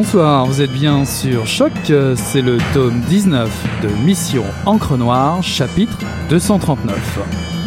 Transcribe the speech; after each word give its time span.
Bonsoir, 0.00 0.46
vous 0.46 0.62
êtes 0.62 0.70
bien 0.70 1.04
sur 1.04 1.44
Choc, 1.48 1.72
c'est 2.14 2.40
le 2.40 2.58
tome 2.72 3.00
19 3.08 3.82
de 3.82 3.88
Mission 4.04 4.44
Encre 4.64 4.96
Noire, 4.96 5.42
chapitre 5.42 5.98
239. 6.28 7.57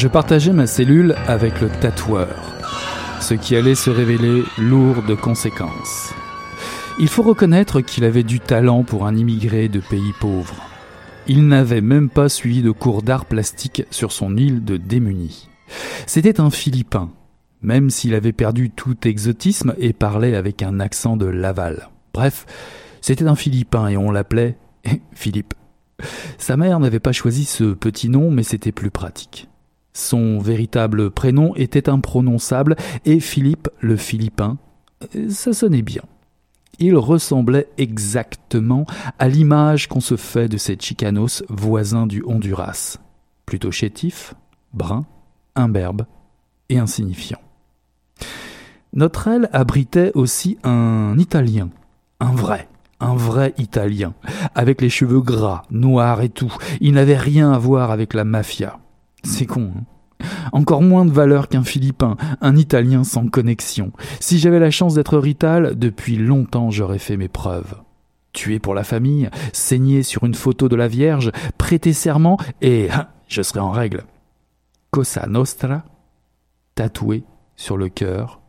Je 0.00 0.08
partageais 0.08 0.54
ma 0.54 0.66
cellule 0.66 1.14
avec 1.26 1.60
le 1.60 1.68
tatoueur, 1.68 2.34
ce 3.20 3.34
qui 3.34 3.54
allait 3.54 3.74
se 3.74 3.90
révéler 3.90 4.44
lourd 4.56 5.02
de 5.02 5.14
conséquences. 5.14 6.14
Il 6.98 7.06
faut 7.06 7.22
reconnaître 7.22 7.82
qu'il 7.82 8.04
avait 8.04 8.22
du 8.22 8.40
talent 8.40 8.82
pour 8.82 9.06
un 9.06 9.14
immigré 9.14 9.68
de 9.68 9.78
pays 9.78 10.14
pauvres. 10.18 10.56
Il 11.26 11.46
n'avait 11.46 11.82
même 11.82 12.08
pas 12.08 12.30
suivi 12.30 12.62
de 12.62 12.70
cours 12.70 13.02
d'art 13.02 13.26
plastique 13.26 13.84
sur 13.90 14.10
son 14.10 14.38
île 14.38 14.64
de 14.64 14.78
démunis. 14.78 15.50
C'était 16.06 16.40
un 16.40 16.48
Philippin, 16.48 17.10
même 17.60 17.90
s'il 17.90 18.14
avait 18.14 18.32
perdu 18.32 18.70
tout 18.70 19.06
exotisme 19.06 19.74
et 19.76 19.92
parlait 19.92 20.34
avec 20.34 20.62
un 20.62 20.80
accent 20.80 21.18
de 21.18 21.26
Laval. 21.26 21.90
Bref, 22.14 22.46
c'était 23.02 23.28
un 23.28 23.36
Philippin 23.36 23.88
et 23.88 23.98
on 23.98 24.10
l'appelait 24.10 24.56
Philippe. 25.12 25.52
Sa 26.38 26.56
mère 26.56 26.80
n'avait 26.80 27.00
pas 27.00 27.12
choisi 27.12 27.44
ce 27.44 27.74
petit 27.74 28.08
nom, 28.08 28.30
mais 28.30 28.44
c'était 28.44 28.72
plus 28.72 28.90
pratique. 28.90 29.46
Son 29.92 30.38
véritable 30.38 31.10
prénom 31.10 31.54
était 31.56 31.88
imprononçable 31.88 32.76
et 33.04 33.20
Philippe 33.20 33.68
le 33.80 33.96
Philippin, 33.96 34.58
ça 35.28 35.52
sonnait 35.52 35.82
bien. 35.82 36.02
Il 36.78 36.96
ressemblait 36.96 37.68
exactement 37.76 38.86
à 39.18 39.28
l'image 39.28 39.88
qu'on 39.88 40.00
se 40.00 40.16
fait 40.16 40.48
de 40.48 40.56
ces 40.56 40.76
chicanos 40.80 41.42
voisins 41.48 42.06
du 42.06 42.22
Honduras. 42.24 42.98
Plutôt 43.44 43.70
chétif, 43.70 44.34
brun, 44.72 45.04
imberbe 45.56 46.06
et 46.68 46.78
insignifiant. 46.78 47.40
Notre 48.92 49.28
aile 49.28 49.50
abritait 49.52 50.12
aussi 50.14 50.58
un 50.64 51.16
Italien, 51.18 51.68
un 52.18 52.32
vrai, 52.32 52.68
un 52.98 53.14
vrai 53.14 53.54
Italien, 53.58 54.14
avec 54.54 54.80
les 54.80 54.90
cheveux 54.90 55.20
gras, 55.20 55.62
noirs 55.70 56.22
et 56.22 56.28
tout. 56.28 56.52
Il 56.80 56.94
n'avait 56.94 57.16
rien 57.16 57.52
à 57.52 57.58
voir 57.58 57.90
avec 57.90 58.14
la 58.14 58.24
mafia. 58.24 58.78
C'est 59.22 59.46
con, 59.46 59.72
hein 59.76 59.84
encore 60.52 60.82
moins 60.82 61.04
de 61.04 61.10
valeur 61.10 61.48
qu'un 61.48 61.64
Philippin, 61.64 62.16
un 62.40 62.56
Italien 62.56 63.04
sans 63.04 63.26
connexion. 63.28 63.92
Si 64.20 64.38
j'avais 64.38 64.58
la 64.58 64.70
chance 64.70 64.94
d'être 64.94 65.18
Rital, 65.18 65.78
depuis 65.78 66.16
longtemps 66.16 66.70
j'aurais 66.70 66.98
fait 66.98 67.16
mes 67.16 67.28
preuves. 67.28 67.74
Tuer 68.32 68.58
pour 68.58 68.74
la 68.74 68.84
famille, 68.84 69.28
saigner 69.52 70.02
sur 70.02 70.24
une 70.24 70.34
photo 70.34 70.68
de 70.68 70.76
la 70.76 70.88
Vierge, 70.88 71.32
prêter 71.58 71.92
serment, 71.92 72.38
et 72.60 72.90
hein, 72.92 73.08
je 73.28 73.42
serais 73.42 73.60
en 73.60 73.70
règle. 73.70 74.04
Cosa 74.90 75.26
Nostra, 75.26 75.84
tatoué 76.74 77.24
sur 77.56 77.76
le 77.76 77.88
cœur, 77.88 78.40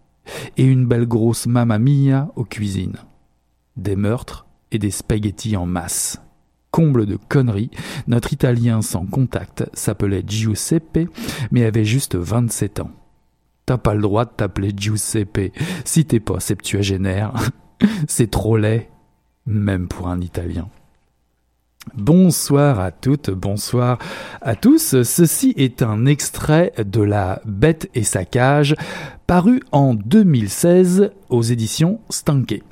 et 0.58 0.64
une 0.64 0.86
belle 0.86 1.08
grosse 1.08 1.48
mamma 1.48 1.80
mia 1.80 2.32
aux 2.36 2.46
cuisines. 2.46 2.98
Des 3.76 3.96
meurtres 3.96 4.46
et 4.72 4.80
des 4.80 4.92
spaghettis 4.92 5.58
en 5.58 5.66
masse 5.66 6.22
comble 6.72 7.06
de 7.06 7.18
conneries, 7.18 7.72
notre 8.08 8.34
Italien 8.34 8.82
sans 8.82 9.06
contact 9.06 9.70
s'appelait 9.74 10.24
Giuseppe, 10.26 11.10
mais 11.52 11.66
avait 11.66 11.86
juste 11.86 12.16
27 12.16 12.80
ans. 12.80 12.92
T'as 13.66 13.78
pas 13.78 13.94
le 13.94 14.02
droit 14.02 14.26
de 14.26 14.32
t'appeler 14.32 14.74
Giuseppe 14.76 15.54
si 15.86 16.06
t'es 16.06 16.20
pas 16.20 16.40
septuagénaire. 16.40 17.34
C'est 18.08 18.32
trop 18.32 18.58
laid, 18.58 18.90
même 19.46 19.88
pour 19.88 20.08
un 20.08 20.22
Italien. 20.22 20.70
Bonsoir 21.96 22.80
à 22.80 22.92
toutes, 22.92 23.32
bonsoir 23.32 23.98
à 24.42 24.56
tous. 24.56 25.02
Ceci 25.02 25.54
est 25.58 25.82
un 25.82 26.06
extrait 26.06 26.74
de 26.78 27.02
La 27.02 27.42
Bête 27.46 27.90
et 27.96 28.04
sa 28.04 28.24
cage, 28.24 28.76
paru 29.26 29.62
en 29.72 29.96
2016 29.96 31.12
aux 31.30 31.42
éditions 31.42 32.00
Stanké. 32.10 32.64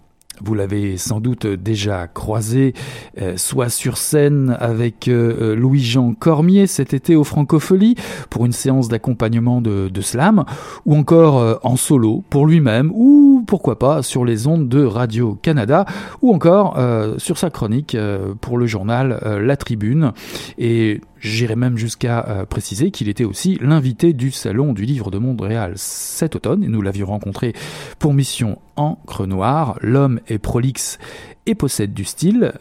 Vous 0.44 0.55
l'avez 0.55 0.97
sans 0.97 1.19
doute 1.19 1.45
déjà 1.45 2.07
croisé, 2.07 2.73
euh, 3.22 3.35
soit 3.35 3.69
sur 3.69 3.97
scène 3.97 4.55
avec 4.59 5.07
euh, 5.07 5.51
euh, 5.53 5.55
Louis-Jean 5.55 6.13
Cormier 6.13 6.66
cet 6.66 6.94
été 6.94 7.16
au 7.16 7.23
Francofolie 7.23 7.95
pour 8.29 8.45
une 8.45 8.53
séance 8.53 8.88
d'accompagnement 8.88 9.61
de, 9.61 10.01
slam, 10.01 10.45
ou 10.85 10.95
encore 10.95 11.59
en 11.63 11.75
solo 11.75 12.23
pour 12.29 12.47
lui-même, 12.47 12.91
ou 12.94 13.38
pourquoi 13.50 13.80
pas 13.80 14.04
sur 14.04 14.26
les 14.26 14.48
ondes 14.48 14.70
de 14.70 14.84
Radio-Canada, 14.86 15.86
ou 16.22 16.34
encore 16.34 16.78
sur 17.18 17.38
sa 17.38 17.50
chronique 17.50 17.98
pour 18.42 18.58
le 18.58 18.68
journal 18.68 19.20
La 19.42 19.58
Tribune. 19.58 20.14
Et 20.58 21.02
J'irais 21.20 21.56
même 21.58 21.78
jusqu'à 21.78 22.26
euh, 22.28 22.46
préciser 22.46 22.92
qu'il 22.92 23.10
était 23.10 23.26
aussi 23.26 23.58
l'invité 23.62 24.14
du 24.14 24.32
Salon 24.32 24.74
du 24.74 24.86
Livre 24.86 25.12
de 25.12 25.18
Montréal 25.18 25.74
cet 25.76 26.36
automne, 26.36 26.64
et 26.64 26.68
nous 26.68 26.82
l'avions 26.82 27.08
rencontré 27.08 27.54
pour 28.00 28.14
mission 28.14 28.60
Encre 28.78 29.28
Noire. 29.28 29.78
L'homme 29.81 30.22
est 30.28 30.40
prolixe 30.40 30.98
et 31.46 31.56
possède 31.56 31.94
du 31.94 32.06
style. 32.06 32.54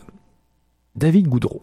David 0.97 1.29
Goudreau. 1.29 1.63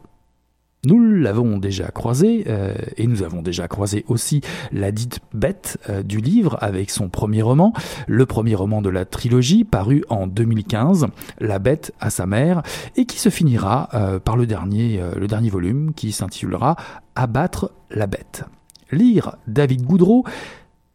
Nous 0.86 1.00
l'avons 1.00 1.58
déjà 1.58 1.88
croisé, 1.88 2.46
euh, 2.48 2.76
et 2.96 3.08
nous 3.08 3.24
avons 3.24 3.42
déjà 3.42 3.68
croisé 3.68 4.06
aussi 4.08 4.42
la 4.72 4.92
dite 4.92 5.20
bête 5.34 5.80
euh, 5.90 6.04
du 6.04 6.20
livre 6.20 6.60
avec 6.62 6.92
son 6.92 7.10
premier 7.10 7.42
roman, 7.42 7.74
le 8.08 8.28
premier 8.28 8.54
roman 8.54 8.84
de 8.84 8.90
la 8.90 9.04
trilogie 9.04 9.64
paru 9.64 10.04
en 10.10 10.28
2015, 10.28 11.08
La 11.40 11.58
bête 11.58 11.92
à 12.00 12.12
sa 12.12 12.28
mère, 12.28 12.62
et 12.96 13.06
qui 13.06 13.20
se 13.20 13.30
finira 13.30 13.90
euh, 13.96 14.20
par 14.20 14.38
le 14.38 14.46
dernier, 14.46 15.02
le 15.18 15.28
dernier 15.28 15.50
volume 15.50 15.94
qui 15.94 16.12
s'intitulera 16.12 16.76
Abattre 17.16 17.72
la 17.90 18.06
bête. 18.06 18.44
Lire 18.92 19.38
David 19.48 19.84
Goudreau, 19.84 20.24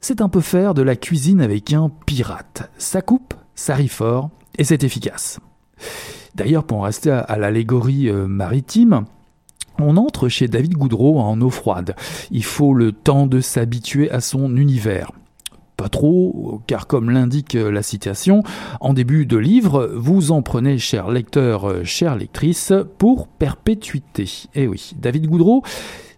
c'est 0.00 0.20
un 0.20 0.28
peu 0.28 0.40
faire 0.40 0.74
de 0.74 0.82
la 0.82 0.94
cuisine 0.94 1.40
avec 1.40 1.72
un 1.72 1.90
pirate. 2.06 2.70
Ça 2.78 3.02
coupe, 3.02 3.34
ça 3.56 3.74
rit 3.74 3.88
fort, 3.88 4.30
et 4.56 4.62
c'est 4.62 4.84
efficace. 4.84 5.40
D'ailleurs, 6.36 6.62
pour 6.62 6.78
en 6.78 6.82
rester 6.82 7.10
à 7.10 7.36
l'allégorie 7.36 8.10
maritime, 8.12 9.04
on 9.82 9.96
entre 9.96 10.28
chez 10.28 10.48
David 10.48 10.74
Goudreau 10.74 11.18
en 11.18 11.40
eau 11.40 11.50
froide. 11.50 11.94
Il 12.30 12.44
faut 12.44 12.74
le 12.74 12.92
temps 12.92 13.26
de 13.26 13.40
s'habituer 13.40 14.10
à 14.10 14.20
son 14.20 14.56
univers. 14.56 15.12
Pas 15.76 15.88
trop, 15.88 16.60
car 16.66 16.86
comme 16.86 17.08
l'indique 17.08 17.54
la 17.54 17.82
citation, 17.82 18.42
en 18.80 18.92
début 18.92 19.24
de 19.24 19.38
livre, 19.38 19.90
vous 19.96 20.30
en 20.30 20.42
prenez, 20.42 20.76
cher 20.76 21.10
lecteur, 21.10 21.84
chère 21.84 22.16
lectrice, 22.16 22.72
pour 22.98 23.28
perpétuité. 23.28 24.46
Eh 24.54 24.66
oui, 24.66 24.92
David 25.00 25.26
Goudreau, 25.26 25.62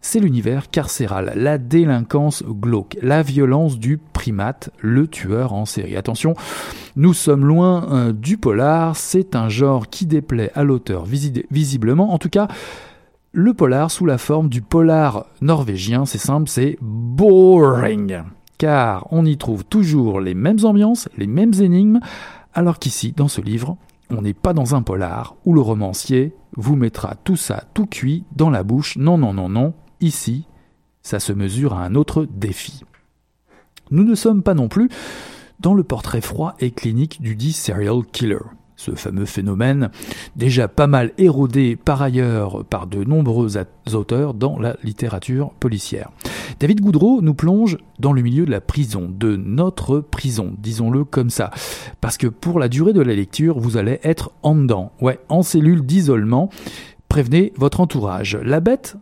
c'est 0.03 0.19
l'univers 0.19 0.69
carcéral, 0.69 1.33
la 1.37 1.59
délinquance 1.59 2.43
glauque, 2.43 2.99
la 3.01 3.23
violence 3.23 3.79
du 3.79 3.99
primate, 3.99 4.71
le 4.81 5.07
tueur 5.07 5.53
en 5.53 5.65
série. 5.65 5.97
Attention, 5.97 6.35
nous 6.97 7.15
sommes 7.15 7.47
loin 7.47 7.87
euh, 7.93 8.13
du 8.13 8.37
polar, 8.37 8.97
c'est 8.97 9.37
un 9.37 9.49
genre 9.49 9.89
qui 9.89 10.07
déplaît 10.07 10.51
à 10.57 10.65
l'auteur 10.65 11.05
visiblement, 11.05 12.13
en 12.13 12.19
tout 12.19 12.29
cas 12.29 12.49
le 13.33 13.55
polar 13.55 13.91
sous 13.91 14.05
la 14.05 14.19
forme 14.19 14.51
du 14.51 14.61
polar 14.61 15.27
norvégien, 15.41 16.05
c'est 16.05 16.19
simple, 16.19 16.49
c'est 16.49 16.77
boring. 16.83 18.23
Car 18.59 19.07
on 19.11 19.25
y 19.25 19.39
trouve 19.39 19.65
toujours 19.65 20.21
les 20.21 20.35
mêmes 20.35 20.65
ambiances, 20.65 21.09
les 21.17 21.27
mêmes 21.27 21.55
énigmes, 21.59 22.01
alors 22.53 22.79
qu'ici, 22.79 23.13
dans 23.13 23.29
ce 23.29 23.41
livre, 23.41 23.79
on 24.11 24.21
n'est 24.21 24.35
pas 24.35 24.53
dans 24.53 24.75
un 24.75 24.83
polar 24.83 25.37
où 25.47 25.55
le 25.55 25.63
romancier 25.63 26.35
vous 26.57 26.77
mettra 26.77 27.15
tout 27.25 27.37
ça 27.37 27.65
tout 27.73 27.87
cuit 27.87 28.25
dans 28.37 28.51
la 28.51 28.63
bouche. 28.63 28.99
Non, 28.99 29.17
non, 29.17 29.33
non, 29.33 29.49
non. 29.49 29.73
Ici, 30.03 30.47
ça 31.01 31.19
se 31.19 31.33
mesure 31.33 31.73
à 31.73 31.85
un 31.85 31.95
autre 31.95 32.27
défi. 32.31 32.85
Nous 33.91 34.05
ne 34.05 34.15
sommes 34.15 34.43
pas 34.43 34.55
non 34.55 34.69
plus 34.69 34.91
dans 35.61 35.73
le 35.73 35.83
portrait 35.83 36.21
froid 36.21 36.55
et 36.61 36.71
clinique 36.71 37.23
du 37.23 37.35
dit 37.35 37.53
serial 37.55 38.03
killer 38.13 38.45
ce 38.83 38.95
fameux 38.97 39.27
phénomène, 39.27 39.91
déjà 40.35 40.67
pas 40.67 40.89
mal 40.89 41.13
érodé 41.17 41.77
par 41.77 42.03
ailleurs 42.03 42.65
par 42.65 42.89
de 42.89 43.05
nombreux 43.05 43.57
auteurs 43.93 44.35
dans 44.35 44.59
la 44.59 44.77
littérature 44.83 45.53
policière. 45.61 46.11
David 46.59 46.81
Goudreau 46.81 47.23
nous 47.23 47.35
plonge 47.35 47.79
dans 48.01 48.13
le 48.13 48.23
milieu 48.23 48.45
de 48.45 48.51
la 48.51 48.61
prison, 48.61 49.09
de 49.09 49.37
notre 49.37 50.01
prison, 50.01 50.55
disons-le 50.59 51.05
comme 51.05 51.31
ça. 51.31 51.51
Parce 52.01 52.17
que 52.17 52.27
pour 52.27 52.59
la 52.59 52.69
durée 52.69 52.93
de 52.93 53.01
la 53.01 53.15
lecture, 53.15 53.59
vous 53.59 53.77
allez 53.77 54.01
être 54.03 54.33
en 54.43 54.57
dedans, 54.57 54.93
ouais, 55.01 55.21
en 55.29 55.43
cellule 55.43 55.87
d'isolement. 55.87 56.51
Prévenez 57.09 57.53
votre 57.57 57.81
entourage. 57.81 58.37
La 58.43 58.61
bête 58.61 58.97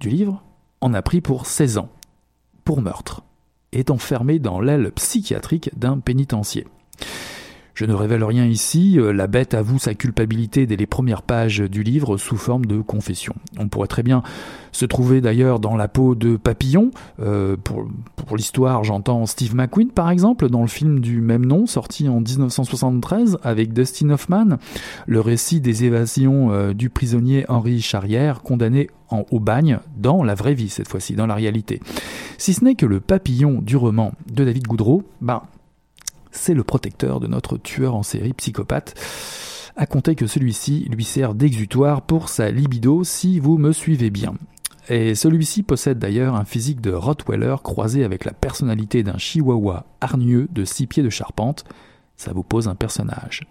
du 0.00 0.08
livre 0.08 0.42
en 0.80 0.94
a 0.94 1.02
pris 1.02 1.20
pour 1.20 1.46
16 1.46 1.78
ans, 1.78 1.90
pour 2.64 2.80
meurtre, 2.80 3.22
est 3.72 3.90
enfermée 3.90 4.38
dans 4.38 4.60
l'aile 4.60 4.92
psychiatrique 4.92 5.70
d'un 5.76 5.98
pénitencier. 5.98 6.66
Je 7.78 7.84
ne 7.84 7.94
révèle 7.94 8.24
rien 8.24 8.44
ici, 8.44 8.98
euh, 8.98 9.12
la 9.12 9.28
bête 9.28 9.54
avoue 9.54 9.78
sa 9.78 9.94
culpabilité 9.94 10.66
dès 10.66 10.74
les 10.74 10.88
premières 10.88 11.22
pages 11.22 11.60
du 11.60 11.84
livre 11.84 12.16
sous 12.16 12.36
forme 12.36 12.66
de 12.66 12.80
confession. 12.80 13.36
On 13.56 13.68
pourrait 13.68 13.86
très 13.86 14.02
bien 14.02 14.24
se 14.72 14.84
trouver 14.84 15.20
d'ailleurs 15.20 15.60
dans 15.60 15.76
la 15.76 15.86
peau 15.86 16.16
de 16.16 16.36
Papillon, 16.36 16.90
euh, 17.20 17.56
pour, 17.56 17.86
l'histoire 18.36 18.82
j'entends 18.82 19.26
Steve 19.26 19.54
McQueen 19.54 19.92
par 19.92 20.10
exemple, 20.10 20.50
dans 20.50 20.62
le 20.62 20.66
film 20.66 20.98
du 20.98 21.20
même 21.20 21.46
nom 21.46 21.66
sorti 21.66 22.08
en 22.08 22.20
1973 22.20 23.38
avec 23.44 23.72
Dustin 23.72 24.10
Hoffman, 24.10 24.58
le 25.06 25.20
récit 25.20 25.60
des 25.60 25.84
évasions 25.84 26.50
euh, 26.50 26.74
du 26.74 26.90
prisonnier 26.90 27.44
Henri 27.48 27.80
Charrière 27.80 28.42
condamné 28.42 28.88
en, 29.08 29.24
au 29.30 29.38
bagne 29.38 29.78
dans 29.96 30.24
la 30.24 30.34
vraie 30.34 30.54
vie 30.54 30.68
cette 30.68 30.88
fois-ci, 30.88 31.14
dans 31.14 31.28
la 31.28 31.36
réalité. 31.36 31.80
Si 32.38 32.54
ce 32.54 32.64
n'est 32.64 32.74
que 32.74 32.86
le 32.86 32.98
papillon 32.98 33.62
du 33.62 33.76
roman 33.76 34.14
de 34.26 34.44
David 34.44 34.66
Goudreau, 34.66 35.04
ben 35.20 35.42
c'est 36.30 36.54
le 36.54 36.64
protecteur 36.64 37.20
de 37.20 37.26
notre 37.26 37.56
tueur 37.56 37.94
en 37.94 38.02
série 38.02 38.32
psychopathe 38.32 38.94
à 39.76 39.86
compter 39.86 40.16
que 40.16 40.26
celui-ci 40.26 40.88
lui 40.90 41.04
sert 41.04 41.34
d'exutoire 41.34 42.02
pour 42.02 42.28
sa 42.28 42.50
libido 42.50 43.04
si 43.04 43.38
vous 43.38 43.58
me 43.58 43.72
suivez 43.72 44.10
bien. 44.10 44.34
Et 44.88 45.14
celui-ci 45.14 45.62
possède 45.62 45.98
d'ailleurs 45.98 46.34
un 46.34 46.44
physique 46.44 46.80
de 46.80 46.92
Rottweiler 46.92 47.54
croisé 47.62 48.04
avec 48.04 48.24
la 48.24 48.32
personnalité 48.32 49.04
d'un 49.04 49.18
chihuahua 49.18 49.86
hargneux 50.00 50.48
de 50.50 50.64
six 50.64 50.86
pieds 50.86 51.02
de 51.02 51.10
charpente. 51.10 51.64
Ça 52.16 52.32
vous 52.32 52.42
pose 52.42 52.66
un 52.66 52.74
personnage. 52.74 53.42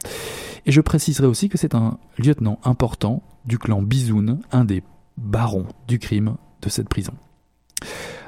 Et 0.66 0.74
je 0.74 0.82
préciserai 0.82 1.28
aussi 1.28 1.48
que 1.48 1.58
c'est 1.58 1.76
un 1.76 1.98
lieutenant 2.18 2.60
important 2.66 3.24
du 3.46 3.58
clan 3.58 3.82
Bizoun, 3.82 4.40
un 4.52 4.66
des 4.66 4.84
barons 5.16 5.68
du 5.88 6.00
crime 6.00 6.36
de 6.62 6.70
cette 6.70 6.90
prison. 6.90 7.14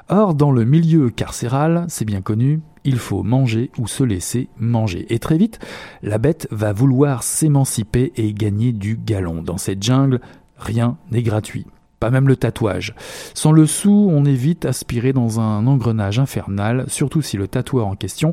Or, 0.08 0.34
dans 0.34 0.52
le 0.52 0.64
milieu 0.64 1.10
carcéral, 1.10 1.86
c'est 1.90 2.06
bien 2.06 2.22
connu, 2.22 2.62
il 2.84 2.98
faut 2.98 3.24
manger 3.24 3.72
ou 3.78 3.88
se 3.88 4.04
laisser 4.04 4.50
manger. 4.58 5.06
Et 5.10 5.20
très 5.20 5.38
vite, 5.38 5.60
la 6.02 6.18
bête 6.18 6.48
va 6.52 6.74
vouloir 6.74 7.24
s'émanciper 7.24 8.12
et 8.16 8.34
gagner 8.34 8.72
du 8.72 8.98
galon. 8.98 9.42
Dans 9.42 9.58
cette 9.58 9.84
jungle, 9.84 10.22
rien 10.58 10.98
n'est 11.12 11.24
gratuit. 11.24 11.66
Pas 12.00 12.12
même 12.12 12.30
le 12.30 12.38
tatouage. 12.38 12.96
Sans 13.34 13.52
le 13.52 13.66
sou, 13.66 14.10
on 14.10 14.24
est 14.24 14.34
vite 14.34 14.66
aspiré 14.66 15.12
dans 15.12 15.42
un 15.42 15.68
engrenage 15.68 16.20
infernal, 16.20 16.86
surtout 16.88 17.22
si 17.22 17.36
le 17.36 17.48
tatoueur 17.48 17.88
en 17.88 17.96
question 17.96 18.32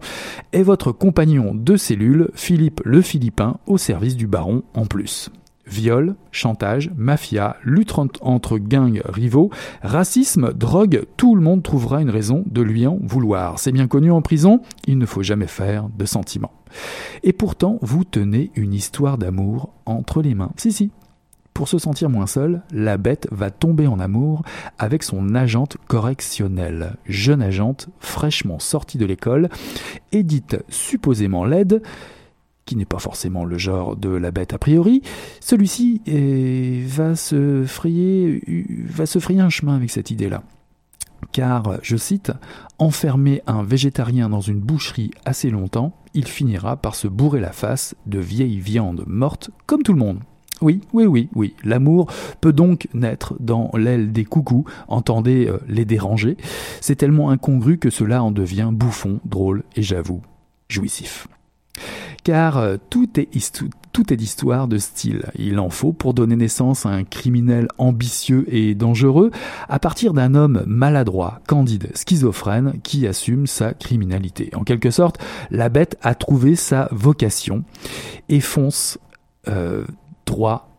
est 0.52 0.62
votre 0.62 0.92
compagnon 0.92 1.52
de 1.52 1.76
cellule, 1.76 2.30
Philippe 2.34 2.80
le 2.84 3.02
Philippin, 3.02 3.58
au 3.66 3.76
service 3.76 4.16
du 4.16 4.28
baron 4.28 4.62
en 4.74 4.86
plus. 4.86 5.30
Viol, 5.66 6.14
chantage, 6.30 6.90
mafia, 6.96 7.56
lutte 7.64 7.92
entre 8.20 8.58
gangs 8.58 9.00
rivaux, 9.04 9.50
racisme, 9.82 10.52
drogue, 10.52 11.04
tout 11.16 11.34
le 11.34 11.42
monde 11.42 11.62
trouvera 11.62 12.00
une 12.00 12.10
raison 12.10 12.44
de 12.46 12.62
lui 12.62 12.86
en 12.86 12.98
vouloir. 13.02 13.58
C'est 13.58 13.72
bien 13.72 13.88
connu 13.88 14.10
en 14.10 14.22
prison, 14.22 14.60
il 14.86 14.98
ne 14.98 15.06
faut 15.06 15.22
jamais 15.22 15.46
faire 15.46 15.88
de 15.88 16.04
sentiments. 16.04 16.52
Et 17.22 17.32
pourtant, 17.32 17.78
vous 17.82 18.04
tenez 18.04 18.50
une 18.54 18.74
histoire 18.74 19.18
d'amour 19.18 19.72
entre 19.86 20.22
les 20.22 20.34
mains. 20.34 20.52
Si, 20.56 20.72
si. 20.72 20.90
Pour 21.56 21.68
se 21.68 21.78
sentir 21.78 22.10
moins 22.10 22.26
seul, 22.26 22.60
la 22.70 22.98
bête 22.98 23.28
va 23.32 23.50
tomber 23.50 23.86
en 23.86 23.98
amour 23.98 24.42
avec 24.78 25.02
son 25.02 25.34
agente 25.34 25.78
correctionnelle, 25.86 26.96
jeune 27.06 27.40
agente 27.40 27.88
fraîchement 27.98 28.58
sortie 28.58 28.98
de 28.98 29.06
l'école, 29.06 29.48
édite 30.12 30.58
supposément 30.68 31.46
laide, 31.46 31.80
qui 32.66 32.76
n'est 32.76 32.84
pas 32.84 32.98
forcément 32.98 33.44
le 33.44 33.56
genre 33.56 33.96
de 33.96 34.10
la 34.10 34.30
bête 34.30 34.52
a 34.52 34.58
priori, 34.58 35.02
celui-ci 35.40 36.02
va 36.86 37.16
se 37.16 37.64
frayer, 37.64 38.42
va 38.86 39.06
se 39.06 39.18
frayer 39.18 39.40
un 39.40 39.48
chemin 39.48 39.76
avec 39.76 39.90
cette 39.90 40.10
idée-là. 40.10 40.42
Car, 41.32 41.78
je 41.82 41.96
cite, 41.96 42.32
enfermer 42.78 43.42
un 43.46 43.62
végétarien 43.62 44.28
dans 44.28 44.40
une 44.40 44.60
boucherie 44.60 45.10
assez 45.24 45.50
longtemps, 45.50 45.96
il 46.14 46.26
finira 46.26 46.76
par 46.76 46.94
se 46.94 47.08
bourrer 47.08 47.40
la 47.40 47.52
face 47.52 47.94
de 48.06 48.18
vieille 48.18 48.58
viande 48.58 49.04
morte 49.06 49.50
comme 49.66 49.82
tout 49.82 49.92
le 49.92 49.98
monde. 49.98 50.20
Oui, 50.62 50.80
oui, 50.92 51.04
oui, 51.04 51.28
oui. 51.34 51.54
L'amour 51.64 52.10
peut 52.40 52.52
donc 52.52 52.88
naître 52.94 53.34
dans 53.40 53.70
l'aile 53.74 54.12
des 54.12 54.24
coucous, 54.24 54.64
entendez 54.88 55.46
euh, 55.46 55.58
les 55.68 55.84
déranger. 55.84 56.38
C'est 56.80 56.96
tellement 56.96 57.30
incongru 57.30 57.76
que 57.78 57.90
cela 57.90 58.22
en 58.22 58.30
devient 58.30 58.70
bouffon, 58.72 59.20
drôle 59.26 59.64
et 59.74 59.82
j'avoue, 59.82 60.22
jouissif 60.68 61.28
car 62.24 62.58
euh, 62.58 62.76
tout 62.90 63.20
est, 63.20 64.16
d'histoire 64.16 64.68
de 64.68 64.78
style. 64.78 65.24
Il 65.38 65.58
en 65.58 65.70
faut 65.70 65.92
pour 65.92 66.12
donner 66.12 66.36
naissance 66.36 66.84
à 66.84 66.90
un 66.90 67.04
criminel 67.04 67.68
ambitieux 67.78 68.44
et 68.48 68.74
dangereux 68.74 69.30
à 69.68 69.78
partir 69.78 70.12
d'un 70.12 70.34
homme 70.34 70.64
maladroit, 70.66 71.40
candide, 71.46 71.90
schizophrène 71.94 72.80
qui 72.82 73.06
assume 73.06 73.46
sa 73.46 73.72
criminalité. 73.72 74.50
En 74.54 74.64
quelque 74.64 74.90
sorte, 74.90 75.18
la 75.50 75.68
bête 75.68 75.96
a 76.02 76.14
trouvé 76.14 76.56
sa 76.56 76.88
vocation 76.92 77.64
et 78.28 78.40
fonce 78.40 78.98
euh, 79.48 79.84
droit 80.26 80.76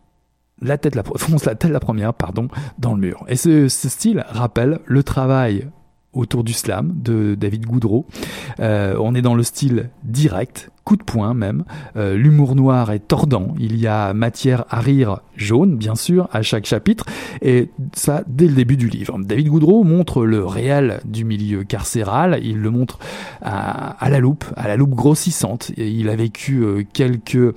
la 0.60 0.76
tête 0.76 0.94
la, 0.94 1.02
première 1.80 2.14
pardon 2.14 2.48
dans 2.78 2.94
le 2.94 3.00
mur. 3.00 3.24
Et 3.28 3.36
ce 3.36 3.68
style 3.68 4.24
rappelle 4.28 4.80
le 4.86 5.02
travail 5.02 5.68
autour 6.14 6.42
du 6.42 6.52
slam 6.52 6.92
de 6.94 7.34
David 7.34 7.66
Goudreau. 7.66 8.06
Euh, 8.60 8.96
on 8.98 9.14
est 9.14 9.22
dans 9.22 9.34
le 9.34 9.42
style 9.42 9.90
direct, 10.04 10.70
coup 10.84 10.96
de 10.96 11.02
poing 11.02 11.34
même. 11.34 11.64
Euh, 11.96 12.16
l'humour 12.16 12.54
noir 12.54 12.90
est 12.92 13.06
tordant. 13.06 13.54
Il 13.58 13.78
y 13.78 13.86
a 13.86 14.14
matière 14.14 14.64
à 14.70 14.80
rire 14.80 15.20
jaune, 15.36 15.76
bien 15.76 15.94
sûr, 15.94 16.28
à 16.32 16.40
chaque 16.40 16.64
chapitre. 16.64 17.04
Et 17.42 17.68
ça, 17.94 18.24
dès 18.26 18.46
le 18.46 18.54
début 18.54 18.78
du 18.78 18.88
livre. 18.88 19.18
David 19.18 19.48
Goudreau 19.48 19.84
montre 19.84 20.24
le 20.24 20.44
réel 20.44 21.00
du 21.04 21.24
milieu 21.24 21.62
carcéral. 21.62 22.40
Il 22.42 22.58
le 22.58 22.70
montre 22.70 22.98
à, 23.42 24.08
la 24.08 24.18
loupe, 24.18 24.46
à 24.56 24.66
la 24.66 24.76
loupe 24.76 24.94
grossissante. 24.94 25.72
il 25.76 26.08
a 26.08 26.16
vécu 26.16 26.62
euh, 26.62 26.84
quelques, 26.92 27.54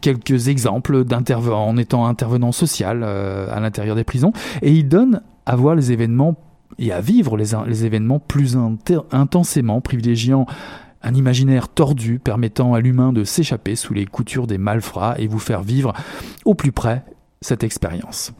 quelques 0.00 0.48
exemples 0.48 1.04
en 1.52 1.76
étant 1.76 2.06
intervenant 2.06 2.50
social 2.50 3.04
à 3.04 3.60
l'intérieur 3.60 3.94
des 3.94 4.02
prisons. 4.02 4.32
Et 4.62 4.72
il 4.72 4.88
donne 4.88 5.22
à 5.46 5.54
voir 5.54 5.76
les 5.76 5.92
événements 5.92 6.36
et 6.78 6.92
à 6.92 7.00
vivre 7.00 7.36
les, 7.36 7.84
événements 7.84 8.20
plus 8.20 8.56
intensément, 9.12 9.80
privilégiant 9.80 10.46
un 11.02 11.14
imaginaire 11.14 11.68
tordu 11.68 12.18
permettant 12.18 12.74
à 12.74 12.80
l'humain 12.80 13.12
de 13.12 13.24
s'échapper 13.24 13.74
sous 13.74 13.94
les 13.94 14.06
coutures 14.06 14.46
des 14.46 14.58
malfrats 14.58 15.14
et 15.18 15.26
vous 15.26 15.38
faire 15.38 15.62
vivre 15.62 15.94
au 16.44 16.54
plus 16.54 16.72
près 16.72 17.04
cette 17.40 17.64
expérience. 17.64 18.32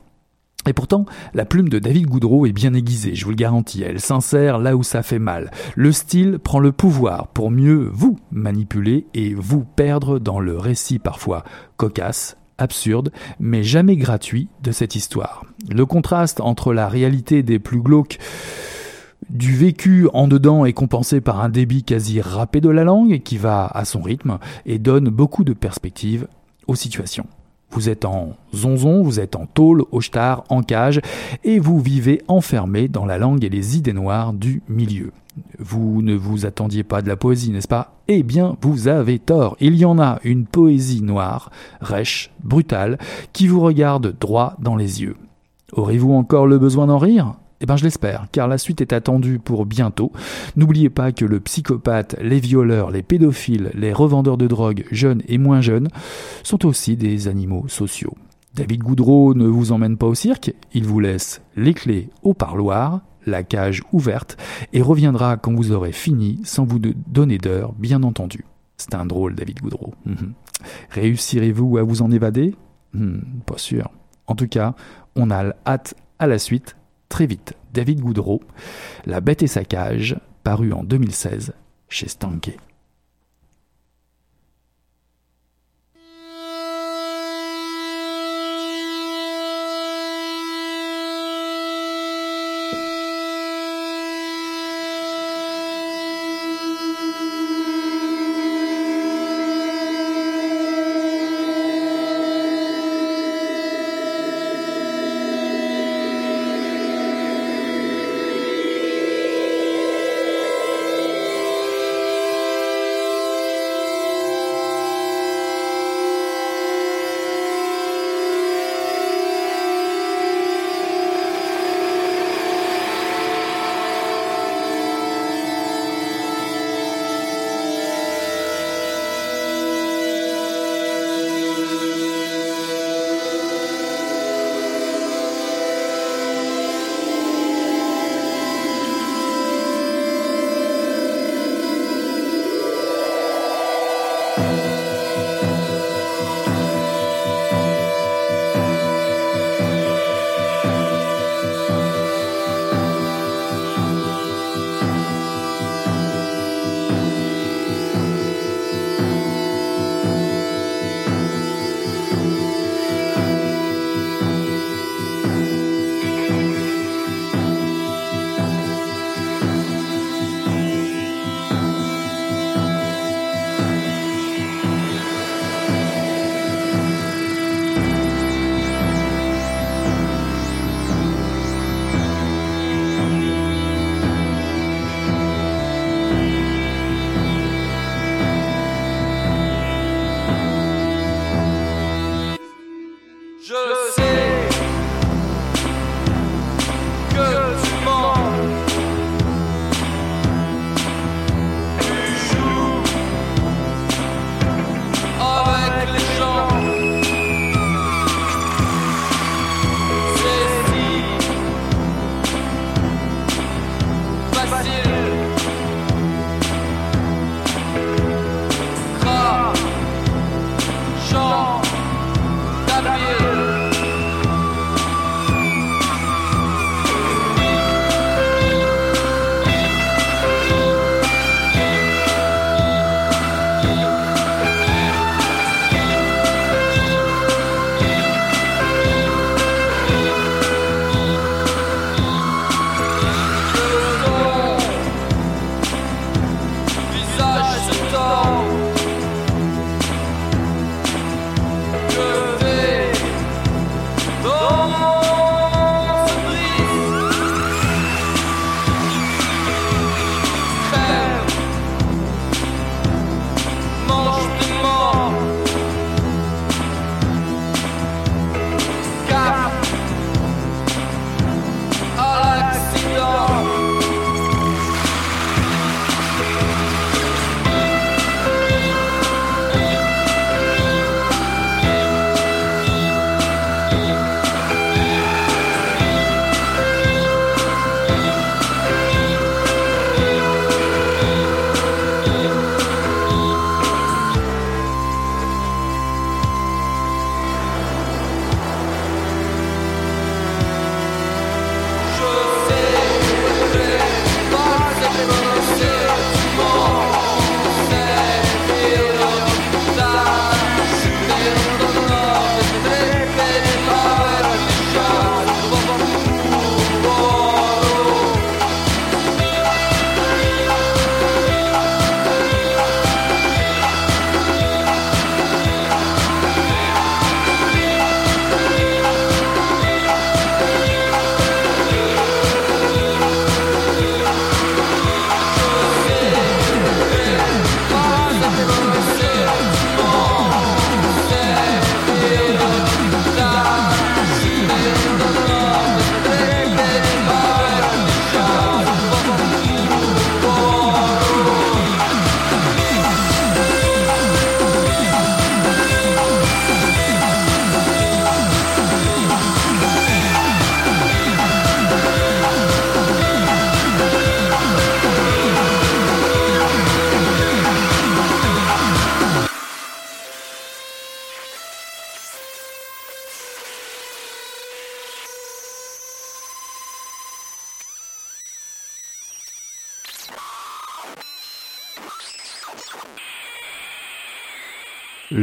Et 0.66 0.74
pourtant, 0.74 1.06
la 1.32 1.46
plume 1.46 1.70
de 1.70 1.78
David 1.78 2.06
Goudreau 2.06 2.44
est 2.44 2.52
bien 2.52 2.74
aiguisée, 2.74 3.14
je 3.14 3.24
vous 3.24 3.30
le 3.30 3.36
garantis, 3.36 3.82
elle 3.82 3.98
s'insère 3.98 4.58
là 4.58 4.76
où 4.76 4.82
ça 4.82 5.02
fait 5.02 5.18
mal. 5.18 5.50
Le 5.74 5.90
style 5.90 6.38
prend 6.38 6.58
le 6.58 6.70
pouvoir 6.70 7.28
pour 7.28 7.50
mieux 7.50 7.88
vous 7.94 8.18
manipuler 8.30 9.06
et 9.14 9.32
vous 9.32 9.64
perdre 9.64 10.18
dans 10.18 10.38
le 10.38 10.58
récit 10.58 10.98
parfois 10.98 11.44
cocasse, 11.78 12.36
absurde, 12.60 13.12
mais 13.38 13.62
jamais 13.62 13.96
gratuit 13.96 14.48
de 14.62 14.72
cette 14.72 14.94
histoire. 14.94 15.44
Le 15.68 15.86
contraste 15.86 16.40
entre 16.40 16.72
la 16.72 16.88
réalité 16.88 17.42
des 17.42 17.58
plus 17.58 17.80
glauques 17.80 18.18
du 19.28 19.54
vécu 19.54 20.08
en 20.12 20.26
dedans 20.26 20.64
est 20.64 20.72
compensé 20.72 21.20
par 21.20 21.40
un 21.40 21.48
débit 21.48 21.84
quasi 21.84 22.20
râpé 22.20 22.60
de 22.60 22.68
la 22.68 22.84
langue 22.84 23.20
qui 23.22 23.36
va 23.38 23.66
à 23.66 23.84
son 23.84 24.02
rythme 24.02 24.38
et 24.66 24.78
donne 24.78 25.08
beaucoup 25.08 25.44
de 25.44 25.52
perspectives 25.52 26.26
aux 26.66 26.74
situations. 26.74 27.26
Vous 27.70 27.88
êtes 27.88 28.04
en 28.04 28.32
zonzon, 28.54 29.02
vous 29.02 29.20
êtes 29.20 29.36
en 29.36 29.46
tôle, 29.46 29.84
au 29.92 30.00
star, 30.00 30.42
en 30.48 30.62
cage, 30.62 31.00
et 31.44 31.60
vous 31.60 31.78
vivez 31.78 32.20
enfermé 32.26 32.88
dans 32.88 33.06
la 33.06 33.18
langue 33.18 33.44
et 33.44 33.48
les 33.48 33.76
idées 33.76 33.92
noires 33.92 34.32
du 34.32 34.62
milieu. 34.68 35.12
Vous 35.58 36.02
ne 36.02 36.14
vous 36.14 36.46
attendiez 36.46 36.82
pas 36.82 37.02
de 37.02 37.08
la 37.08 37.16
poésie, 37.16 37.50
n'est-ce 37.50 37.68
pas? 37.68 37.94
Eh 38.08 38.22
bien, 38.22 38.56
vous 38.60 38.88
avez 38.88 39.18
tort. 39.18 39.56
Il 39.60 39.76
y 39.76 39.84
en 39.84 39.98
a 39.98 40.18
une 40.24 40.46
poésie 40.46 41.02
noire, 41.02 41.50
rêche, 41.80 42.32
brutale, 42.42 42.98
qui 43.32 43.46
vous 43.46 43.60
regarde 43.60 44.16
droit 44.18 44.56
dans 44.60 44.76
les 44.76 45.02
yeux. 45.02 45.16
Aurez-vous 45.72 46.12
encore 46.12 46.46
le 46.46 46.58
besoin 46.58 46.86
d'en 46.86 46.98
rire? 46.98 47.34
Eh 47.60 47.66
bien, 47.66 47.76
je 47.76 47.84
l'espère, 47.84 48.26
car 48.32 48.48
la 48.48 48.56
suite 48.56 48.80
est 48.80 48.94
attendue 48.94 49.38
pour 49.38 49.66
bientôt. 49.66 50.12
N'oubliez 50.56 50.88
pas 50.88 51.12
que 51.12 51.26
le 51.26 51.40
psychopathe, 51.40 52.16
les 52.22 52.40
violeurs, 52.40 52.90
les 52.90 53.02
pédophiles, 53.02 53.70
les 53.74 53.92
revendeurs 53.92 54.38
de 54.38 54.46
drogue, 54.46 54.86
jeunes 54.90 55.22
et 55.28 55.36
moins 55.36 55.60
jeunes, 55.60 55.88
sont 56.42 56.64
aussi 56.64 56.96
des 56.96 57.28
animaux 57.28 57.66
sociaux. 57.68 58.14
David 58.54 58.82
Goudreau 58.82 59.34
ne 59.34 59.46
vous 59.46 59.72
emmène 59.72 59.96
pas 59.96 60.06
au 60.06 60.14
cirque, 60.14 60.54
il 60.72 60.84
vous 60.84 61.00
laisse 61.00 61.42
les 61.54 61.74
clés 61.74 62.08
au 62.22 62.34
parloir, 62.34 63.02
la 63.26 63.42
cage 63.42 63.82
ouverte, 63.92 64.36
et 64.72 64.82
reviendra 64.82 65.36
quand 65.36 65.54
vous 65.54 65.72
aurez 65.72 65.92
fini, 65.92 66.40
sans 66.44 66.64
vous 66.64 66.78
donner 66.78 67.38
d'heure, 67.38 67.72
bien 67.74 68.02
entendu. 68.02 68.44
C'est 68.76 68.94
un 68.94 69.04
drôle, 69.06 69.34
David 69.34 69.60
Goudreau. 69.60 69.94
Mhm. 70.06 70.32
Réussirez-vous 70.90 71.78
à 71.78 71.82
vous 71.82 72.02
en 72.02 72.10
évader? 72.10 72.54
Hmm, 72.94 73.18
Pas 73.46 73.58
sûr. 73.58 73.90
En 74.26 74.34
tout 74.34 74.48
cas, 74.48 74.74
on 75.16 75.30
a 75.30 75.52
hâte 75.66 75.94
à 76.18 76.26
la 76.26 76.38
suite 76.38 76.76
très 77.08 77.26
vite. 77.26 77.54
David 77.72 78.00
Goudreau, 78.00 78.40
La 79.06 79.20
bête 79.20 79.42
et 79.42 79.46
sa 79.46 79.64
cage, 79.64 80.16
paru 80.44 80.72
en 80.72 80.82
2016 80.84 81.52
chez 81.88 82.08
Stanké. 82.08 82.56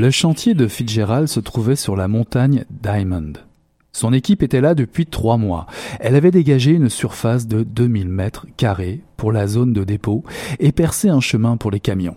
Le 0.08 0.12
chantier 0.12 0.54
de 0.54 0.70
Fitzgerald 0.70 1.28
se 1.28 1.42
trouvait 1.42 1.76
sur 1.76 1.98
la 1.98 2.08
montagne 2.08 2.64
Diamond. 2.70 3.34
Son 3.92 4.14
équipe 4.14 4.42
était 4.42 4.62
là 4.62 4.74
depuis 4.74 5.06
trois 5.06 5.36
mois. 5.36 5.68
Elle 6.00 6.16
avait 6.16 6.32
dégagé 6.32 6.72
une 6.72 6.88
surface 6.88 7.46
de 7.46 7.64
2000 7.64 8.08
mètres 8.08 8.48
carrés 8.56 9.02
pour 9.18 9.34
la 9.34 9.48
zone 9.48 9.74
de 9.74 9.84
dépôt 9.84 10.24
et 10.60 10.72
percé 10.72 11.10
un 11.10 11.20
chemin 11.20 11.58
pour 11.58 11.72
les 11.72 11.82
camions. 11.82 12.16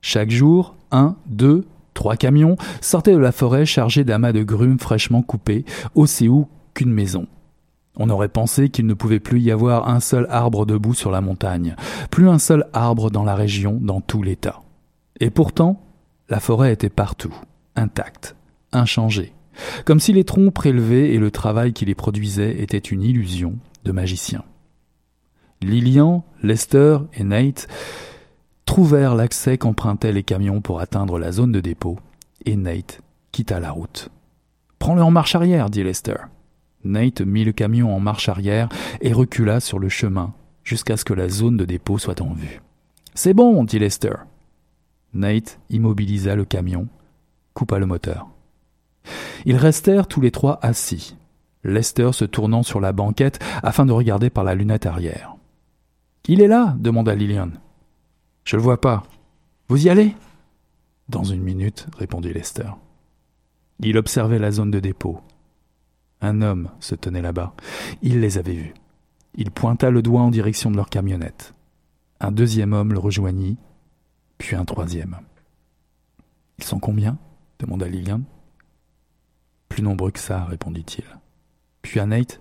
Chaque 0.00 0.30
jour, 0.30 0.76
un, 0.92 1.16
deux, 1.26 1.66
trois 1.92 2.14
camions 2.14 2.56
sortaient 2.80 3.14
de 3.14 3.18
la 3.18 3.32
forêt 3.32 3.66
chargés 3.66 4.04
d'amas 4.04 4.30
de 4.30 4.44
grumes 4.44 4.78
fraîchement 4.78 5.22
coupés, 5.22 5.64
aussi 5.96 6.28
haut 6.28 6.46
qu'une 6.72 6.92
maison. 6.92 7.26
On 7.96 8.10
aurait 8.10 8.28
pensé 8.28 8.68
qu'il 8.68 8.86
ne 8.86 8.94
pouvait 8.94 9.18
plus 9.18 9.40
y 9.40 9.50
avoir 9.50 9.88
un 9.88 9.98
seul 9.98 10.28
arbre 10.30 10.66
debout 10.66 10.94
sur 10.94 11.10
la 11.10 11.20
montagne, 11.20 11.74
plus 12.12 12.28
un 12.28 12.38
seul 12.38 12.66
arbre 12.72 13.10
dans 13.10 13.24
la 13.24 13.34
région, 13.34 13.80
dans 13.82 14.00
tout 14.00 14.22
l'État. 14.22 14.60
Et 15.18 15.30
pourtant, 15.30 15.83
la 16.28 16.40
forêt 16.40 16.72
était 16.72 16.90
partout, 16.90 17.34
intacte, 17.76 18.36
inchangée, 18.72 19.32
comme 19.84 20.00
si 20.00 20.12
les 20.12 20.24
troncs 20.24 20.52
prélevés 20.52 21.14
et 21.14 21.18
le 21.18 21.30
travail 21.30 21.72
qui 21.72 21.84
les 21.84 21.94
produisait 21.94 22.60
étaient 22.62 22.78
une 22.78 23.02
illusion 23.02 23.56
de 23.84 23.92
magicien. 23.92 24.42
Lilian, 25.62 26.24
Lester 26.42 26.98
et 27.14 27.24
Nate 27.24 27.68
trouvèrent 28.64 29.14
l'accès 29.14 29.58
qu'empruntaient 29.58 30.12
les 30.12 30.22
camions 30.22 30.60
pour 30.60 30.80
atteindre 30.80 31.18
la 31.18 31.32
zone 31.32 31.52
de 31.52 31.60
dépôt, 31.60 31.98
et 32.44 32.56
Nate 32.56 33.00
quitta 33.32 33.60
la 33.60 33.70
route. 33.70 34.10
Prends-le 34.78 35.02
en 35.02 35.10
marche 35.10 35.34
arrière, 35.34 35.70
dit 35.70 35.82
Lester. 35.82 36.16
Nate 36.84 37.22
mit 37.22 37.44
le 37.44 37.52
camion 37.52 37.94
en 37.94 38.00
marche 38.00 38.28
arrière 38.28 38.68
et 39.00 39.12
recula 39.12 39.60
sur 39.60 39.78
le 39.78 39.88
chemin 39.88 40.34
jusqu'à 40.62 40.96
ce 40.96 41.04
que 41.04 41.14
la 41.14 41.28
zone 41.28 41.56
de 41.56 41.64
dépôt 41.64 41.98
soit 41.98 42.20
en 42.20 42.32
vue. 42.32 42.60
C'est 43.14 43.34
bon, 43.34 43.64
dit 43.64 43.78
Lester. 43.78 44.14
Nate 45.14 45.58
immobilisa 45.70 46.34
le 46.34 46.44
camion, 46.44 46.88
coupa 47.54 47.78
le 47.78 47.86
moteur. 47.86 48.28
Ils 49.44 49.56
restèrent 49.56 50.08
tous 50.08 50.20
les 50.20 50.30
trois 50.30 50.58
assis, 50.62 51.16
Lester 51.64 52.12
se 52.12 52.26
tournant 52.26 52.62
sur 52.62 52.80
la 52.80 52.92
banquette 52.92 53.42
afin 53.62 53.86
de 53.86 53.92
regarder 53.92 54.28
par 54.28 54.44
la 54.44 54.54
lunette 54.54 54.86
arrière. 54.86 55.34
Il 56.26 56.40
est 56.40 56.46
là? 56.46 56.76
demanda 56.78 57.14
Lillian. 57.14 57.50
Je 58.44 58.56
le 58.56 58.62
vois 58.62 58.80
pas. 58.80 59.02
Vous 59.68 59.86
y 59.86 59.88
allez? 59.88 60.14
Dans 61.08 61.24
une 61.24 61.42
minute, 61.42 61.86
répondit 61.98 62.32
Lester. 62.32 62.68
Il 63.80 63.96
observait 63.96 64.38
la 64.38 64.50
zone 64.50 64.70
de 64.70 64.80
dépôt. 64.80 65.20
Un 66.20 66.42
homme 66.42 66.70
se 66.80 66.94
tenait 66.94 67.22
là-bas. 67.22 67.54
Il 68.02 68.20
les 68.20 68.38
avait 68.38 68.54
vus. 68.54 68.74
Il 69.34 69.50
pointa 69.50 69.90
le 69.90 70.02
doigt 70.02 70.22
en 70.22 70.30
direction 70.30 70.70
de 70.70 70.76
leur 70.76 70.88
camionnette. 70.88 71.54
Un 72.20 72.30
deuxième 72.30 72.72
homme 72.72 72.92
le 72.92 72.98
rejoignit, 72.98 73.58
puis 74.38 74.56
un 74.56 74.64
troisième. 74.64 75.18
Ils 76.58 76.64
sont 76.64 76.78
combien 76.78 77.18
demanda 77.58 77.86
Lillian. 77.88 78.22
Plus 79.68 79.82
nombreux 79.82 80.10
que 80.10 80.18
ça, 80.18 80.44
répondit-il. 80.44 81.04
Puis 81.82 82.00
à 82.00 82.06
Nate? 82.06 82.40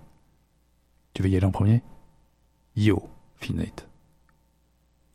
Tu 1.14 1.22
veux 1.22 1.30
y 1.30 1.38
aller 1.38 1.46
en 1.46 1.52
premier? 1.52 1.82
Yo, 2.76 3.10
fit 3.38 3.54
Nate. 3.54 3.88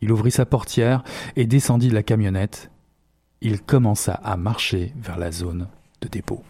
Il 0.01 0.13
ouvrit 0.13 0.31
sa 0.31 0.47
portière 0.47 1.03
et 1.37 1.47
descendit 1.47 1.89
de 1.89 1.95
la 1.95 2.03
camionnette. 2.03 2.71
Il 3.41 3.61
commença 3.63 4.15
à 4.15 4.37
marcher 4.37 4.93
vers 4.97 5.19
la 5.19 5.33
zone 5.33 5.69
de 6.01 6.09
dépôt. 6.09 6.43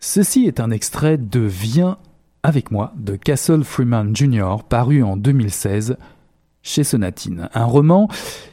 Ceci 0.00 0.46
est 0.46 0.60
un 0.60 0.70
extrait 0.70 1.16
de 1.16 1.40
Viens 1.40 1.98
avec 2.42 2.70
moi 2.72 2.92
de 2.96 3.14
Castle 3.14 3.62
Freeman 3.62 4.14
Jr., 4.14 4.56
paru 4.68 5.02
en 5.02 5.16
2016 5.16 5.96
chez 6.62 6.84
Sonatine. 6.84 7.48
Un 7.54 7.64
roman 7.64 8.08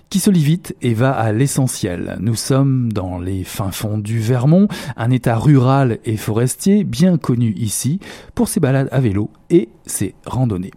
qui 0.09 0.19
se 0.19 0.29
lit 0.29 0.61
et 0.81 0.93
va 0.93 1.11
à 1.11 1.31
l'essentiel. 1.31 2.17
Nous 2.19 2.35
sommes 2.35 2.91
dans 2.91 3.19
les 3.19 3.43
fins 3.43 3.71
fonds 3.71 3.99
du 3.99 4.19
Vermont, 4.19 4.67
un 4.97 5.11
état 5.11 5.37
rural 5.37 5.99
et 6.03 6.17
forestier 6.17 6.83
bien 6.83 7.17
connu 7.17 7.53
ici 7.55 7.99
pour 8.33 8.47
ses 8.47 8.59
balades 8.59 8.89
à 8.91 8.99
vélo 8.99 9.29
et 9.49 9.69
ses 9.85 10.15
randonnées. 10.25 10.73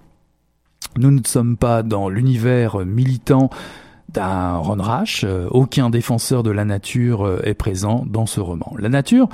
Nous 0.98 1.10
ne 1.10 1.20
sommes 1.26 1.56
pas 1.56 1.82
dans 1.82 2.10
l'univers 2.10 2.84
militant 2.84 3.48
d'un 4.12 4.56
Ron 4.56 4.82
Rash, 4.82 5.24
aucun 5.50 5.88
défenseur 5.88 6.42
de 6.42 6.50
la 6.50 6.66
nature 6.66 7.40
est 7.44 7.54
présent 7.54 8.04
dans 8.06 8.26
ce 8.26 8.40
roman. 8.40 8.74
La 8.78 8.90
nature 8.90 9.30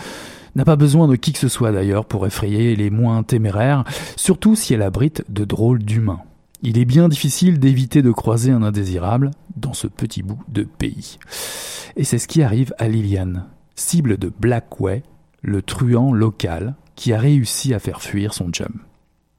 n'a 0.55 0.65
pas 0.65 0.77
besoin 0.77 1.09
de 1.09 1.17
qui 1.17 1.33
que 1.33 1.39
ce 1.41 1.49
soit 1.49 1.73
d'ailleurs 1.73 2.05
pour 2.05 2.27
effrayer 2.27 2.77
les 2.77 2.91
moins 2.91 3.25
téméraires, 3.25 3.83
surtout 4.15 4.55
si 4.55 4.75
elle 4.75 4.83
abrite 4.83 5.25
de 5.29 5.45
drôles 5.45 5.83
d'humains. 5.83 6.21
Il 6.63 6.77
est 6.79 6.85
bien 6.85 7.09
difficile 7.09 7.61
d'éviter 7.61 8.03
de 8.03 8.11
croiser 8.11 8.51
un 8.51 8.63
indésirable 8.63 9.31
dans 9.57 9.75
ce 9.75 9.87
petit 9.87 10.23
bout 10.23 10.41
de 10.49 10.65
pays. 10.65 11.19
Et 11.97 12.05
c'est 12.05 12.19
ce 12.19 12.27
qui 12.27 12.43
arrive 12.43 12.75
à 12.79 12.89
Liliane, 12.89 13.47
cible 13.77 14.17
de 14.17 14.33
Blackway, 14.41 15.03
le 15.43 15.63
truand 15.63 16.13
local 16.13 16.75
qui 16.97 17.13
a 17.13 17.19
réussi 17.19 17.75
à 17.75 17.79
faire 17.79 18.03
fuir 18.03 18.35
son 18.35 18.51
chum. 18.51 18.81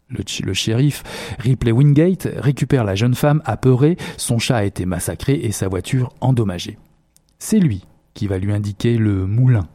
Le, 0.07 0.23
le, 0.43 0.53
shérif 0.53 1.03
Ripley 1.39 1.71
Wingate 1.71 2.27
récupère 2.37 2.83
la 2.83 2.95
jeune 2.95 3.15
femme 3.15 3.41
apeurée, 3.45 3.97
son 4.17 4.39
chat 4.39 4.57
a 4.57 4.63
été 4.63 4.85
massacré 4.85 5.33
et 5.33 5.51
sa 5.51 5.67
voiture 5.67 6.13
endommagée. 6.21 6.79
C'est 7.37 7.59
lui 7.59 7.85
qui 8.13 8.27
va 8.27 8.37
lui 8.37 8.53
indiquer 8.53 8.97
le 8.97 9.27
moulin 9.27 9.67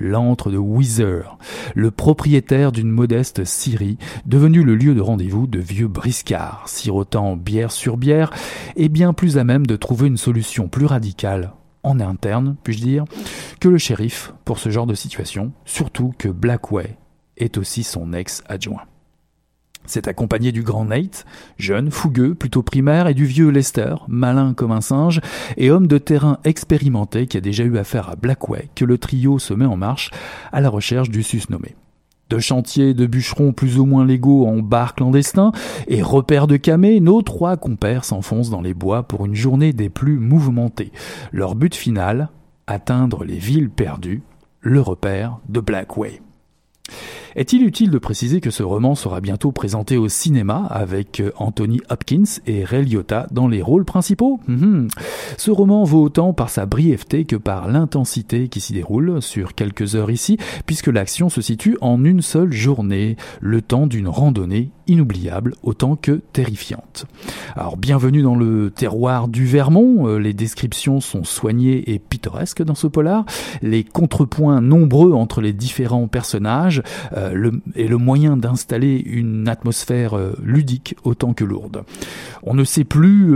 l'antre 0.00 0.50
de 0.50 0.58
Weezer, 0.58 1.38
le 1.74 1.90
propriétaire 1.90 2.72
d'une 2.72 2.90
modeste 2.90 3.44
scierie, 3.44 3.98
devenu 4.26 4.64
le 4.64 4.74
lieu 4.74 4.94
de 4.94 5.00
rendez-vous 5.00 5.46
de 5.46 5.60
vieux 5.60 5.88
briscards, 5.88 6.64
sirotant 6.66 7.36
bière 7.36 7.70
sur 7.70 7.96
bière, 7.96 8.32
et 8.76 8.88
bien 8.88 9.12
plus 9.12 9.38
à 9.38 9.44
même 9.44 9.66
de 9.66 9.76
trouver 9.76 10.08
une 10.08 10.16
solution 10.16 10.68
plus 10.68 10.86
radicale, 10.86 11.52
en 11.82 12.00
interne, 12.00 12.56
puis-je 12.64 12.82
dire, 12.82 13.04
que 13.60 13.68
le 13.68 13.78
shérif 13.78 14.32
pour 14.44 14.58
ce 14.58 14.70
genre 14.70 14.86
de 14.86 14.94
situation, 14.94 15.52
surtout 15.64 16.12
que 16.18 16.28
Blackway 16.28 16.96
est 17.36 17.58
aussi 17.58 17.84
son 17.84 18.12
ex-adjoint. 18.12 18.89
C'est 19.86 20.08
accompagné 20.08 20.52
du 20.52 20.62
grand 20.62 20.84
Nate, 20.84 21.24
jeune, 21.58 21.90
fougueux, 21.90 22.34
plutôt 22.34 22.62
primaire, 22.62 23.08
et 23.08 23.14
du 23.14 23.24
vieux 23.24 23.48
Lester, 23.48 23.94
malin 24.08 24.54
comme 24.54 24.72
un 24.72 24.80
singe, 24.80 25.20
et 25.56 25.70
homme 25.70 25.86
de 25.86 25.98
terrain 25.98 26.38
expérimenté 26.44 27.26
qui 27.26 27.36
a 27.36 27.40
déjà 27.40 27.64
eu 27.64 27.76
affaire 27.78 28.08
à 28.10 28.16
Blackway, 28.16 28.68
que 28.74 28.84
le 28.84 28.98
trio 28.98 29.38
se 29.38 29.54
met 29.54 29.66
en 29.66 29.76
marche 29.76 30.10
à 30.52 30.60
la 30.60 30.68
recherche 30.68 31.10
du 31.10 31.22
susnommé. 31.22 31.74
De 32.30 32.38
chantiers 32.38 32.94
de 32.94 33.06
bûcherons 33.06 33.52
plus 33.52 33.80
ou 33.80 33.86
moins 33.86 34.04
légaux 34.04 34.46
en 34.46 34.58
bar 34.58 34.94
clandestin 34.94 35.50
et 35.88 36.00
repères 36.00 36.46
de 36.46 36.56
camés, 36.56 37.00
nos 37.00 37.22
trois 37.22 37.56
compères 37.56 38.04
s'enfoncent 38.04 38.50
dans 38.50 38.60
les 38.60 38.74
bois 38.74 39.02
pour 39.02 39.26
une 39.26 39.34
journée 39.34 39.72
des 39.72 39.88
plus 39.88 40.16
mouvementées. 40.16 40.92
Leur 41.32 41.56
but 41.56 41.74
final, 41.74 42.28
atteindre 42.68 43.24
les 43.24 43.38
villes 43.38 43.70
perdues, 43.70 44.22
le 44.60 44.80
repère 44.80 45.38
de 45.48 45.58
Blackway. 45.58 46.22
Est-il 47.36 47.64
utile 47.64 47.90
de 47.90 47.98
préciser 47.98 48.40
que 48.40 48.50
ce 48.50 48.62
roman 48.62 48.94
sera 48.94 49.20
bientôt 49.20 49.52
présenté 49.52 49.96
au 49.96 50.08
cinéma 50.08 50.66
avec 50.68 51.20
euh, 51.20 51.30
Anthony 51.36 51.80
Hopkins 51.88 52.40
et 52.46 52.64
Ray 52.64 52.84
Liotta 52.84 53.28
dans 53.30 53.46
les 53.46 53.62
rôles 53.62 53.84
principaux? 53.84 54.40
Mhm. 54.48 54.88
Ce 55.36 55.50
roman 55.50 55.84
vaut 55.84 56.02
autant 56.02 56.32
par 56.32 56.50
sa 56.50 56.66
brièveté 56.66 57.24
que 57.24 57.36
par 57.36 57.68
l'intensité 57.68 58.48
qui 58.48 58.60
s'y 58.60 58.72
déroule 58.72 59.22
sur 59.22 59.54
quelques 59.54 59.94
heures 59.94 60.10
ici, 60.10 60.38
puisque 60.66 60.88
l'action 60.88 61.28
se 61.28 61.40
situe 61.40 61.76
en 61.80 62.04
une 62.04 62.22
seule 62.22 62.52
journée, 62.52 63.16
le 63.40 63.62
temps 63.62 63.86
d'une 63.86 64.08
randonnée 64.08 64.70
inoubliable 64.90 65.54
autant 65.62 65.94
que 65.94 66.20
terrifiante. 66.32 67.06
Alors 67.54 67.76
bienvenue 67.76 68.22
dans 68.22 68.34
le 68.34 68.70
terroir 68.70 69.28
du 69.28 69.46
Vermont, 69.46 70.08
euh, 70.08 70.18
les 70.18 70.32
descriptions 70.32 71.00
sont 71.00 71.22
soignées 71.22 71.92
et 71.92 72.00
pittoresques 72.00 72.62
dans 72.64 72.74
ce 72.74 72.88
polar, 72.88 73.24
les 73.62 73.84
contrepoints 73.84 74.60
nombreux 74.60 75.12
entre 75.12 75.40
les 75.40 75.52
différents 75.52 76.08
personnages 76.08 76.82
euh, 77.20 77.50
est 77.76 77.88
le 77.88 77.96
moyen 77.96 78.36
d'installer 78.36 78.98
une 78.98 79.48
atmosphère 79.48 80.16
euh, 80.16 80.32
ludique 80.42 80.96
autant 81.04 81.32
que 81.32 81.44
lourde. 81.44 81.84
On 82.42 82.54
ne 82.54 82.64
sait 82.64 82.84
plus 82.84 83.34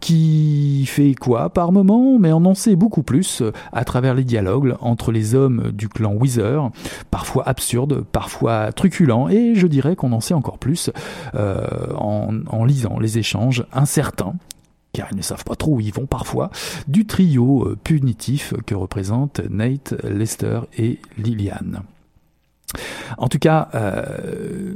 qui 0.00 0.84
fait 0.86 1.14
quoi 1.14 1.50
par 1.50 1.72
moment, 1.72 2.18
mais 2.18 2.32
on 2.32 2.44
en 2.44 2.54
sait 2.54 2.74
beaucoup 2.74 3.02
plus 3.02 3.42
à 3.72 3.84
travers 3.84 4.14
les 4.14 4.24
dialogues 4.24 4.76
entre 4.80 5.12
les 5.12 5.34
hommes 5.34 5.70
du 5.72 5.88
clan 5.88 6.14
Weezer, 6.14 6.70
parfois 7.10 7.48
absurdes, 7.48 8.04
parfois 8.12 8.72
truculents, 8.72 9.28
et 9.28 9.54
je 9.54 9.66
dirais 9.66 9.96
qu'on 9.96 10.12
en 10.12 10.20
sait 10.20 10.34
encore 10.34 10.58
plus 10.58 10.90
euh, 11.34 11.66
en, 11.96 12.64
lisant 12.64 12.98
les 12.98 13.18
échanges 13.18 13.64
incertains 13.72 14.34
car 14.92 15.08
ils 15.10 15.16
ne 15.16 15.22
savent 15.22 15.44
pas 15.44 15.56
trop 15.56 15.76
où 15.76 15.80
ils 15.80 15.92
vont 15.92 16.04
parfois, 16.04 16.50
du 16.86 17.06
trio 17.06 17.66
euh, 17.66 17.78
punitif 17.82 18.52
que 18.66 18.74
représentent 18.74 19.40
Nate, 19.48 19.94
Lester 20.04 20.60
et 20.76 20.98
Liliane. 21.16 21.82
En 23.18 23.28
tout 23.28 23.38
cas, 23.38 23.68
euh, 23.74 24.74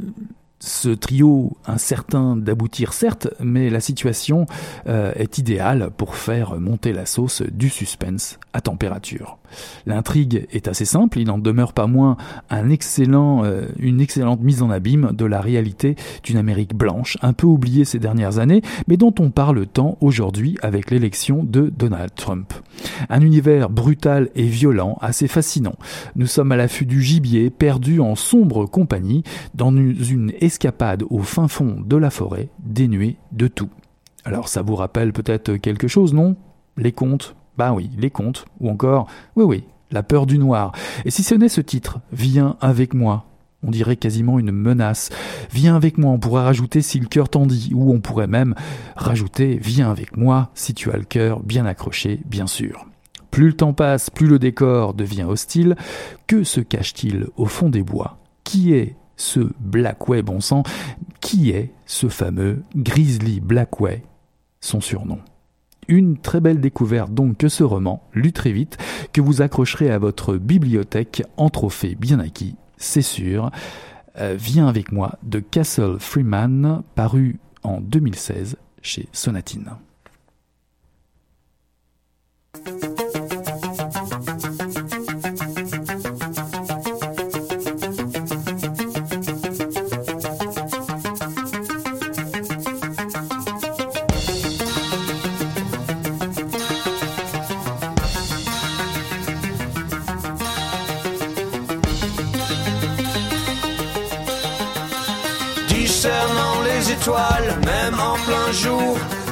ce 0.59 0.89
trio 0.89 1.57
incertain 1.67 2.37
d'aboutir 2.37 2.93
certes, 2.93 3.29
mais 3.41 3.71
la 3.71 3.81
situation 3.81 4.47
est 4.87 5.39
idéale 5.39 5.91
pour 5.97 6.17
faire 6.17 6.59
monter 6.59 6.93
la 6.93 7.05
sauce 7.05 7.43
du 7.43 7.69
suspense 7.69 8.39
à 8.53 8.63
température. 8.63 9.39
L'intrigue 9.87 10.47
est 10.51 10.69
assez 10.69 10.85
simple, 10.85 11.19
il 11.19 11.27
n'en 11.27 11.39
demeure 11.39 11.73
pas 11.73 11.87
moins 11.87 12.17
euh, 12.53 13.69
une 13.79 14.01
excellente 14.01 14.41
mise 14.41 14.63
en 14.63 14.71
abîme 14.71 15.11
de 15.13 15.25
la 15.25 15.41
réalité 15.41 15.97
d'une 16.23 16.37
Amérique 16.37 16.75
blanche, 16.75 17.17
un 17.23 17.33
peu 17.33 17.47
oubliée 17.47 17.85
ces 17.85 17.99
dernières 17.99 18.39
années, 18.39 18.63
mais 18.89 18.97
dont 18.97 19.15
on 19.19 19.31
parle 19.31 19.67
tant 19.67 19.97
aujourd'hui 20.01 20.57
avec 20.63 20.91
l'élection 20.91 21.45
de 21.45 21.73
Donald 21.77 22.11
Trump. 22.15 22.53
Un 23.09 23.21
univers 23.21 23.71
brutal 23.71 24.31
et 24.35 24.45
violent, 24.45 24.99
assez 25.01 25.29
fascinant. 25.29 25.77
Nous 26.15 26.27
sommes 26.27 26.53
à 26.53 26.57
l'affût 26.57 26.87
du 26.87 27.03
gibier, 27.03 27.51
perdu 27.51 28.01
en 28.01 28.15
sombre 28.15 28.67
compagnie, 28.67 29.23
dans 29.55 29.75
une 29.75 30.33
escapade 30.41 31.05
au 31.11 31.21
fin 31.21 31.49
fond 31.49 31.77
de 31.85 31.97
la 31.97 32.11
forêt, 32.11 32.49
dénuée 32.65 33.17
de 33.33 33.49
tout. 33.49 33.71
Alors 34.25 34.49
ça 34.49 34.63
vous 34.63 34.75
rappelle 34.75 35.13
peut-être 35.13 35.57
quelque 35.57 35.89
chose, 35.89 36.13
non? 36.13 36.37
Les 36.77 36.93
contes? 36.93 37.37
Bah 37.57 37.73
oui, 37.73 37.91
les 37.97 38.11
contes. 38.11 38.45
Ou 38.61 38.71
encore, 38.71 39.09
oui 39.37 39.45
oui, 39.45 39.65
la 39.91 40.03
peur 40.03 40.27
du 40.27 40.39
noir. 40.39 40.73
Et 41.05 41.11
si 41.11 41.23
ce 41.23 41.35
n'est 41.35 41.49
ce 41.49 41.61
titre, 41.61 42.01
Viens 42.13 42.57
avec 42.61 42.95
moi. 42.95 43.27
On 43.63 43.71
dirait 43.71 43.97
quasiment 43.97 44.39
une 44.39 44.53
menace. 44.53 45.11
Viens 45.51 45.75
avec 45.75 45.99
moi, 45.99 46.13
on 46.13 46.19
pourrait 46.19 46.45
rajouter 46.45 46.83
si 46.83 47.01
le 47.01 47.07
cœur 47.07 47.29
t'en 47.29 47.47
dit, 47.47 47.73
ou 47.75 47.93
on 47.93 48.01
pourrait 48.01 48.27
même 48.27 48.55
rajouter 48.95 49.59
Viens 49.61 49.91
avec 49.91 50.17
moi 50.17 50.51
si 50.55 50.75
tu 50.75 50.91
as 50.91 50.97
le 50.97 51.05
cœur 51.05 51.41
bien 51.41 51.67
accroché, 51.67 52.21
bien 52.27 52.47
sûr. 52.47 52.87
Plus 53.31 53.49
le 53.49 53.53
temps 53.55 53.73
passe, 53.73 54.09
plus 54.09 54.29
le 54.29 54.39
décor 54.39 54.95
devient 54.95 55.25
hostile. 55.25 55.77
Que 56.27 56.45
se 56.45 56.61
cache-t-il 56.61 57.27
au 57.37 57.47
fond 57.47 57.69
des 57.69 57.83
bois? 57.83 58.19
Qui 58.45 58.73
est 58.73 58.97
ce 59.17 59.41
Blackway 59.61 60.23
bon 60.23 60.41
sang 60.41 60.63
Qui 61.21 61.51
est 61.51 61.73
ce 61.87 62.09
fameux 62.09 62.63
Grizzly 62.77 63.41
Blackway? 63.41 64.03
Son 64.61 64.81
surnom. 64.81 65.19
Une 65.89 66.17
très 66.19 66.41
belle 66.41 66.61
découverte 66.61 67.13
donc 67.13 67.39
que 67.39 67.49
ce 67.49 67.65
roman, 67.65 68.03
lu 68.13 68.33
très 68.33 68.53
vite, 68.53 68.79
que 69.13 69.21
vous 69.21 69.43
accrocherez 69.43 69.91
à 69.91 69.99
votre 69.99 70.37
bibliothèque 70.37 71.23
en 71.37 71.49
trophée 71.49 71.95
bien 71.95 72.19
acquis, 72.19 72.57
c'est 72.77 73.03
sûr. 73.03 73.51
Euh, 74.19 74.37
Viens 74.39 74.69
avec 74.69 74.93
moi 74.93 75.19
de 75.23 75.41
Castle 75.41 75.99
Freeman, 75.99 76.83
paru 76.95 77.39
en 77.63 77.81
2016 77.81 78.57
chez 78.83 79.09
Sonatine. 79.13 79.73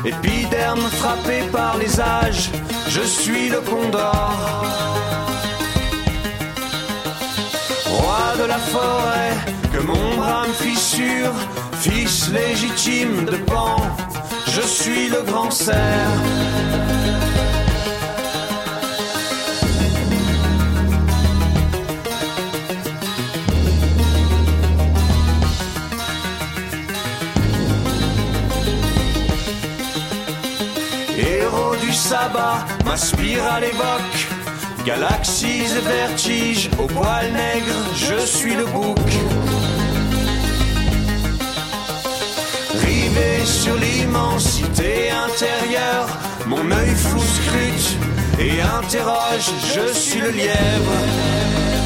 Épiderme 0.05 0.83
frappé 1.01 1.45
par 1.51 1.79
les 1.79 1.99
âges, 1.99 2.51
je 2.88 3.01
suis 3.01 3.49
le 3.49 3.61
condor. 3.61 4.67
Roi 7.87 8.37
de 8.38 8.45
la 8.45 8.59
forêt, 8.59 9.35
que 9.73 9.81
mon 9.81 10.17
bras 10.17 10.47
me 10.47 10.53
fissure, 10.53 11.33
fils 11.81 12.31
légitime 12.31 13.25
de 13.25 13.37
Pan, 13.37 13.77
je 14.49 14.61
suis 14.61 15.09
le 15.09 15.23
grand 15.23 15.51
cerf. 15.51 16.21
M'inspire 32.85 33.44
à 33.44 33.61
l'évoque. 33.61 34.20
Galaxies 34.85 35.64
et 35.79 35.81
vertiges, 35.81 36.70
au 36.79 36.87
poil 36.87 37.33
nègre, 37.33 37.74
je 37.94 38.27
suis 38.27 38.55
le 38.55 38.66
bouc. 38.66 38.98
Rivé 42.74 43.44
sur 43.44 43.77
l'immensité 43.77 45.11
intérieure, 45.11 46.09
mon 46.46 46.70
œil 46.70 46.94
flou 46.94 47.20
scrute 47.20 47.98
et 48.38 48.61
interroge, 48.61 49.50
je 49.74 49.92
suis 49.92 50.20
le 50.20 50.31
lièvre. 50.31 51.84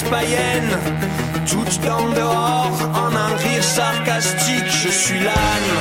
païenne, 0.00 0.78
toute 1.46 1.80
en 1.86 2.08
dehors, 2.10 2.78
en 2.94 3.14
un 3.14 3.36
rire 3.36 3.62
sarcastique, 3.62 4.70
je 4.84 4.88
suis 4.88 5.20
l'âne. 5.20 5.72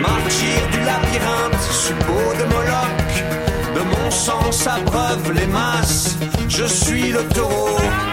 Martyr 0.00 0.60
du 0.72 0.78
labyrinthe, 0.90 1.62
suppôt 1.70 2.28
de 2.38 2.44
Moloch, 2.52 3.14
de 3.74 3.80
mon 3.80 4.10
sang 4.10 4.50
à 4.66 5.32
les 5.32 5.46
masses, 5.46 6.16
je 6.48 6.64
suis 6.64 7.10
le 7.10 7.22
taureau. 7.28 8.05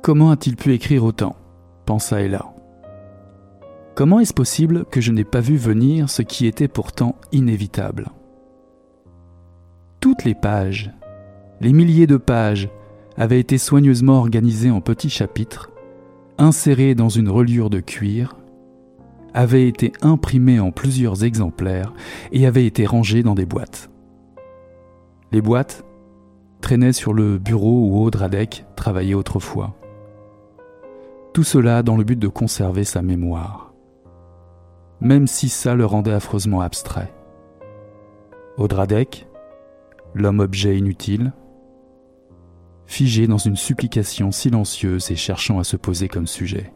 Comment 0.03 0.31
a-t-il 0.31 0.57
pu 0.57 0.73
écrire 0.73 1.05
autant 1.05 1.37
pensa 1.85 2.19
Ella. 2.21 2.53
Comment 3.95 4.19
est-ce 4.19 4.33
possible 4.33 4.83
que 4.91 4.99
je 4.99 5.13
n'ai 5.13 5.23
pas 5.23 5.39
vu 5.39 5.55
venir 5.55 6.09
ce 6.09 6.21
qui 6.21 6.45
était 6.45 6.67
pourtant 6.67 7.15
inévitable? 7.31 8.09
Toutes 10.01 10.25
les 10.25 10.35
pages, 10.35 10.91
les 11.61 11.71
milliers 11.71 12.05
de 12.05 12.17
pages, 12.17 12.67
avaient 13.15 13.39
été 13.39 13.57
soigneusement 13.57 14.17
organisées 14.17 14.71
en 14.71 14.81
petits 14.81 15.09
chapitres, 15.09 15.71
insérées 16.37 16.95
dans 16.95 17.07
une 17.07 17.29
reliure 17.29 17.69
de 17.69 17.79
cuir, 17.79 18.35
avaient 19.33 19.69
été 19.69 19.93
imprimées 20.01 20.59
en 20.59 20.71
plusieurs 20.71 21.23
exemplaires 21.23 21.93
et 22.33 22.45
avaient 22.45 22.65
été 22.65 22.85
rangées 22.85 23.23
dans 23.23 23.35
des 23.35 23.45
boîtes. 23.45 23.89
Les 25.31 25.41
boîtes 25.41 25.85
traînaient 26.59 26.91
sur 26.91 27.13
le 27.13 27.37
bureau 27.37 27.87
où 27.87 28.03
Audradec 28.03 28.65
travaillait 28.75 29.13
autrefois. 29.13 29.77
Tout 31.33 31.43
cela 31.43 31.83
dans 31.83 31.97
le 31.97 32.03
but 32.03 32.19
de 32.19 32.27
conserver 32.27 32.83
sa 32.83 33.01
mémoire 33.01 33.73
même 35.03 35.27
si 35.27 35.49
ça 35.49 35.75
le 35.75 35.85
rendait 35.85 36.13
affreusement 36.13 36.61
abstrait. 36.61 37.13
Audradec, 38.57 39.27
l'homme-objet 40.13 40.77
inutile, 40.77 41.33
figé 42.85 43.27
dans 43.27 43.37
une 43.37 43.57
supplication 43.57 44.31
silencieuse 44.31 45.11
et 45.11 45.17
cherchant 45.17 45.59
à 45.59 45.65
se 45.65 45.75
poser 45.75 46.07
comme 46.07 46.25
sujet. 46.25 46.73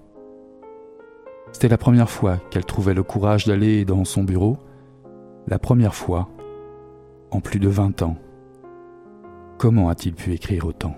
C'était 1.53 1.69
la 1.69 1.77
première 1.77 2.09
fois 2.09 2.37
qu'elle 2.51 2.65
trouvait 2.65 2.93
le 2.93 3.03
courage 3.03 3.45
d'aller 3.45 3.85
dans 3.85 4.03
son 4.03 4.23
bureau, 4.23 4.57
la 5.47 5.57
première 5.57 5.95
fois 5.95 6.27
en 7.31 7.39
plus 7.39 7.59
de 7.59 7.69
vingt 7.69 8.01
ans. 8.01 8.17
Comment 9.57 9.87
a-t-il 9.87 10.15
pu 10.15 10.33
écrire 10.33 10.65
autant? 10.65 10.95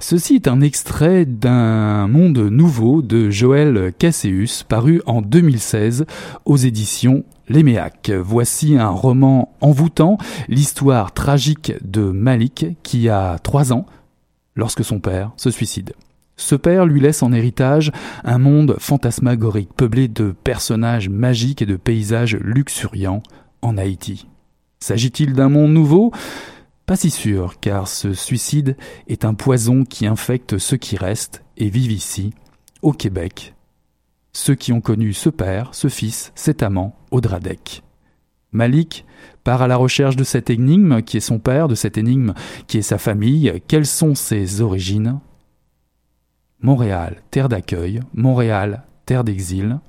Ceci 0.00 0.34
est 0.34 0.48
un 0.48 0.60
extrait 0.60 1.24
d'un 1.24 2.08
monde 2.08 2.38
nouveau 2.38 3.02
de 3.02 3.30
Joël 3.30 3.92
Casséus, 3.98 4.62
paru 4.62 5.02
en 5.06 5.22
2016 5.22 6.06
aux 6.44 6.56
éditions 6.56 7.24
Léméac. 7.48 8.10
Voici 8.10 8.76
un 8.76 8.90
roman 8.90 9.54
envoûtant, 9.60 10.18
l'histoire 10.48 11.12
tragique 11.12 11.72
de 11.82 12.02
Malik 12.02 12.66
qui 12.82 13.08
a 13.08 13.38
trois 13.42 13.72
ans 13.72 13.86
lorsque 14.56 14.84
son 14.84 15.00
père 15.00 15.32
se 15.36 15.50
suicide. 15.50 15.94
Ce 16.36 16.54
père 16.54 16.84
lui 16.84 17.00
laisse 17.00 17.22
en 17.22 17.32
héritage 17.32 17.92
un 18.24 18.38
monde 18.38 18.76
fantasmagorique 18.78 19.72
peuplé 19.76 20.08
de 20.08 20.34
personnages 20.44 21.08
magiques 21.08 21.62
et 21.62 21.66
de 21.66 21.76
paysages 21.76 22.36
luxuriants 22.36 23.22
en 23.62 23.78
Haïti. 23.78 24.26
S'agit-il 24.80 25.32
d'un 25.32 25.48
monde 25.48 25.72
nouveau? 25.72 26.12
Pas 26.86 26.96
si 26.96 27.10
sûr, 27.10 27.58
car 27.60 27.88
ce 27.88 28.12
suicide 28.12 28.76
est 29.08 29.24
un 29.24 29.34
poison 29.34 29.84
qui 29.84 30.06
infecte 30.06 30.58
ceux 30.58 30.76
qui 30.76 30.96
restent 30.96 31.42
et 31.56 31.70
vivent 31.70 31.92
ici, 31.92 32.34
au 32.82 32.92
Québec. 32.92 33.54
Ceux 34.32 34.54
qui 34.54 34.72
ont 34.72 34.80
connu 34.80 35.12
ce 35.12 35.30
père, 35.30 35.70
ce 35.72 35.88
fils, 35.88 36.32
cet 36.34 36.62
amant, 36.62 36.96
Audradec. 37.10 37.82
Malik 38.52 39.06
part 39.44 39.62
à 39.62 39.68
la 39.68 39.76
recherche 39.76 40.16
de 40.16 40.24
cette 40.24 40.50
énigme 40.50 41.02
qui 41.02 41.16
est 41.16 41.20
son 41.20 41.38
père, 41.38 41.68
de 41.68 41.74
cette 41.74 41.98
énigme 41.98 42.34
qui 42.66 42.78
est 42.78 42.82
sa 42.82 42.98
famille. 42.98 43.62
Quelles 43.66 43.86
sont 43.86 44.14
ses 44.14 44.60
origines? 44.60 45.20
Montréal, 46.60 47.22
terre 47.30 47.48
d'accueil, 47.48 48.00
Montréal, 48.14 48.84
terre 49.06 49.24
d'exil. 49.24 49.80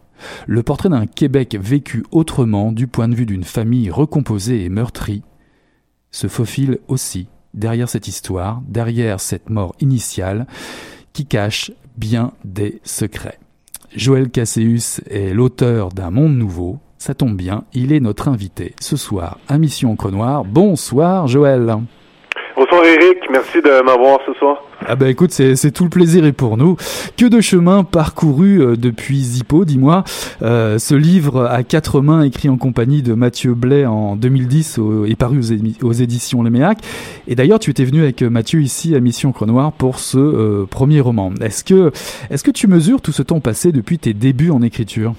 Le 0.47 0.63
portrait 0.63 0.89
d'un 0.89 1.07
Québec 1.07 1.57
vécu 1.59 2.05
autrement 2.11 2.71
du 2.71 2.87
point 2.87 3.07
de 3.07 3.15
vue 3.15 3.25
d'une 3.25 3.43
famille 3.43 3.89
recomposée 3.89 4.63
et 4.63 4.69
meurtrie 4.69 5.23
se 6.15 6.27
faufile 6.27 6.79
aussi 6.87 7.27
derrière 7.53 7.89
cette 7.89 8.07
histoire, 8.07 8.61
derrière 8.67 9.19
cette 9.19 9.49
mort 9.49 9.75
initiale, 9.81 10.47
qui 11.11 11.25
cache 11.25 11.71
bien 11.97 12.31
des 12.45 12.79
secrets. 12.85 13.37
Joël 13.93 14.29
Casséus 14.29 15.01
est 15.09 15.33
l'auteur 15.33 15.89
d'un 15.89 16.11
monde 16.11 16.37
nouveau. 16.37 16.79
Ça 16.97 17.13
tombe 17.13 17.35
bien, 17.35 17.65
il 17.73 17.91
est 17.91 17.99
notre 17.99 18.29
invité 18.29 18.75
ce 18.79 18.95
soir 18.95 19.39
à 19.49 19.57
Mission 19.57 19.91
Encre 19.91 20.09
Noire. 20.09 20.45
Bonsoir 20.45 21.27
Joël. 21.27 21.79
Bonsoir 22.55 22.85
Eric, 22.85 23.17
merci 23.29 23.61
de 23.61 23.83
m'avoir 23.83 24.19
ce 24.25 24.31
soir. 24.35 24.63
Ah 24.87 24.95
bah 24.95 25.09
écoute, 25.09 25.31
c'est 25.31 25.71
tout 25.71 25.83
le 25.83 25.89
plaisir 25.89 26.25
et 26.25 26.31
pour 26.31 26.55
nous. 26.55 26.77
Que 27.17 27.25
de 27.25 27.41
chemin 27.41 27.83
parcouru 27.83 28.61
euh, 28.61 28.75
depuis 28.77 29.19
Zippo, 29.19 29.65
dis-moi. 29.65 30.05
Euh, 30.41 30.79
ce 30.79 30.95
livre 30.95 31.47
à 31.47 31.63
quatre 31.63 31.99
mains 31.99 32.21
écrit 32.21 32.47
en 32.47 32.55
compagnie 32.55 33.01
de 33.01 33.13
Mathieu 33.13 33.55
Blais 33.55 33.85
en 33.85 34.15
2010 34.15 34.79
est 35.09 35.19
paru 35.19 35.41
aux, 35.83 35.91
éditions 35.91 36.43
Léméac. 36.43 36.77
Et 37.27 37.35
d'ailleurs, 37.35 37.59
tu 37.59 37.71
étais 37.71 37.83
venu 37.83 38.03
avec 38.03 38.21
Mathieu 38.21 38.61
ici 38.61 38.95
à 38.95 39.01
Mission 39.01 39.33
Cronoir 39.33 39.73
pour 39.73 39.99
ce 39.99 40.17
euh, 40.17 40.65
premier 40.65 41.01
roman. 41.01 41.33
Est-ce 41.41 41.65
que, 41.65 41.91
est-ce 42.29 42.45
que 42.45 42.51
tu 42.51 42.67
mesures 42.67 43.01
tout 43.01 43.11
ce 43.11 43.21
temps 43.21 43.41
passé 43.41 43.73
depuis 43.73 43.99
tes 43.99 44.13
débuts 44.13 44.51
en 44.51 44.61
écriture? 44.61 45.13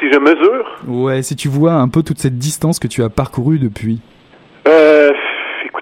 Si 0.00 0.06
je 0.12 0.18
mesure? 0.18 0.64
Ouais, 0.88 1.22
si 1.22 1.36
tu 1.36 1.46
vois 1.46 1.74
un 1.74 1.88
peu 1.88 2.02
toute 2.02 2.18
cette 2.18 2.36
distance 2.36 2.80
que 2.80 2.88
tu 2.88 3.04
as 3.04 3.10
parcourue 3.10 3.60
depuis. 3.60 4.00
Euh, 4.66 5.05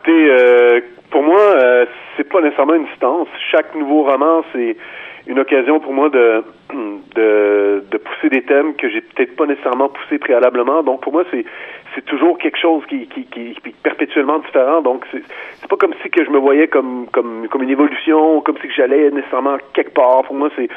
écoutez, 0.07 0.85
pour 1.15 1.23
moi, 1.23 1.39
euh, 1.41 1.87
c'est 2.17 2.29
pas 2.29 2.41
nécessairement 2.41 2.75
une 2.75 2.87
distance. 2.87 3.29
Chaque 3.53 3.73
nouveau 3.77 4.03
roman, 4.03 4.43
c'est 4.53 4.77
une 5.29 5.39
occasion 5.39 5.79
pour 5.79 5.93
moi 5.93 6.09
de, 6.11 6.43
de, 7.15 7.85
de 7.89 7.99
pousser 7.99 8.31
des 8.31 8.43
thèmes 8.43 8.75
que 8.75 8.91
j'ai 8.91 9.01
peut-être 9.01 9.37
pas 9.37 9.47
nécessairement 9.47 9.91
poussés 9.91 10.19
préalablement. 10.19 10.83
Donc 10.83 11.03
pour 11.03 11.13
moi, 11.13 11.23
c'est 11.31 11.45
c'est 11.95 12.05
toujours 12.05 12.39
quelque 12.39 12.59
chose 12.59 12.83
qui, 12.89 13.07
qui, 13.07 13.23
qui, 13.27 13.51
est 13.51 13.77
perpétuellement 13.85 14.41
différent. 14.41 14.83
Donc 14.83 15.05
c'est 15.13 15.69
pas 15.69 15.77
comme 15.77 15.95
si 16.03 16.11
que 16.11 16.25
je 16.25 16.31
me 16.31 16.39
voyais 16.39 16.67
comme 16.67 17.07
comme 17.13 17.47
comme 17.49 17.63
une 17.63 17.71
évolution, 17.71 18.41
comme 18.41 18.57
si 18.61 18.67
que 18.67 18.75
j'allais 18.75 19.13
nécessairement 19.13 19.59
quelque 19.73 19.95
part. 19.95 20.25
Pour 20.25 20.35
moi, 20.35 20.51
c'est 20.57 20.69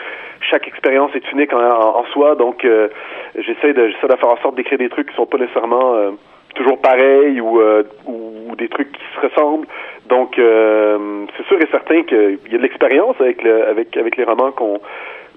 chaque 0.42 0.68
expérience 0.68 1.10
est 1.16 1.32
unique 1.32 1.52
en, 1.52 1.62
en, 1.62 2.06
soi. 2.14 2.36
Donc 2.36 2.64
euh, 2.64 2.90
j'essaie 3.36 3.74
de 3.74 3.88
j'essaie 3.88 4.08
de 4.08 4.16
faire 4.16 4.30
en 4.30 4.38
sorte 4.38 4.56
d'écrire 4.56 4.78
des 4.78 4.90
trucs 4.90 5.10
qui 5.10 5.16
sont 5.16 5.26
pas 5.26 5.40
nécessairement 5.40 5.96
euh, 5.96 6.12
toujours 6.56 6.80
pareils 6.80 7.40
ou, 7.40 7.60
ou 8.06 8.56
des 8.58 8.68
trucs 8.68 8.92
qui 8.92 9.04
se 9.16 9.28
ressemblent. 9.28 9.68
Donc, 10.10 10.40
euh, 10.40 11.26
c'est 11.36 11.46
sûr 11.48 11.62
et 11.62 11.68
certain 11.72 12.04
qu'il 12.04 12.40
y 12.52 12.56
a 12.56 12.58
de 12.58 12.64
l'expérience 12.64 13.16
avec, 13.20 13.44
le, 13.44 13.68
avec, 13.68 13.96
avec 13.98 14.18
les 14.18 14.24
romans 14.24 14.52
qu'on 14.52 14.80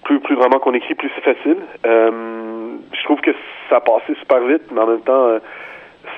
plus 0.05 0.21
plus 0.21 0.35
de 0.35 0.41
romans 0.41 0.59
qu'on 0.59 0.73
écrit, 0.73 0.95
plus 0.95 1.11
c'est 1.15 1.35
facile. 1.35 1.59
Euh, 1.87 2.11
je 2.93 3.05
trouve 3.05 3.21
que 3.21 3.33
ça 3.69 3.77
a 3.77 3.81
passé 3.81 4.15
super 4.19 4.41
vite, 4.41 4.63
mais 4.73 4.81
en 4.81 4.87
même 4.87 5.03
temps, 5.03 5.27
euh, 5.27 5.39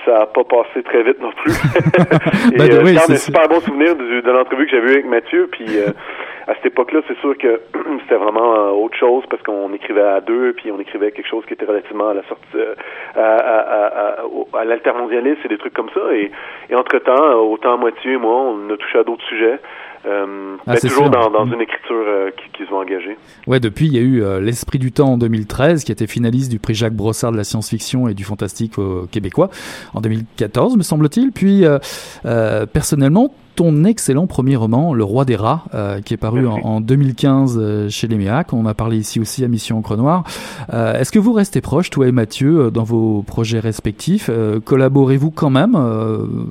ça 0.05 0.23
a 0.23 0.27
pas 0.27 0.45
passé 0.45 0.83
très 0.85 1.03
vite 1.03 1.21
non 1.21 1.33
plus. 1.33 1.53
et 2.53 2.57
ben, 2.57 2.73
euh, 2.73 2.97
un 3.11 3.17
super 3.17 3.49
bon 3.49 3.61
souvenir 3.61 3.97
de, 3.97 4.21
de 4.21 4.31
l'entrevue 4.31 4.67
que 4.67 4.71
j'avais 4.71 4.89
eu 4.89 4.93
avec 4.93 5.07
Mathieu, 5.07 5.49
puis 5.51 5.67
à 6.47 6.55
cette 6.55 6.67
époque-là, 6.67 7.01
c'est 7.07 7.19
sûr 7.19 7.37
que 7.39 7.61
c'était 8.03 8.17
vraiment 8.17 8.55
euh, 8.55 8.71
autre 8.71 8.97
chose 8.97 9.25
parce 9.31 9.43
qu'on 9.43 9.73
écrivait 9.73 10.03
à 10.03 10.21
deux, 10.21 10.53
puis 10.55 10.71
on 10.71 10.81
écrivait 10.81 11.13
quelque 11.13 11.29
chose 11.29 11.45
qui 11.47 11.55
était 11.55 11.65
relativement 11.65 12.09
à 12.09 12.15
la 12.15 12.23
sortie, 12.25 12.43
euh, 12.57 12.75
à, 13.15 13.37
à, 13.37 14.59
à, 14.59 14.65
l'altermondialisme 14.65 15.41
et 15.45 15.49
des 15.49 15.59
trucs 15.59 15.75
comme 15.75 15.91
ça. 15.91 16.15
Et, 16.15 16.31
et 16.71 16.75
entre-temps, 16.75 17.35
autant 17.41 17.79
Mathieu 17.79 18.13
et 18.13 18.17
moi, 18.17 18.35
on 18.35 18.71
a 18.71 18.77
touché 18.77 18.99
à 18.99 19.05
d'autres 19.05 19.25
sujets. 19.27 19.59
Euh, 20.05 20.57
ah, 20.67 20.77
toujours 20.77 21.11
dans, 21.11 21.31
dans, 21.31 21.47
mm. 21.47 21.55
une 21.55 21.61
écriture 21.61 21.95
euh, 21.95 22.31
qui, 22.31 22.51
qui, 22.53 22.65
se 22.65 22.71
veut 22.71 22.77
engagée. 22.77 23.17
Ouais, 23.47 23.61
depuis, 23.61 23.87
il 23.87 23.95
y 23.95 23.99
a 23.99 24.01
eu 24.01 24.23
euh, 24.23 24.41
L'Esprit 24.41 24.79
du 24.79 24.91
Temps 24.91 25.13
en 25.13 25.19
2013, 25.19 25.85
qui 25.85 25.93
a 25.93 25.95
été 25.95 26.07
finaliste 26.07 26.51
du 26.51 26.59
prix 26.59 26.75
Jacques 26.75 26.95
Brossard 26.95 27.31
de 27.31 27.37
la 27.37 27.45
science-fiction 27.45 28.09
et 28.09 28.15
du 28.15 28.25
fantastique 28.25 28.75
québécois 29.11 29.51
en 29.95 30.01
2014, 30.01 30.77
me 30.77 30.83
semble-t-il. 30.83 31.31
Puis, 31.31 31.65
euh, 31.65 32.67
personnellement, 32.67 33.33
ton 33.55 33.85
excellent 33.85 34.27
premier 34.27 34.57
roman, 34.57 34.95
Le 34.95 35.05
Roi 35.05 35.25
des 35.25 35.37
Rats, 35.37 35.65
qui 36.05 36.15
est 36.15 36.19
paru 36.19 36.47
en, 36.47 36.59
en, 36.65 36.81
2015 36.81 37.89
chez 37.91 38.09
Léméac. 38.09 38.53
On 38.53 38.65
a 38.67 38.75
parlé 38.75 38.97
ici 38.97 39.21
aussi 39.21 39.45
à 39.45 39.49
Mission 39.49 39.79
Encre 39.79 39.97
Noire. 39.97 40.25
Est-ce 40.73 41.13
que 41.13 41.19
vous 41.19 41.35
restez 41.35 41.61
proches, 41.61 41.91
toi 41.91 42.09
et 42.09 42.13
Mathieu, 42.13 42.71
dans 42.71 42.85
vos 42.85 43.23
projets 43.23 43.61
respectifs? 43.61 44.31
Collaborez-vous 44.65 45.31
quand 45.31 45.51
même 45.51 45.77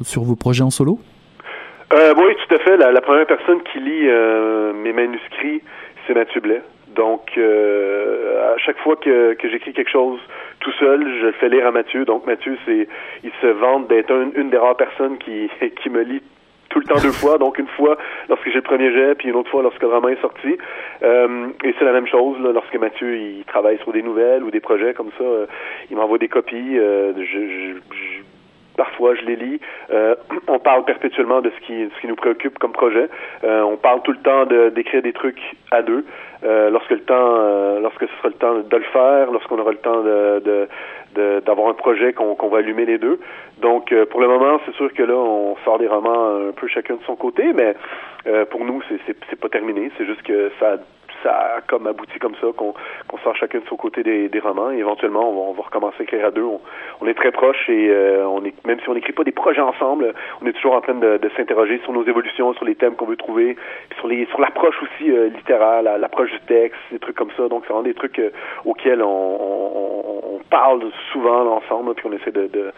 sur 0.03 0.23
vos 0.23 0.35
projets 0.35 0.63
en 0.63 0.69
solo? 0.69 0.99
Euh, 1.93 2.13
oui, 2.17 2.35
tout 2.35 2.55
à 2.55 2.59
fait. 2.59 2.77
La, 2.77 3.01
première 3.01 3.25
personne 3.25 3.61
qui 3.63 3.79
lit 3.79 4.07
euh, 4.07 4.73
mes 4.73 4.93
manuscrits, 4.93 5.61
c'est 6.05 6.13
Mathieu 6.13 6.41
Blais. 6.41 6.61
Donc, 6.95 7.31
euh, 7.37 8.53
à 8.53 8.57
chaque 8.57 8.77
fois 8.79 8.95
que, 8.95 9.33
que 9.33 9.49
j'écris 9.49 9.73
quelque 9.73 9.89
chose 9.89 10.19
tout 10.59 10.71
seul, 10.73 11.01
je 11.19 11.25
le 11.27 11.31
fais 11.33 11.49
lire 11.49 11.67
à 11.67 11.71
Mathieu. 11.71 12.05
Donc, 12.05 12.25
Mathieu, 12.25 12.57
c'est, 12.65 12.87
il 13.23 13.31
se 13.41 13.47
vante 13.47 13.87
d'être 13.87 14.11
une 14.35 14.49
des 14.49 14.57
rares 14.57 14.77
personnes 14.77 15.17
qui, 15.17 15.49
qui 15.81 15.89
me 15.89 16.01
lit 16.01 16.21
tout 16.69 16.79
le 16.79 16.85
temps 16.85 17.01
deux 17.01 17.11
fois. 17.11 17.37
Donc, 17.37 17.59
une 17.59 17.67
fois 17.67 17.97
lorsque 18.29 18.45
j'ai 18.45 18.55
le 18.55 18.61
premier 18.61 18.91
jet, 18.93 19.15
puis 19.15 19.29
une 19.29 19.35
autre 19.35 19.49
fois 19.49 19.61
lorsque 19.61 19.81
le 19.81 19.89
roman 19.89 20.09
est 20.09 20.21
sorti. 20.21 20.57
Euh, 21.03 21.47
et 21.63 21.73
c'est 21.77 21.85
la 21.85 21.93
même 21.93 22.07
chose 22.07 22.39
là, 22.41 22.51
lorsque 22.51 22.75
Mathieu 22.75 23.17
il 23.17 23.43
travaille 23.45 23.77
sur 23.79 23.91
des 23.91 24.01
nouvelles 24.01 24.43
ou 24.43 24.51
des 24.51 24.61
projets 24.61 24.93
comme 24.93 25.11
ça. 25.17 25.25
il 25.89 25.97
m'envoie 25.97 26.17
des 26.17 26.29
copies. 26.29 26.75
je, 26.75 27.13
je 27.23 28.30
Parfois, 28.77 29.15
je 29.15 29.21
les 29.21 29.35
lis. 29.35 29.59
Euh, 29.91 30.15
on 30.47 30.59
parle 30.59 30.85
perpétuellement 30.85 31.41
de 31.41 31.49
ce 31.49 31.65
qui, 31.65 31.89
ce 31.95 32.01
qui 32.01 32.07
nous 32.07 32.15
préoccupe 32.15 32.57
comme 32.59 32.71
projet. 32.71 33.09
Euh, 33.43 33.61
on 33.61 33.77
parle 33.77 34.01
tout 34.03 34.11
le 34.11 34.19
temps 34.19 34.45
d'écrire 34.45 35.01
des 35.01 35.13
trucs 35.13 35.41
à 35.71 35.81
deux. 35.81 36.05
Euh, 36.43 36.69
lorsque 36.71 36.89
le 36.89 37.01
temps, 37.01 37.35
euh, 37.37 37.79
lorsque 37.79 38.07
ce 38.07 38.17
sera 38.17 38.29
le 38.29 38.33
temps 38.33 38.55
de 38.55 38.77
le 38.77 38.83
faire, 38.83 39.31
lorsqu'on 39.31 39.59
aura 39.59 39.71
le 39.71 39.77
temps 39.77 40.01
de, 40.01 40.67
d'avoir 41.45 41.69
un 41.69 41.73
projet 41.73 42.13
qu'on 42.13 42.49
va 42.49 42.59
allumer 42.59 42.85
les 42.85 42.97
deux. 42.97 43.19
Donc, 43.59 43.91
euh, 43.91 44.05
pour 44.05 44.21
le 44.21 44.27
moment, 44.27 44.59
c'est 44.65 44.73
sûr 44.75 44.91
que 44.93 45.03
là, 45.03 45.13
on 45.13 45.55
sort 45.63 45.77
des 45.77 45.87
romans 45.87 46.47
un 46.49 46.51
peu 46.51 46.67
chacun 46.67 46.95
de 46.95 47.03
son 47.05 47.15
côté, 47.15 47.53
mais 47.53 47.75
euh, 48.27 48.45
pour 48.45 48.65
nous, 48.65 48.81
c'est 49.05 49.39
pas 49.39 49.49
terminé. 49.49 49.91
C'est 49.97 50.05
juste 50.05 50.23
que 50.23 50.51
ça 50.59 50.77
ça 51.23 51.55
a 51.57 51.61
comme 51.61 51.87
abouti 51.87 52.19
comme 52.19 52.35
ça, 52.35 52.47
qu'on 52.55 52.73
sort 53.23 53.35
chacun 53.35 53.59
de 53.59 53.65
son 53.67 53.75
côté 53.75 54.03
des, 54.03 54.39
romans. 54.39 54.71
Et 54.71 54.77
éventuellement, 54.77 55.29
on 55.29 55.53
va, 55.53 55.61
recommencer 55.63 55.97
à 55.99 56.03
écrire 56.03 56.25
à 56.25 56.31
deux. 56.31 56.45
On, 57.01 57.07
est 57.07 57.13
très 57.13 57.31
proches 57.31 57.69
et 57.69 57.89
euh, 57.89 58.25
on 58.27 58.43
est, 58.43 58.53
même 58.65 58.79
si 58.79 58.89
on 58.89 58.93
n'écrit 58.93 59.13
pas 59.13 59.23
des 59.23 59.31
projets 59.31 59.61
ensemble, 59.61 60.13
on 60.41 60.47
est 60.47 60.53
toujours 60.53 60.73
en 60.73 60.81
train 60.81 60.95
de, 60.95 61.19
s'interroger 61.37 61.79
sur 61.83 61.93
nos 61.93 62.03
évolutions, 62.03 62.53
sur 62.53 62.65
les 62.65 62.75
thèmes 62.75 62.95
qu'on 62.95 63.05
veut 63.05 63.15
trouver, 63.15 63.55
sur 63.99 64.09
sur 64.29 64.41
l'approche 64.41 64.75
aussi 64.81 65.09
euh, 65.11 65.29
littéraire, 65.29 65.83
l'approche 65.83 66.31
du 66.31 66.39
texte, 66.41 66.79
des 66.91 66.99
trucs 66.99 67.15
comme 67.15 67.31
ça. 67.37 67.47
Donc, 67.47 67.63
c'est 67.63 67.73
vraiment 67.73 67.83
des 67.83 67.93
trucs 67.93 68.19
euh, 68.19 68.31
auxquels 68.65 69.01
on, 69.01 70.39
parle 70.49 70.83
souvent 71.13 71.55
ensemble, 71.55 71.93
puis 71.93 72.05
on 72.07 72.11
essaie 72.11 72.31
de, 72.31 72.73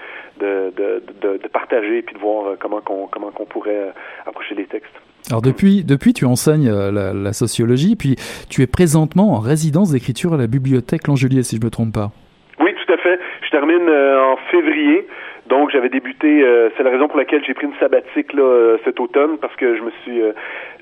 partager 1.52 2.04
puis 2.04 2.14
de 2.14 2.20
voir 2.20 2.56
comment 2.60 2.82
qu'on 2.82 3.08
comment 3.08 3.32
qu'on 3.32 3.46
pourrait 3.46 3.94
approcher 4.28 4.54
les 4.54 4.66
textes. 4.66 4.94
Alors 5.30 5.42
depuis, 5.42 5.84
depuis 5.84 6.14
tu 6.14 6.26
enseignes 6.26 6.70
euh, 6.70 6.92
la, 6.92 7.14
la, 7.14 7.34
sociologie, 7.34 7.96
puis 7.96 8.16
tu 8.50 8.62
es 8.62 8.68
présentement 8.68 9.34
en 9.34 9.40
résidence 9.40 9.92
d'écriture 9.92 10.34
à 10.34 10.38
la 10.38 10.48
bibliothèque 10.48 11.08
L'Angelier, 11.08 11.44
si 11.44 11.56
je 11.56 11.62
ne 11.62 11.66
me 11.66 11.72
trompe 11.72 11.94
pas. 11.94 12.12
Oui, 12.60 12.72
tout 12.74 12.94
à 12.94 12.98
fait. 12.98 13.20
Je 13.46 13.50
termine 13.50 13.88
euh, 13.88 14.34
en 14.34 14.38
février. 14.52 15.08
Donc 15.48 15.72
j'avais 15.72 15.90
débuté, 15.90 16.42
euh, 16.42 16.70
c'est 16.78 16.84
la 16.84 16.90
raison 16.90 17.08
pour 17.08 17.18
laquelle 17.18 17.44
j'ai 17.46 17.54
pris 17.54 17.66
une 17.66 17.76
sabbatique 17.76 18.34
là, 18.34 18.78
cet 18.86 19.00
automne, 19.00 19.38
parce 19.38 19.56
que 19.56 19.76
je 19.76 19.82
me 19.82 19.92
suis 20.04 20.22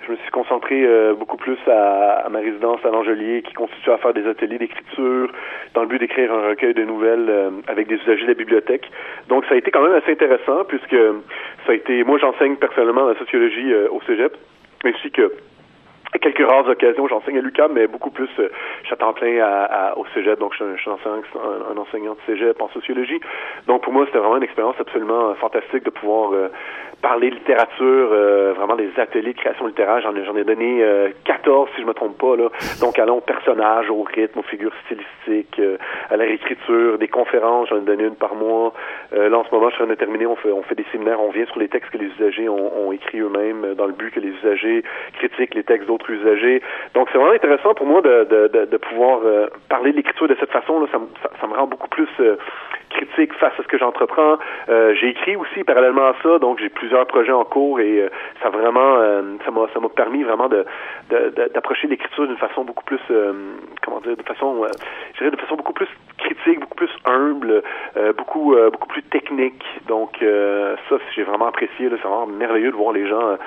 je 0.05 0.11
me 0.11 0.17
suis 0.17 0.31
concentré 0.31 0.83
beaucoup 1.17 1.37
plus 1.37 1.57
à, 1.67 2.25
à, 2.25 2.29
ma 2.29 2.39
résidence 2.39 2.79
à 2.83 2.89
l'Angelier, 2.89 3.43
qui 3.43 3.53
constitue 3.53 3.91
à 3.91 3.97
faire 3.97 4.13
des 4.13 4.27
ateliers 4.27 4.57
d'écriture 4.57 5.31
dans 5.75 5.81
le 5.81 5.87
but 5.87 5.99
d'écrire 5.99 6.33
un 6.33 6.49
recueil 6.49 6.73
de 6.73 6.83
nouvelles 6.83 7.51
avec 7.67 7.87
des 7.87 7.95
usagers 7.95 8.23
de 8.23 8.29
la 8.29 8.33
bibliothèque. 8.33 8.89
Donc 9.29 9.45
ça 9.45 9.53
a 9.53 9.57
été 9.57 9.69
quand 9.71 9.81
même 9.81 9.93
assez 9.93 10.11
intéressant, 10.11 10.63
puisque 10.67 10.95
ça 11.65 11.71
a 11.71 11.75
été, 11.75 12.03
moi 12.03 12.17
j'enseigne 12.19 12.55
personnellement 12.55 13.07
la 13.07 13.15
sociologie 13.15 13.71
euh, 13.71 13.87
au 13.91 14.01
Cégep, 14.01 14.35
ainsi 14.83 15.11
que 15.11 15.31
à 16.13 16.19
quelques 16.19 16.45
rares 16.45 16.67
occasions, 16.67 17.07
j'enseigne 17.07 17.37
à 17.37 17.41
l'UQAM, 17.41 17.71
mais 17.73 17.87
beaucoup 17.87 18.11
plus, 18.11 18.29
euh, 18.39 18.49
je 18.81 18.87
suis 18.87 18.95
à 18.99 19.13
plein 19.13 19.39
à, 19.41 19.97
au 19.97 20.05
cégep, 20.13 20.39
donc 20.39 20.53
je, 20.53 20.75
suis 20.77 20.89
un, 20.89 20.95
un, 20.95 21.77
enseignant 21.77 22.13
de 22.13 22.19
cégep 22.25 22.61
en 22.61 22.69
sociologie. 22.69 23.19
Donc 23.67 23.83
pour 23.83 23.93
moi, 23.93 24.05
c'était 24.05 24.17
vraiment 24.17 24.37
une 24.37 24.43
expérience 24.43 24.75
absolument 24.79 25.29
euh, 25.29 25.33
fantastique 25.35 25.85
de 25.85 25.89
pouvoir 25.89 26.33
euh, 26.33 26.49
parler 27.01 27.29
littérature, 27.29 28.09
euh, 28.11 28.53
vraiment 28.55 28.75
des 28.75 28.91
ateliers 28.97 29.33
de 29.33 29.37
création 29.37 29.67
littéraire. 29.67 30.01
J'en 30.01 30.11
j'en 30.23 30.35
ai 30.35 30.43
donné 30.43 30.83
14, 31.23 31.69
si 31.75 31.81
je 31.81 31.87
me 31.87 31.93
trompe 31.93 32.17
pas, 32.17 32.35
là. 32.35 32.49
Donc 32.81 32.99
allant 32.99 33.17
aux 33.17 33.21
personnages, 33.21 33.89
au 33.89 34.03
rythme, 34.03 34.39
aux 34.39 34.43
figures 34.43 34.73
stylistiques, 34.85 35.61
à 36.09 36.17
la 36.17 36.25
réécriture, 36.25 36.97
des 36.97 37.07
conférences, 37.07 37.69
j'en 37.69 37.77
ai 37.77 37.85
donné 37.85 38.03
une 38.03 38.15
par 38.15 38.35
mois. 38.35 38.73
là, 39.11 39.35
en 39.35 39.43
ce 39.43 39.53
moment, 39.53 39.69
je 39.69 39.75
suis 39.75 39.83
en 39.83 39.87
train 39.87 39.95
de 39.95 39.99
terminer, 39.99 40.25
on 40.27 40.35
fait, 40.35 40.51
on 40.51 40.61
fait 40.63 40.75
des 40.75 40.85
séminaires, 40.91 41.21
on 41.21 41.31
vient 41.31 41.45
sur 41.45 41.59
les 41.59 41.69
textes 41.69 41.91
que 41.91 41.97
les 41.97 42.07
usagers 42.07 42.49
ont, 42.49 42.87
ont 42.87 42.91
écrits 42.91 43.19
eux-mêmes, 43.19 43.73
dans 43.75 43.87
le 43.87 43.93
but 43.93 44.11
que 44.13 44.19
les 44.19 44.29
usagers 44.29 44.83
critiquent 45.13 45.55
les 45.55 45.63
textes 45.63 45.87
d'autres 45.87 46.00
Donc, 46.93 47.09
c'est 47.11 47.17
vraiment 47.17 47.33
intéressant 47.33 47.73
pour 47.73 47.85
moi 47.85 48.01
de, 48.01 48.27
de, 48.29 48.65
de, 48.65 48.77
pouvoir 48.77 49.19
euh, 49.23 49.47
parler 49.69 49.91
de 49.91 49.97
l'écriture 49.97 50.27
de 50.27 50.35
cette 50.39 50.51
façon. 50.51 50.79
Là, 50.79 50.87
ça, 50.91 50.99
ça, 51.39 51.47
me 51.47 51.53
rend 51.53 51.67
beaucoup 51.67 51.89
plus 51.89 52.07
euh, 52.19 52.37
critique 52.93 53.33
face 53.35 53.53
à 53.59 53.63
ce 53.63 53.67
que 53.67 53.77
j'entreprends. 53.77 54.37
Euh, 54.69 54.93
j'ai 54.95 55.09
écrit 55.09 55.35
aussi 55.35 55.63
parallèlement 55.63 56.07
à 56.07 56.15
ça, 56.23 56.39
donc 56.39 56.59
j'ai 56.59 56.69
plusieurs 56.69 57.05
projets 57.07 57.31
en 57.31 57.43
cours 57.43 57.79
et 57.79 58.09
ça 58.41 58.49
vraiment, 58.49 58.97
ça 59.45 59.51
m'a, 59.51 59.67
ça 59.73 59.79
m'a 59.79 59.89
permis 59.89 60.23
vraiment 60.23 60.49
de, 60.49 60.65
d'approcher 61.53 61.87
l'écriture 61.87 62.27
d'une 62.27 62.37
façon 62.37 62.63
beaucoup 62.63 62.83
plus, 62.83 62.99
comment 63.83 63.99
dire, 64.01 64.15
de 64.15 64.23
façon, 64.23 64.65
je 65.13 65.17
dirais 65.19 65.31
de 65.31 65.41
façon 65.41 65.55
beaucoup 65.55 65.73
plus 65.73 65.87
critique, 66.17 66.59
beaucoup 66.59 66.75
plus 66.75 66.91
humble, 67.05 67.63
beaucoup, 68.17 68.55
beaucoup 68.71 68.87
plus 68.87 69.03
technique. 69.03 69.63
Donc, 69.87 70.17
ça, 70.19 70.95
j'ai 71.15 71.23
vraiment 71.23 71.47
apprécié. 71.47 71.89
Là, 71.89 71.97
c'est 72.01 72.07
vraiment 72.07 72.27
merveilleux 72.27 72.71
de 72.71 72.75
voir 72.75 72.93
les 72.93 73.07
gens 73.07 73.37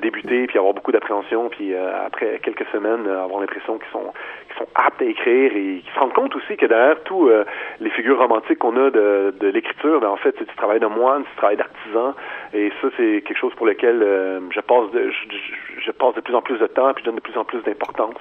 débuter 0.00 0.46
puis 0.46 0.58
avoir 0.58 0.74
beaucoup 0.74 0.92
d'appréhension 0.92 1.48
puis 1.48 1.74
après 1.74 2.40
quelques 2.42 2.66
semaines, 2.72 3.06
euh, 3.06 3.24
avoir 3.24 3.40
l'impression 3.40 3.78
qu'ils 3.78 3.90
sont, 3.92 4.12
qu'ils 4.48 4.58
sont 4.58 4.68
aptes 4.74 5.00
à 5.02 5.04
écrire 5.04 5.52
et 5.52 5.80
qu'ils 5.82 5.92
se 5.94 5.98
rendent 5.98 6.12
compte 6.12 6.34
aussi 6.36 6.56
que 6.56 6.66
derrière 6.66 6.96
euh, 7.10 7.44
les 7.80 7.90
figures 7.90 8.18
romantiques 8.18 8.58
qu'on 8.58 8.76
a 8.76 8.79
de, 8.88 9.34
de 9.38 9.48
l'écriture, 9.48 10.00
ben, 10.00 10.08
en 10.08 10.16
fait, 10.16 10.34
c'est 10.38 10.48
du 10.48 10.54
travail 10.56 10.80
de 10.80 10.86
moine, 10.86 11.22
du 11.22 11.36
travail 11.36 11.56
d'artisan. 11.56 12.14
Et 12.54 12.72
ça, 12.80 12.88
c'est 12.96 13.22
quelque 13.26 13.38
chose 13.38 13.54
pour 13.56 13.66
lequel 13.66 14.02
euh, 14.02 14.40
je 14.50 14.60
passe 14.60 14.90
de, 14.92 15.10
je, 15.10 15.82
je, 15.84 15.90
passe 15.90 16.14
de 16.14 16.20
plus 16.22 16.34
en 16.34 16.40
plus 16.40 16.58
de 16.58 16.66
temps 16.66 16.94
puis 16.94 17.02
je 17.04 17.06
donne 17.06 17.16
de 17.16 17.20
plus 17.20 17.36
en 17.36 17.44
plus 17.44 17.62
d'importance 17.62 18.16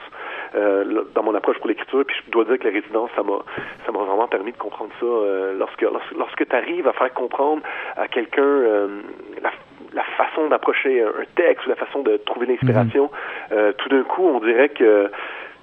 dans 1.14 1.24
mon 1.24 1.36
approche 1.36 1.60
pour 1.60 1.68
l'écriture. 1.68 2.04
Puis 2.06 2.18
je 2.26 2.32
dois 2.32 2.44
dire 2.44 2.58
que 2.58 2.68
la 2.68 2.74
résidence, 2.74 3.12
ça 3.16 3.24
m'a, 3.24 3.38
ça 3.86 3.92
m'a 3.92 4.00
vraiment 4.00 4.28
permis 4.28 4.52
de 4.52 4.58
comprendre 4.58 4.92
ça. 5.00 5.06
lorsque, 5.58 5.82
lorsque, 5.82 6.12
lorsque 6.18 6.48
tu 6.48 6.56
arrives 6.56 6.88
à 6.88 6.94
faire 6.94 7.14
comprendre 7.14 7.62
à 7.96 8.08
quelqu'un 8.08 8.90
la 9.42 9.52
la 9.94 10.04
façon 10.04 10.48
d'approcher 10.48 11.02
un 11.02 11.26
texte 11.36 11.66
ou 11.66 11.70
la 11.70 11.76
façon 11.76 12.02
de 12.02 12.18
trouver 12.18 12.48
l'inspiration, 12.48 13.06
mhm. 13.06 13.58
euh, 13.58 13.72
tout 13.74 13.90
d'un 13.90 14.04
coup, 14.04 14.28
on 14.28 14.40
dirait 14.40 14.70
que 14.70 15.12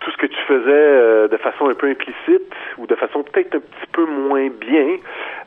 tout 0.07 0.13
ce 0.13 0.17
que 0.19 0.27
tu 0.27 0.41
faisais 0.47 0.71
euh, 0.71 1.27
de 1.27 1.37
façon 1.37 1.69
un 1.69 1.75
peu 1.75 1.89
implicite 1.91 2.55
ou 2.79 2.87
de 2.87 2.95
façon 2.95 3.25
peut-être 3.25 3.57
un 3.57 3.59
petit 3.59 3.91
peu 3.93 4.05
moins 4.07 4.49
bien, 4.51 4.99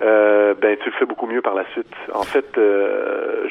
euh, 0.01 0.53
ben 0.53 0.75
tu 0.75 0.89
le 0.89 0.95
fais 0.99 1.05
beaucoup 1.05 1.27
mieux 1.27 1.41
par 1.41 1.55
la 1.55 1.63
suite. 1.71 1.95
En 2.13 2.23
fait, 2.23 2.57
euh, 2.57 3.47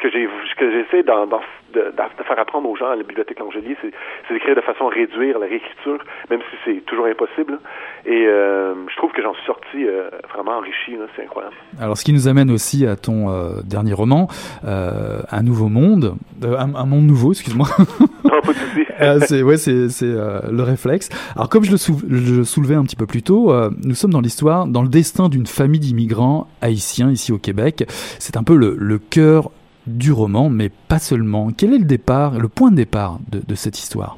que 0.00 0.10
j'ai 0.10 0.28
ce 0.50 0.54
que 0.56 0.70
j'essaie 0.70 1.02
dans, 1.02 1.26
dans 1.26 1.40
de, 1.72 1.80
de, 1.80 2.24
faire 2.24 2.38
apprendre 2.38 2.68
aux 2.68 2.76
gens 2.76 2.90
à 2.90 2.96
la 2.96 3.02
bibliothèque 3.02 3.38
Langelier, 3.38 3.76
c'est 3.82 4.34
d'écrire 4.34 4.56
de 4.56 4.60
façon 4.60 4.86
à 4.86 4.90
réduire 4.90 5.38
la 5.38 5.46
réécriture, 5.46 5.98
même 6.28 6.40
si 6.50 6.56
c'est 6.64 6.86
toujours 6.86 7.06
impossible. 7.06 7.58
Et 8.06 8.26
euh, 8.26 8.74
je 8.88 8.96
trouve 8.96 9.12
que 9.12 9.22
j'en 9.22 9.34
suis 9.34 9.46
sorti 9.46 9.86
euh, 9.86 10.08
vraiment 10.32 10.58
enrichi, 10.58 10.96
c'est 11.14 11.22
incroyable. 11.22 11.54
Alors, 11.80 11.96
ce 11.96 12.04
qui 12.04 12.12
nous 12.12 12.28
amène 12.28 12.50
aussi 12.50 12.86
à 12.86 12.96
ton 12.96 13.30
euh, 13.30 13.60
dernier 13.64 13.92
roman, 13.92 14.28
euh, 14.66 15.20
Un 15.30 15.42
nouveau 15.42 15.68
monde, 15.68 16.14
euh, 16.44 16.56
un, 16.58 16.74
un, 16.74 16.86
monde 16.86 17.04
nouveau, 17.04 17.32
excuse-moi. 17.32 17.68
non, 18.24 18.40
pas 18.40 18.52
de 18.52 18.58
souci. 18.58 18.86
c'est 19.26 19.42
ouais, 19.42 19.56
c'est 19.56 20.02
le 20.02 20.62
réflexe. 20.62 21.08
Alors, 21.36 21.48
comme 21.48 21.64
je 21.64 21.70
le, 21.70 21.76
sou 21.76 22.00
je 22.08 22.42
soulevais 22.42 22.74
un 22.74 22.84
petit 22.84 22.96
peu 22.96 23.06
plus 23.06 23.22
tôt, 23.22 23.52
nous 23.84 23.94
sommes 23.94 24.12
dans 24.12 24.20
l'histoire, 24.20 24.66
dans 24.66 24.82
le 24.82 24.88
destin 24.88 25.28
d'une 25.28 25.46
famille 25.46 25.80
d'immigrants 25.80 26.48
haïtiens 26.60 27.10
ici 27.10 27.32
au 27.32 27.38
Québec. 27.38 27.84
C'est 28.18 28.36
un 28.36 28.42
peu 28.42 28.56
le, 28.56 28.74
le 28.78 28.98
cœur 28.98 29.50
du 29.96 30.12
roman, 30.12 30.48
mais 30.50 30.68
pas 30.88 30.98
seulement. 30.98 31.48
Quel 31.56 31.74
est 31.74 31.78
le 31.78 31.84
départ, 31.84 32.38
le 32.38 32.48
point 32.48 32.70
de 32.70 32.76
départ 32.76 33.18
de, 33.30 33.40
de 33.46 33.54
cette 33.54 33.78
histoire? 33.78 34.16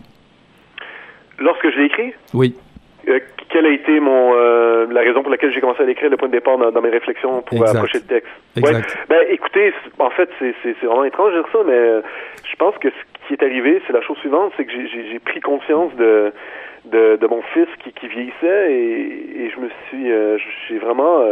Lorsque 1.38 1.70
je 1.70 1.78
l'ai 1.78 1.86
écrit? 1.86 2.12
Oui. 2.34 2.54
Euh, 3.08 3.18
quelle 3.52 3.66
a 3.66 3.70
été 3.70 4.00
mon 4.00 4.32
euh, 4.34 4.86
la 4.90 5.00
raison 5.00 5.22
pour 5.22 5.30
laquelle 5.30 5.52
j'ai 5.52 5.60
commencé 5.60 5.82
à 5.82 5.86
l'écrire, 5.86 6.08
le 6.08 6.16
point 6.16 6.28
de 6.28 6.32
départ 6.32 6.56
dans, 6.56 6.80
mes 6.80 6.88
réflexions 6.88 7.42
pour 7.42 7.58
exact. 7.58 7.76
approcher 7.76 7.98
le 7.98 8.04
texte? 8.04 8.30
Exact. 8.56 8.74
Ouais. 8.76 9.00
Ben 9.08 9.26
écoutez, 9.28 9.74
en 9.98 10.10
fait, 10.10 10.30
c'est 10.38 10.74
vraiment 10.82 11.04
étrange 11.04 11.34
de 11.34 11.40
dire 11.40 11.48
ça, 11.52 11.58
mais 11.66 11.72
euh, 11.72 12.00
je 12.48 12.56
pense 12.56 12.76
que 12.78 12.88
ce 12.88 13.26
qui 13.26 13.34
est 13.34 13.42
arrivé, 13.42 13.82
c'est 13.86 13.92
la 13.92 14.00
chose 14.00 14.16
suivante, 14.18 14.52
c'est 14.56 14.64
que 14.64 14.72
j'ai 14.72 15.18
pris 15.18 15.40
conscience 15.40 15.94
de, 15.96 16.32
de, 16.86 17.16
de 17.20 17.26
mon 17.26 17.42
fils 17.52 17.68
qui, 17.84 17.92
qui 17.92 18.08
vieillissait 18.08 18.72
et, 18.72 19.44
et 19.44 19.50
je 19.50 19.60
me 19.60 19.68
suis 19.88 20.10
euh, 20.10 20.38
j'ai 20.68 20.78
vraiment 20.78 21.22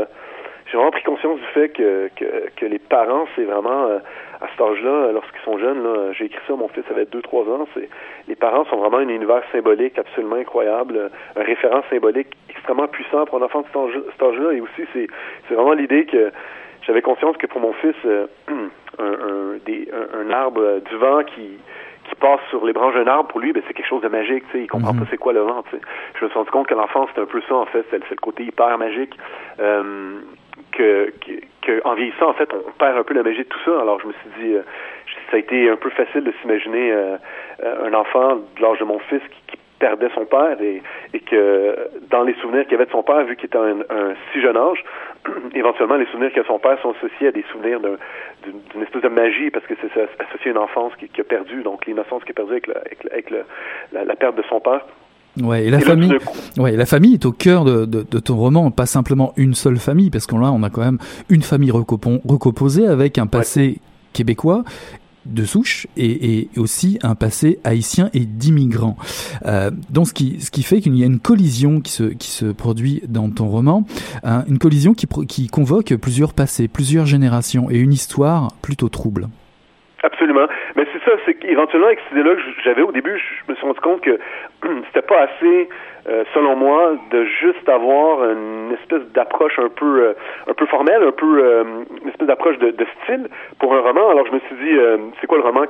j'ai 0.67 0.77
vraiment 0.77 0.91
pris 0.91 1.03
conscience 1.03 1.39
du 1.39 1.47
fait 1.55 1.71
que, 1.71 2.11
que, 2.17 2.51
que 2.57 2.67
les 2.67 2.79
parents, 2.79 3.27
c'est 3.35 3.45
vraiment 3.45 3.89
à 4.41 4.49
cet 4.49 4.61
âge-là, 4.61 5.13
lorsqu'ils 5.13 5.43
sont 5.45 5.59
jeunes, 5.59 5.83
là, 5.83 6.13
j'ai 6.13 6.25
écrit 6.27 6.41
ça, 6.47 6.55
mon 6.55 6.69
fils 6.69 6.85
avait 6.91 7.05
2-3 7.05 7.49
ans, 7.51 7.67
c'est 7.75 7.89
les 8.29 8.37
parents 8.37 8.65
sont 8.67 8.77
vraiment 8.77 8.99
un 8.99 9.09
univers 9.09 9.43
symbolique 9.53 9.99
absolument 9.99 10.37
incroyable, 10.37 11.11
un 11.37 11.43
référent 11.43 11.83
symbolique 11.91 12.29
extrêmement 12.49 12.89
puissant 12.89 13.25
pour 13.27 13.39
un 13.43 13.45
enfant 13.45 13.61
de 13.61 13.67
cet 14.13 14.23
âge-là, 14.23 14.53
et 14.53 14.61
aussi 14.61 14.83
c'est, 14.93 15.09
c'est 15.49 15.55
vraiment 15.55 15.75
l'idée 15.75 16.07
que 16.07 16.31
j'avais 16.87 17.03
conscience 17.03 17.37
que 17.37 17.47
pour 17.47 17.61
mon 17.61 17.73
fils, 17.75 17.95
euh, 18.07 18.27
un, 18.99 19.05
un, 19.05 19.57
des, 19.67 19.89
un, 19.93 20.27
un, 20.27 20.31
arbre 20.33 20.81
du 20.89 20.97
vent 20.97 21.23
qui 21.25 21.59
qui 22.09 22.17
passe 22.17 22.41
sur 22.49 22.65
les 22.65 22.73
branches 22.73 22.95
d'un 22.95 23.07
arbre, 23.07 23.29
pour 23.29 23.39
lui, 23.41 23.53
ben, 23.53 23.63
c'est 23.69 23.75
quelque 23.75 23.87
chose 23.87 24.03
de 24.03 24.09
magique, 24.09 24.43
sais, 24.51 24.61
il 24.61 24.67
comprend 24.67 24.93
Mhm. 24.95 25.01
pas 25.01 25.07
c'est 25.11 25.19
quoi 25.19 25.33
le 25.33 25.43
vent, 25.43 25.63
sais. 25.71 25.79
Je 26.19 26.25
me 26.25 26.31
suis 26.31 26.39
rendu 26.39 26.51
compte 26.51 26.67
que 26.67 26.75
l'enfance, 26.75 27.09
c'est 27.15 27.21
un 27.21 27.27
peu 27.27 27.41
ça, 27.49 27.55
en 27.55 27.67
fait, 27.67 27.85
c'est, 27.91 28.01
c'est 28.09 28.11
le 28.11 28.21
côté 28.21 28.43
hyper 28.43 28.77
magique. 28.79 29.17
Euh, 29.61 30.19
que, 30.73 31.13
en 31.85 31.95
vieillissant, 31.95 32.31
en 32.31 32.35
fait, 32.35 32.49
on 32.53 32.71
perd 32.73 32.99
un 32.99 33.03
peu 33.03 33.15
la 33.15 33.23
magie 33.23 33.43
de 33.43 33.49
tout 33.49 33.59
ça. 33.65 33.81
Alors, 33.81 34.01
je 34.01 34.07
me 34.07 34.13
suis 34.13 34.43
dit, 34.43 34.55
euh, 34.55 34.63
ça 35.31 35.37
a 35.37 35.39
été 35.39 35.69
un 35.69 35.77
peu 35.77 35.91
facile 35.91 36.25
de 36.25 36.33
s'imaginer 36.41 36.93
euh, 36.93 37.17
euh, 37.63 37.89
un 37.89 37.95
enfant 37.95 38.37
de 38.37 38.63
l'âge 38.63 38.79
de 38.79 38.85
mon 38.85 38.99
fils 39.01 39.23
qui, 39.31 39.57
perdait 39.79 40.11
son 40.15 40.27
père 40.27 40.61
et, 40.61 40.83
que 41.21 41.89
dans 42.11 42.23
les 42.23 42.35
souvenirs 42.35 42.67
qu'il 42.67 42.75
avait 42.75 42.85
de 42.85 42.91
son 42.91 43.03
père, 43.03 43.25
vu 43.25 43.35
qu'il 43.35 43.47
était 43.47 43.57
un, 43.57 44.15
si 44.31 44.43
jeune 44.43 44.59
âge, 44.59 44.85
éventuellement 45.55 45.95
les 45.95 46.05
souvenirs 46.05 46.31
qu'a 46.35 46.45
son 46.45 46.59
père 46.59 46.79
sont 46.83 46.91
associés 46.91 47.29
à 47.29 47.33
des 47.33 47.47
souvenirs 47.51 47.81
d'un, 47.81 47.97
d'une, 48.45 48.83
espèce 48.83 49.01
de 49.01 49.09
magie 49.09 49.49
parce 49.49 49.65
que 49.65 49.73
c'est, 49.81 50.03
associé 50.23 50.51
à 50.51 50.51
une 50.51 50.59
enfance 50.59 50.93
qui, 50.97 51.09
a 51.19 51.25
perdu, 51.25 51.63
donc 51.63 51.87
l'innocence 51.87 52.23
qui 52.25 52.33
a 52.33 52.35
perdu 52.35 52.53
avec, 52.53 52.67
le, 52.67 52.77
avec, 52.77 53.05
le, 53.05 53.13
avec 53.13 53.31
le, 53.31 54.05
la 54.05 54.17
perte 54.17 54.37
de 54.37 54.43
son 54.51 54.61
père. 54.61 54.83
Ouais, 55.41 55.67
et 55.67 55.71
la 55.71 55.81
famille, 55.81 56.13
ouais, 56.59 56.77
la 56.77 56.87
famille 56.87 57.15
est 57.15 57.25
au 57.25 57.33
cœur 57.33 57.65
de, 57.65 57.85
de, 57.85 58.05
de, 58.09 58.19
ton 58.19 58.37
roman, 58.37 58.71
pas 58.71 58.87
simplement 58.87 59.33
une 59.37 59.55
seule 59.55 59.79
famille, 59.79 60.11
parce 60.11 60.27
qu'on 60.27 60.39
là, 60.39 60.51
on 60.51 60.63
a 60.63 60.71
quand 60.71 60.81
même 60.81 60.99
une 61.29 61.43
famille 61.43 61.71
recomposée 61.71 62.87
avec 62.87 63.17
un 63.17 63.27
passé 63.27 63.81
québécois 64.13 64.65
de 65.27 65.45
souche 65.45 65.87
et, 65.97 66.39
et, 66.39 66.51
aussi 66.57 66.99
un 67.03 67.15
passé 67.15 67.59
haïtien 67.65 68.11
et 68.15 68.25
d'immigrants. 68.25 68.97
Euh, 69.47 69.71
donc 69.91 70.09
ce 70.09 70.15
qui, 70.15 70.41
ce 70.41 70.51
qui 70.51 70.63
fait 70.63 70.81
qu'il 70.81 70.97
y 70.97 71.03
a 71.03 71.07
une 71.07 71.21
collision 71.21 71.81
qui 71.81 71.93
se, 71.93 72.05
qui 72.05 72.31
se 72.31 72.47
produit 72.47 73.03
dans 73.09 73.31
ton 73.31 73.49
roman, 73.49 73.85
hein, 74.25 74.45
une 74.49 74.59
collision 74.59 74.95
qui, 74.95 75.07
qui 75.29 75.47
convoque 75.49 75.95
plusieurs 75.97 76.33
passés, 76.33 76.69
plusieurs 76.69 77.07
générations 77.07 77.71
et 77.71 77.77
une 77.77 77.93
histoire 77.93 78.55
plutôt 78.63 78.89
trouble. 78.89 79.29
Ça, 81.05 81.13
c'est 81.25 81.35
qu'éventuellement, 81.35 81.87
avec 81.87 82.01
cette 82.01 82.19
idée-là 82.19 82.35
que 82.35 82.43
j'avais 82.63 82.83
au 82.83 82.93
début, 82.93 83.19
je 83.19 83.51
me 83.51 83.57
suis 83.57 83.67
rendu 83.67 83.81
compte 83.81 84.03
que 84.03 84.19
c'était 84.87 85.07
pas 85.07 85.23
assez, 85.23 85.69
euh, 86.09 86.25
selon 86.35 86.57
moi, 86.57 86.93
de 87.11 87.25
juste 87.25 87.69
avoir 87.69 88.25
une 88.31 88.73
espèce 88.73 89.03
d'approche 89.13 89.59
un 89.59 89.69
peu 89.69 90.05
euh, 90.05 90.13
un 90.47 90.55
peu 90.55 90.67
formelle, 90.67 91.03
un 91.03 91.13
peu 91.13 91.43
euh, 91.43 91.65
une 92.03 92.09
espèce 92.09 92.27
d'approche 92.27 92.59
de, 92.59 92.75
style 93.03 93.29
pour 93.59 93.75
un 93.75 93.81
roman. 93.81 94.11
Alors 94.11 94.27
je 94.27 94.33
me 94.33 94.41
suis 94.41 94.57
dit, 94.57 94.79
c'est 95.21 95.27
quoi 95.27 95.39
le 95.39 95.45
roman? 95.45 95.65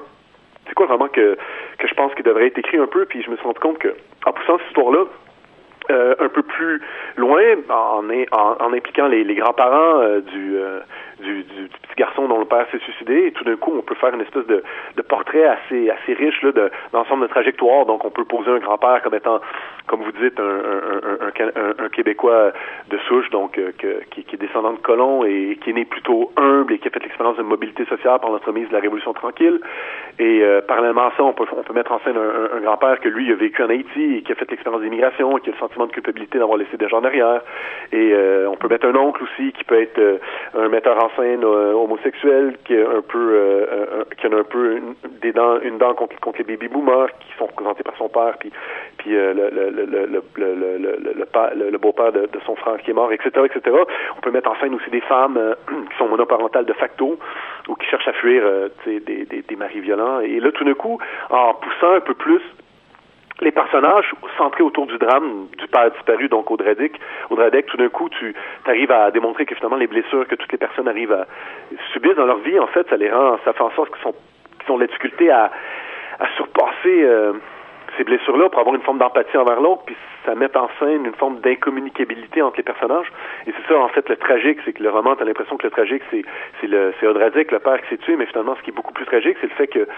C'est 0.67 0.75
quoi 0.75 0.87
le 0.87 0.93
roman 0.93 1.09
que, 1.09 1.37
que 1.79 1.89
je 1.89 1.95
pense 1.95 2.13
qu'il 2.15 2.25
devrait 2.25 2.47
être 2.47 2.59
écrit 2.59 2.79
un 2.79 2.87
peu, 2.87 3.05
puis 3.05 3.23
je 3.23 3.31
me 3.31 3.37
suis 3.37 3.45
rendu 3.45 3.61
compte 3.61 3.79
que 3.79 3.95
en 4.27 4.33
poussant 4.33 4.59
cette 4.59 4.69
histoire-là, 4.69 5.05
un 5.89 6.29
peu 6.29 6.43
plus 6.43 6.81
loin, 7.17 7.43
en, 7.69 8.05
en, 8.09 8.57
en 8.61 8.73
impliquant 8.73 9.09
les 9.09 9.35
grands-parents 9.35 10.21
du, 10.21 10.57
du, 11.21 11.45
petit 11.45 11.97
garçon 11.97 12.29
dont 12.29 12.39
le 12.39 12.45
père 12.45 12.67
s'est 12.71 12.79
suicidé, 12.79 13.27
et 13.27 13.33
tout 13.33 13.45
d'un 13.45 13.57
coup, 13.57 13.73
on 13.77 13.83
peut 13.83 13.95
faire 13.95 14.15
une 14.15 14.21
espèce 14.21 14.47
de, 14.47 14.63
portrait 15.09 15.45
assez, 15.45 15.91
assez 15.91 16.15
riche 16.15 16.41
là, 16.43 16.53
de 16.53 16.71
l'ensemble 16.93 17.23
de 17.23 17.29
trajectoire. 17.29 17.87
Donc, 17.87 18.05
on 18.05 18.11
peut 18.11 18.25
poser 18.25 18.51
un 18.51 18.59
grand-père 18.59 19.03
comme 19.03 19.15
étant, 19.15 19.41
comme 19.87 20.03
vous 20.03 20.13
dites, 20.13 20.39
un, 20.39 21.85
un, 21.85 21.89
Québécois 21.89 22.53
de 22.89 22.99
souche, 23.09 23.29
donc 23.31 23.59
euh, 23.59 23.73
qui, 24.11 24.25
qui, 24.25 24.35
est 24.35 24.39
descendant 24.39 24.73
de 24.73 24.79
colons 24.79 25.25
et 25.25 25.59
qui 25.61 25.71
est 25.71 25.73
né 25.73 25.85
plutôt 25.85 26.31
humble 26.37 26.73
et 26.73 26.79
qui 26.79 26.89
a 26.89 26.91
fait 26.91 27.03
l'expérience 27.03 27.37
de 27.37 27.43
mobilité 27.43 27.85
sociale 27.87 28.21
par 28.21 28.31
l'entremise 28.31 28.69
de 28.69 28.73
la 28.73 28.81
Révolution 28.81 29.13
tranquille. 29.13 29.61
Et 30.19 30.43
euh, 30.43 30.61
parallèlement 30.61 31.07
à 31.07 31.13
ça, 31.17 31.25
on 31.25 31.33
peut, 31.33 31.47
on 31.57 31.63
peut 31.63 31.73
mettre 31.73 31.93
en 31.93 32.01
scène 32.01 32.17
un, 32.17 32.61
grand-père 32.61 33.01
que 33.01 33.09
lui 33.09 33.33
a 33.33 33.35
vécu 33.35 33.63
en 33.63 33.71
Haïti 33.71 34.17
et 34.17 34.23
qui 34.23 34.33
a 34.33 34.35
fait 34.35 34.51
l'expérience 34.51 34.83
d'immigration 34.83 35.37
et 35.39 35.41
qui 35.41 35.51
a 35.51 35.53
le 35.53 35.59
sentiment 35.59 35.87
de 35.87 35.93
culpabilité 35.93 36.39
d'avoir 36.39 36.59
laissé 36.59 36.77
des 36.77 36.89
gens 36.89 37.01
derrière. 37.01 37.41
Et 37.93 38.13
euh, 38.13 38.49
on 38.51 38.57
peut 38.57 38.69
mettre 38.69 38.87
un 38.87 38.95
oncle 38.97 39.23
aussi 39.23 39.53
qui 39.53 39.65
peut 39.65 39.81
être 39.81 39.99
euh, 39.99 40.19
un 40.59 40.69
metteur 40.69 41.03
en 41.03 41.10
scène 41.17 41.45
euh, 41.45 41.73
homosexuel 41.73 42.57
qui 42.65 42.77
a 42.77 42.89
un 42.89 43.03
peu 43.03 43.33
euh, 43.35 44.05
qui 44.19 44.27
a 44.27 44.31
un 44.31 44.45
peu 44.45 44.77
une, 44.77 44.95
des 45.21 45.33
dents 45.33 45.61
une 45.61 45.79
dent 45.79 45.95
contre, 45.95 46.19
contre 46.21 46.39
les 46.39 46.45
baby 46.45 46.69
boomers 46.69 47.09
qui 47.21 47.33
sont 47.39 47.47
représentés 47.47 47.83
par 47.83 47.97
son 47.97 48.09
père 48.09 48.37
puis 48.39 48.51
puis 48.99 49.11
le, 49.11 49.33
le, 49.33 49.71
le, 49.71 49.87
le, 49.87 51.71
le, 51.71 51.79
beau-père 51.79 52.13
de, 52.13 52.27
de, 52.27 52.41
son 52.45 52.57
frère 52.57 52.79
qui 52.83 52.91
est 52.91 52.95
mort 52.95 53.13
etc 53.13 53.31
etc 53.45 53.77
on 54.17 54.21
peut 54.21 54.31
mettre 54.31 54.51
en 54.51 54.57
scène 54.61 54.75
aussi 54.75 54.91
des 54.91 55.01
femmes 55.01 55.39
qui 55.91 55.99
sont 55.99 56.09
monoparentales 56.09 56.67
de 56.67 56.73
facto 56.75 57.19
ou 57.69 57.75
qui 57.75 57.87
cherchent 57.87 58.09
à 58.09 58.13
fuir 58.13 58.43
des, 58.87 59.01
des, 59.01 59.25
des 59.27 59.57
maris 59.57 59.81
violents. 59.81 60.21
Et 60.21 60.41
là 60.41 60.51
tout 60.53 60.65
d'un 60.65 60.75
coup 60.75 60.99
en 61.31 61.55
poussant 61.55 61.95
un 61.95 62.01
peu 62.01 62.15
plus 62.15 62.43
les 63.41 63.53
personnages 63.53 64.13
centrés 64.37 64.63
autour 64.63 64.87
du 64.87 64.99
drame 64.99 65.47
du 65.59 65.67
père 65.67 65.91
disparu, 65.91 66.29
donc 66.29 66.51
Audrey 66.51 66.75
Dick, 66.75 67.01
tout 67.67 67.77
d'un 67.77 67.89
coup, 67.89 68.09
tu 68.09 68.35
arrives 68.67 68.93
à 68.93 69.11
démontrer 69.11 69.47
que 69.47 69.55
finalement 69.55 69.77
les 69.77 69.87
blessures 69.87 70.27
que 70.27 70.35
toutes 70.35 70.53
les 70.53 70.59
personnes 70.59 70.89
arrivent 70.89 71.13
à 71.13 71.27
subir 71.93 72.15
dans 72.15 72.27
leur 72.27 72.39
vie, 72.39 72.59
en 72.59 72.67
fait, 72.69 72.89
ça 72.89 72.97
les 72.97 73.11
rend, 73.11 73.39
ça 73.45 73.53
fait 73.53 73.63
en 73.63 73.71
sorte 73.71 73.91
qu'ils 73.93 74.03
sont, 74.03 74.15
qu'ils 74.61 74.73
ont 74.73 74.79
la 74.79 74.87
difficulté 74.87 75.31
à, 75.31 75.51
à 76.19 76.27
surpasser 76.37 77.03
euh, 77.03 77.33
ces 77.97 78.05
blessures-là 78.05 78.49
pour 78.49 78.61
avoir 78.61 78.75
une 78.75 78.83
forme 78.83 78.99
d'empathie 78.99 79.37
envers 79.37 79.61
l'autre, 79.61 79.83
puis 79.87 79.97
ça 80.25 80.35
met 80.35 80.55
en 80.57 80.69
scène 80.79 81.07
une 81.07 81.15
forme 81.15 81.41
d'incommunicabilité 81.41 82.43
entre 82.43 82.59
les 82.59 82.63
personnages. 82.63 83.11
Et 83.47 83.53
c'est 83.53 83.73
ça, 83.73 83.79
en 83.79 83.89
fait, 83.89 84.09
le 84.09 84.17
tragique, 84.17 84.59
c'est 84.65 84.73
que 84.73 84.83
le 84.83 84.91
roman, 84.91 85.17
t'as 85.17 85.25
l'impression 85.25 85.57
que 85.57 85.67
le 85.67 85.71
tragique, 85.71 86.03
c'est 86.11 86.23
c'est 86.61 86.67
le 86.67 86.93
le 87.01 87.59
père 87.59 87.81
qui 87.83 87.89
s'est 87.89 87.99
tué, 87.99 88.17
mais 88.17 88.27
finalement, 88.27 88.55
ce 88.57 88.63
qui 88.63 88.71
est 88.71 88.75
beaucoup 88.75 88.93
plus 88.93 89.07
tragique, 89.07 89.37
c'est 89.41 89.49
le 89.49 89.55
fait 89.55 89.67
que, 89.67 89.89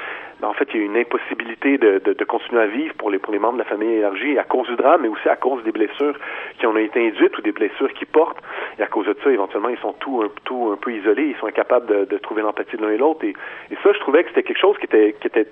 ben, 0.40 0.49
en 0.49 0.53
fait, 0.53 0.68
il 0.72 0.80
y 0.80 0.82
a 0.82 0.86
une 0.86 0.97
impossibilité 0.97 1.78
de, 1.78 1.99
de, 1.99 2.24
continuer 2.24 2.62
à 2.62 2.66
vivre 2.66 2.95
pour 2.95 3.11
les 3.11 3.18
pour 3.18 3.32
les 3.32 3.38
membres 3.38 3.55
de 3.55 3.62
la 3.62 3.68
famille 3.68 3.93
élargie 3.93 4.38
à 4.38 4.45
cause 4.45 4.68
du 4.68 4.76
drame, 4.76 5.03
mais 5.03 5.09
aussi 5.09 5.28
à 5.28 5.36
cause 5.36 5.62
des 5.64 5.72
blessures 5.72 6.16
qui 6.59 6.66
ont 6.66 6.76
été 6.76 7.07
induites 7.07 7.36
ou 7.36 7.43
des 7.43 7.53
blessures 7.53 7.93
qu'ils 7.95 8.07
portent. 8.07 8.38
Et 8.78 8.82
à 8.82 8.86
cause 8.86 9.07
de 9.07 9.16
ça, 9.22 9.30
éventuellement, 9.30 9.68
ils 9.68 9.78
sont 9.78 9.95
tout 9.95 10.22
un, 10.24 10.30
tout 10.45 10.70
un 10.72 10.76
peu 10.76 10.93
isolés, 10.93 11.34
ils 11.34 11.36
sont 11.36 11.47
incapables 11.47 11.86
de, 11.86 12.05
de 12.05 12.18
trouver 12.18 12.43
l'empathie 12.43 12.76
de 12.76 12.82
l'un 12.82 12.93
et 12.93 12.99
l'autre. 12.99 13.24
Et, 13.24 13.34
ça, 13.82 13.93
je 13.93 13.99
trouvais 13.99 14.22
que 14.22 14.28
c'était 14.30 14.45
quelque 14.45 14.61
chose 14.61 14.76
qui 14.78 14.86
était 14.86 15.47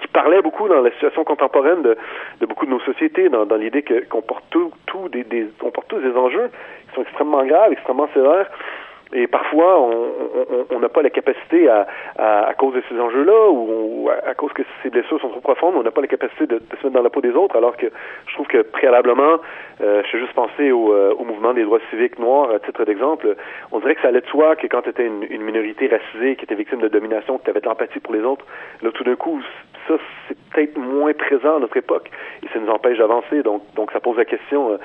qui 0.00 0.08
parlait 0.08 0.42
beaucoup 0.42 0.68
dans 0.68 0.80
la 0.80 0.90
situation 0.92 1.24
contemporaine 1.24 1.82
de, 1.82 1.96
de 2.40 2.46
beaucoup 2.46 2.66
de 2.66 2.70
nos 2.70 2.80
sociétés, 2.80 3.28
dans, 3.28 3.46
dans 3.46 3.56
l'idée 3.56 3.84
qu'on 4.08 4.22
porte 4.22 4.44
tout, 4.50 4.72
tout 4.86 5.08
des, 5.08 5.24
des, 5.24 5.46
on 5.62 5.70
porte 5.70 5.88
tous 5.88 6.00
des 6.00 6.16
enjeux 6.16 6.50
qui 6.88 6.94
sont 6.94 7.02
extrêmement 7.02 7.44
graves, 7.44 7.72
extrêmement 7.72 8.08
sévères, 8.14 8.50
et 9.12 9.26
parfois, 9.26 9.80
on 10.70 10.78
n'a 10.78 10.88
pas 10.88 11.02
la 11.02 11.10
capacité, 11.10 11.68
à, 11.68 11.86
à, 12.16 12.46
à, 12.46 12.54
cause 12.54 12.74
de 12.74 12.82
ces 12.88 12.98
enjeux-là, 12.98 13.50
ou, 13.50 14.08
à, 14.08 14.34
cause 14.34 14.52
que 14.52 14.62
ces 14.84 14.90
blessures 14.90 15.20
sont 15.20 15.30
trop 15.30 15.40
profondes, 15.40 15.74
on 15.76 15.82
n'a 15.82 15.90
pas 15.90 16.00
la 16.00 16.06
capacité 16.06 16.46
de, 16.46 16.58
de, 16.58 16.76
se 16.80 16.86
mettre 16.86 16.90
dans 16.90 17.02
la 17.02 17.10
peau 17.10 17.20
des 17.20 17.32
autres, 17.32 17.56
alors 17.56 17.76
que 17.76 17.86
je 18.26 18.34
trouve 18.34 18.46
que 18.46 18.62
préalablement, 18.62 19.38
euh, 19.80 20.02
je 20.04 20.10
fais 20.10 20.18
juste 20.20 20.32
penser 20.34 20.70
au, 20.70 20.92
euh, 20.92 21.12
au, 21.18 21.24
mouvement 21.24 21.52
des 21.54 21.64
droits 21.64 21.80
civiques 21.90 22.20
noirs, 22.20 22.50
à 22.52 22.60
titre 22.60 22.84
d'exemple, 22.84 23.34
on 23.72 23.80
dirait 23.80 23.96
que 23.96 24.02
ça 24.02 24.08
allait 24.08 24.20
de 24.20 24.26
soi 24.26 24.54
que 24.54 24.68
quand 24.68 24.82
tu 24.82 24.90
étais 24.90 25.06
une, 25.06 25.26
une, 25.28 25.42
minorité 25.42 25.88
racisée, 25.88 26.36
qui 26.36 26.44
était 26.44 26.54
victime 26.54 26.80
de 26.80 26.88
domination, 26.88 27.38
que 27.38 27.44
tu 27.44 27.50
avais 27.50 27.60
de 27.60 27.66
l'empathie 27.66 27.98
pour 27.98 28.14
les 28.14 28.22
autres, 28.22 28.46
là, 28.80 28.90
tout 28.92 29.02
d'un 29.02 29.16
coup, 29.16 29.40
c'est 30.28 30.36
peut-être 30.50 30.76
moins 30.78 31.12
présent 31.12 31.56
à 31.56 31.60
notre 31.60 31.76
époque, 31.76 32.10
et 32.42 32.48
ça 32.52 32.58
nous 32.58 32.70
empêche 32.70 32.98
d'avancer, 32.98 33.42
donc, 33.42 33.62
ça 33.92 34.00
pose 34.00 34.16
la 34.16 34.24
question, 34.24 34.72
euh, 34.72 34.76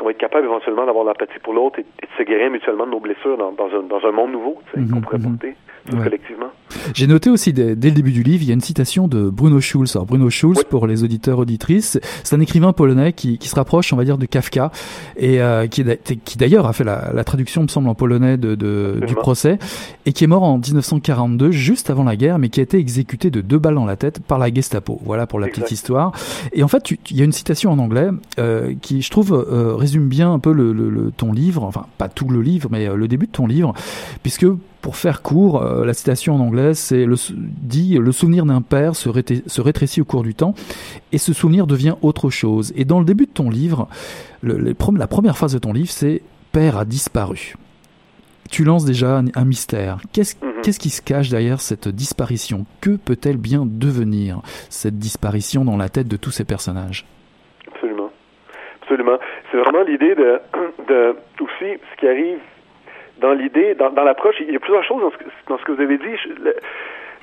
qu'on 0.00 0.06
va 0.06 0.12
être 0.12 0.18
capable 0.18 0.46
éventuellement 0.46 0.86
d'avoir 0.86 1.04
l'empathie 1.04 1.38
pour 1.42 1.52
l'autre 1.52 1.78
et, 1.78 1.82
et, 2.02 2.06
de 2.06 2.12
se 2.16 2.22
guérir 2.22 2.50
mutuellement 2.50 2.86
de 2.86 2.92
nos 2.92 3.00
blessures 3.00 3.36
dans, 3.36 3.52
dans 3.52 3.68
dans 3.68 4.08
un, 4.08 4.12
monde 4.12 4.32
nouveau 4.32 4.56
-hmm, 4.74 4.90
qu'on 4.90 5.00
pourrait 5.00 5.18
mhm. 5.18 5.36
porter 5.36 5.56
ouais. 5.92 6.02
collectivement. 6.04 6.50
J'ai 6.94 7.06
noté 7.06 7.30
aussi 7.30 7.52
dès, 7.52 7.76
dès, 7.76 7.88
le 7.88 7.94
début 7.94 8.12
du 8.12 8.22
livre, 8.22 8.42
il 8.42 8.48
y 8.48 8.50
a 8.50 8.54
une 8.54 8.60
citation 8.60 9.08
de 9.08 9.28
Bruno 9.28 9.60
Schulz. 9.60 9.96
Alors 9.96 10.06
Bruno 10.06 10.30
Schulz, 10.30 10.58
oui. 10.58 10.64
pour 10.68 10.86
les 10.86 11.04
auditeurs 11.04 11.38
auditrices, 11.38 11.98
c'est 12.24 12.36
un 12.36 12.40
écrivain 12.40 12.72
polonais 12.72 13.12
qui, 13.12 13.38
qui, 13.38 13.48
se 13.48 13.56
rapproche, 13.56 13.92
on 13.92 13.96
va 13.96 14.04
dire, 14.04 14.18
de 14.18 14.26
Kafka 14.26 14.70
et 15.16 15.40
euh, 15.40 15.66
qui, 15.66 15.84
qui 16.24 16.38
d'ailleurs 16.38 16.66
a 16.66 16.72
fait 16.72 16.84
la, 16.84 17.12
la, 17.12 17.24
traduction, 17.24 17.62
me 17.62 17.68
semble, 17.68 17.88
en 17.88 17.94
polonais 17.94 18.36
de, 18.36 18.54
de 18.54 19.00
du 19.06 19.14
procès 19.14 19.58
et 20.06 20.12
qui 20.12 20.24
est 20.24 20.26
mort 20.26 20.42
en 20.42 20.58
1942, 20.58 21.50
juste 21.50 21.90
avant 21.90 22.04
la 22.04 22.16
guerre, 22.16 22.38
mais 22.38 22.48
qui 22.48 22.60
a 22.60 22.62
été 22.62 22.78
exécuté 22.78 23.30
de 23.30 23.40
deux 23.40 23.58
balles 23.58 23.74
dans 23.74 23.86
la 23.86 23.96
tête 23.96 24.22
par 24.22 24.38
la 24.38 24.52
Gestapo. 24.52 24.98
Voilà 25.02 25.26
pour 25.26 25.40
la 25.40 25.48
exact. 25.48 25.62
petite 25.62 25.72
histoire. 25.72 26.12
Et 26.52 26.62
en 26.62 26.68
fait, 26.68 26.90
il 26.90 27.16
y 27.16 27.22
a 27.22 27.24
une 27.24 27.32
citation 27.32 27.70
en 27.70 27.78
anglais 27.78 28.08
euh, 28.38 28.74
qui, 28.80 29.02
je 29.02 29.10
trouve, 29.10 29.32
euh, 29.32 29.74
résume 29.90 30.08
bien 30.08 30.32
un 30.32 30.38
peu 30.38 30.52
le, 30.52 30.72
le, 30.72 30.88
le, 30.88 31.10
ton 31.10 31.32
livre, 31.32 31.64
enfin 31.64 31.86
pas 31.98 32.08
tout 32.08 32.28
le 32.28 32.40
livre, 32.40 32.68
mais 32.70 32.88
euh, 32.88 32.94
le 32.94 33.08
début 33.08 33.26
de 33.26 33.32
ton 33.32 33.46
livre, 33.48 33.74
puisque 34.22 34.46
pour 34.80 34.96
faire 34.96 35.20
court, 35.20 35.62
euh, 35.62 35.84
la 35.84 35.94
citation 35.94 36.36
en 36.36 36.40
anglais, 36.40 36.74
c'est 36.74 37.04
le, 37.04 37.16
dit 37.34 37.98
le 37.98 38.12
souvenir 38.12 38.46
d'un 38.46 38.62
père 38.62 38.94
se, 38.94 39.08
rétrécit, 39.08 39.42
se, 39.46 39.60
rétrécit 39.60 40.00
au 40.00 40.04
cours 40.04 40.22
du 40.22 40.34
temps 40.34 40.54
et 41.10 41.18
ce 41.18 41.32
souvenir 41.32 41.66
devient 41.66 41.96
autre 42.02 42.30
chose. 42.30 42.72
Et 42.76 42.84
dans 42.84 43.00
le 43.00 43.04
début 43.04 43.26
de 43.26 43.32
ton 43.32 43.50
livre, 43.50 43.88
les, 44.44 44.74
la 44.96 45.06
première 45.08 45.36
phrase 45.36 45.54
de 45.54 45.58
ton 45.58 45.72
livre, 45.72 45.90
c'est 45.90 46.22
père 46.52 46.78
a 46.78 46.84
disparu. 46.84 47.56
Tu 48.48 48.62
lances 48.64 48.84
déjà 48.84 49.18
un, 49.18 49.26
un 49.34 49.44
mystère. 49.44 49.98
Qu'est-ce 50.12 50.36
mm 50.36 50.48
-hmm. 50.48 50.62
qu 50.62 50.78
qui 50.78 50.90
se 50.90 51.02
cache 51.02 51.28
derrière 51.30 51.60
cette 51.60 51.88
disparition? 51.88 52.66
Que 52.80 52.96
peut-elle 52.96 53.38
bien 53.38 53.62
devenir 53.66 54.40
cette 54.68 54.98
disparition 54.98 55.64
dans 55.64 55.76
la 55.76 55.88
tête 55.88 56.08
de 56.08 56.16
tous 56.16 56.32
ces 56.38 56.44
personnages? 56.44 57.04
Absolument, 57.72 58.10
absolument. 58.82 59.18
C'est 59.50 59.56
vraiment 59.56 59.82
l'idée 59.82 60.14
de, 60.14 60.40
de 60.88 61.16
aussi 61.40 61.78
ce 61.92 61.96
qui 61.98 62.08
arrive 62.08 62.38
dans 63.20 63.32
l'idée, 63.32 63.74
dans, 63.74 63.90
dans 63.90 64.04
l'approche, 64.04 64.36
il 64.40 64.50
y 64.50 64.56
a 64.56 64.60
plusieurs 64.60 64.84
choses 64.84 65.00
dans 65.00 65.10
ce 65.10 65.16
que, 65.18 65.24
dans 65.48 65.58
ce 65.58 65.64
que 65.64 65.72
vous 65.72 65.82
avez 65.82 65.98
dit. 65.98 66.16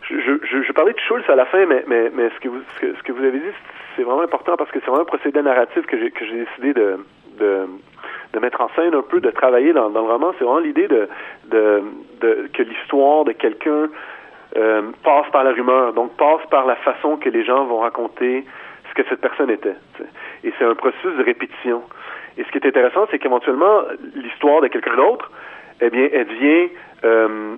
Je, 0.09 0.61
je, 0.63 0.71
parlais 0.71 0.93
de 0.93 0.99
Schulz 0.99 1.23
à 1.27 1.35
la 1.35 1.45
fin, 1.45 1.65
mais, 1.65 1.83
mais, 1.87 2.09
mais 2.13 2.29
ce, 2.29 2.39
que 2.39 2.47
vous, 2.47 2.61
ce, 2.75 2.79
que, 2.79 2.95
ce 2.95 3.03
que 3.03 3.11
vous 3.11 3.23
avez 3.23 3.39
dit, 3.39 3.51
c'est 3.95 4.03
vraiment 4.03 4.21
important 4.21 4.55
parce 4.55 4.71
que 4.71 4.79
c'est 4.79 4.85
vraiment 4.85 5.01
un 5.01 5.05
procédé 5.05 5.41
narratif 5.41 5.85
que 5.85 5.97
j'ai, 5.99 6.11
que 6.11 6.25
j'ai 6.25 6.45
décidé 6.45 6.73
de, 6.73 7.05
de, 7.39 7.67
de 8.33 8.39
mettre 8.39 8.61
en 8.61 8.69
scène 8.69 8.93
un 8.93 9.01
peu, 9.01 9.19
de 9.19 9.31
travailler 9.31 9.73
dans, 9.73 9.89
dans 9.89 10.05
le 10.05 10.11
roman. 10.13 10.33
C'est 10.37 10.45
vraiment 10.45 10.59
l'idée 10.59 10.87
de, 10.87 11.09
de, 11.49 11.83
que 12.53 12.63
l'histoire 12.63 13.25
de 13.25 13.33
quelqu'un 13.33 13.89
euh, 14.55 14.81
passe 15.03 15.29
par 15.31 15.43
la 15.43 15.51
rumeur, 15.51 15.91
donc 15.93 16.15
passe 16.15 16.45
par 16.49 16.65
la 16.65 16.75
façon 16.77 17.17
que 17.17 17.29
les 17.29 17.43
gens 17.43 17.65
vont 17.65 17.79
raconter 17.79 18.45
ce 18.89 18.93
que 18.93 19.07
cette 19.09 19.19
personne 19.19 19.49
était. 19.49 19.75
Et 20.43 20.53
c'est 20.57 20.65
un 20.65 20.75
processus 20.75 21.17
de 21.17 21.23
répétition. 21.23 21.81
Et 22.37 22.43
ce 22.43 22.51
qui 22.51 22.57
est 22.57 22.67
intéressant, 22.67 23.07
c'est 23.11 23.19
qu'éventuellement, 23.19 23.81
l'histoire 24.15 24.61
de 24.61 24.67
quelqu'un 24.67 24.95
d'autre, 24.95 25.31
eh 25.81 25.89
bien, 25.89 26.07
elle 26.11 26.27
devient 26.27 26.69
euh, 27.03 27.55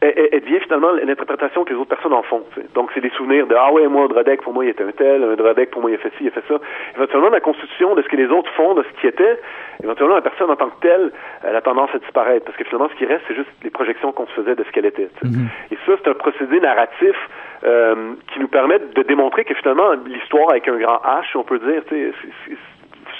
elle, 0.00 0.40
devient 0.40 0.60
finalement 0.60 0.92
l'interprétation 0.92 1.64
que 1.64 1.72
les 1.72 1.78
autres 1.78 1.88
personnes 1.88 2.12
en 2.12 2.22
font. 2.22 2.42
Donc, 2.74 2.90
c'est 2.94 3.00
des 3.00 3.10
souvenirs 3.10 3.46
de 3.46 3.54
Ah 3.54 3.72
ouais, 3.72 3.86
moi, 3.88 4.08
Dradek, 4.08 4.42
pour 4.42 4.52
moi, 4.52 4.64
il 4.64 4.68
était 4.68 4.84
un 4.84 4.92
tel, 4.92 5.22
un 5.22 5.34
Dradek, 5.36 5.70
pour 5.70 5.80
moi, 5.80 5.90
il 5.90 5.94
a 5.94 5.98
fait 5.98 6.10
ci, 6.18 6.24
il 6.24 6.28
a 6.28 6.30
fait 6.30 6.44
ça. 6.48 6.56
Éventuellement, 6.96 7.30
la 7.30 7.40
constitution 7.40 7.94
de 7.94 8.02
ce 8.02 8.08
que 8.08 8.16
les 8.16 8.26
autres 8.26 8.50
font, 8.52 8.74
de 8.74 8.82
ce 8.82 9.00
qui 9.00 9.06
était, 9.06 9.40
éventuellement, 9.82 10.16
la 10.16 10.22
personne 10.22 10.50
en 10.50 10.56
tant 10.56 10.68
que 10.68 10.80
telle, 10.80 11.12
elle 11.44 11.56
a 11.56 11.62
tendance 11.62 11.90
à 11.94 11.98
disparaître. 11.98 12.44
Parce 12.44 12.56
que 12.56 12.64
finalement, 12.64 12.88
ce 12.90 12.94
qui 12.96 13.06
reste, 13.06 13.22
c'est 13.28 13.34
juste 13.36 13.50
les 13.62 13.70
projections 13.70 14.12
qu'on 14.12 14.26
se 14.26 14.32
faisait 14.32 14.54
de 14.54 14.64
ce 14.64 14.70
qu'elle 14.70 14.86
était. 14.86 15.08
Mm-hmm. 15.24 15.72
Et 15.72 15.78
ça, 15.86 15.92
c'est 16.02 16.10
un 16.10 16.14
procédé 16.14 16.60
narratif 16.60 17.16
euh, 17.64 18.14
qui 18.32 18.40
nous 18.40 18.48
permet 18.48 18.78
de 18.78 19.02
démontrer 19.02 19.44
que 19.44 19.54
finalement, 19.54 19.92
l'histoire 20.06 20.50
avec 20.50 20.68
un 20.68 20.76
grand 20.76 21.00
H, 21.04 21.36
on 21.36 21.42
peut 21.42 21.58
dire, 21.58 21.82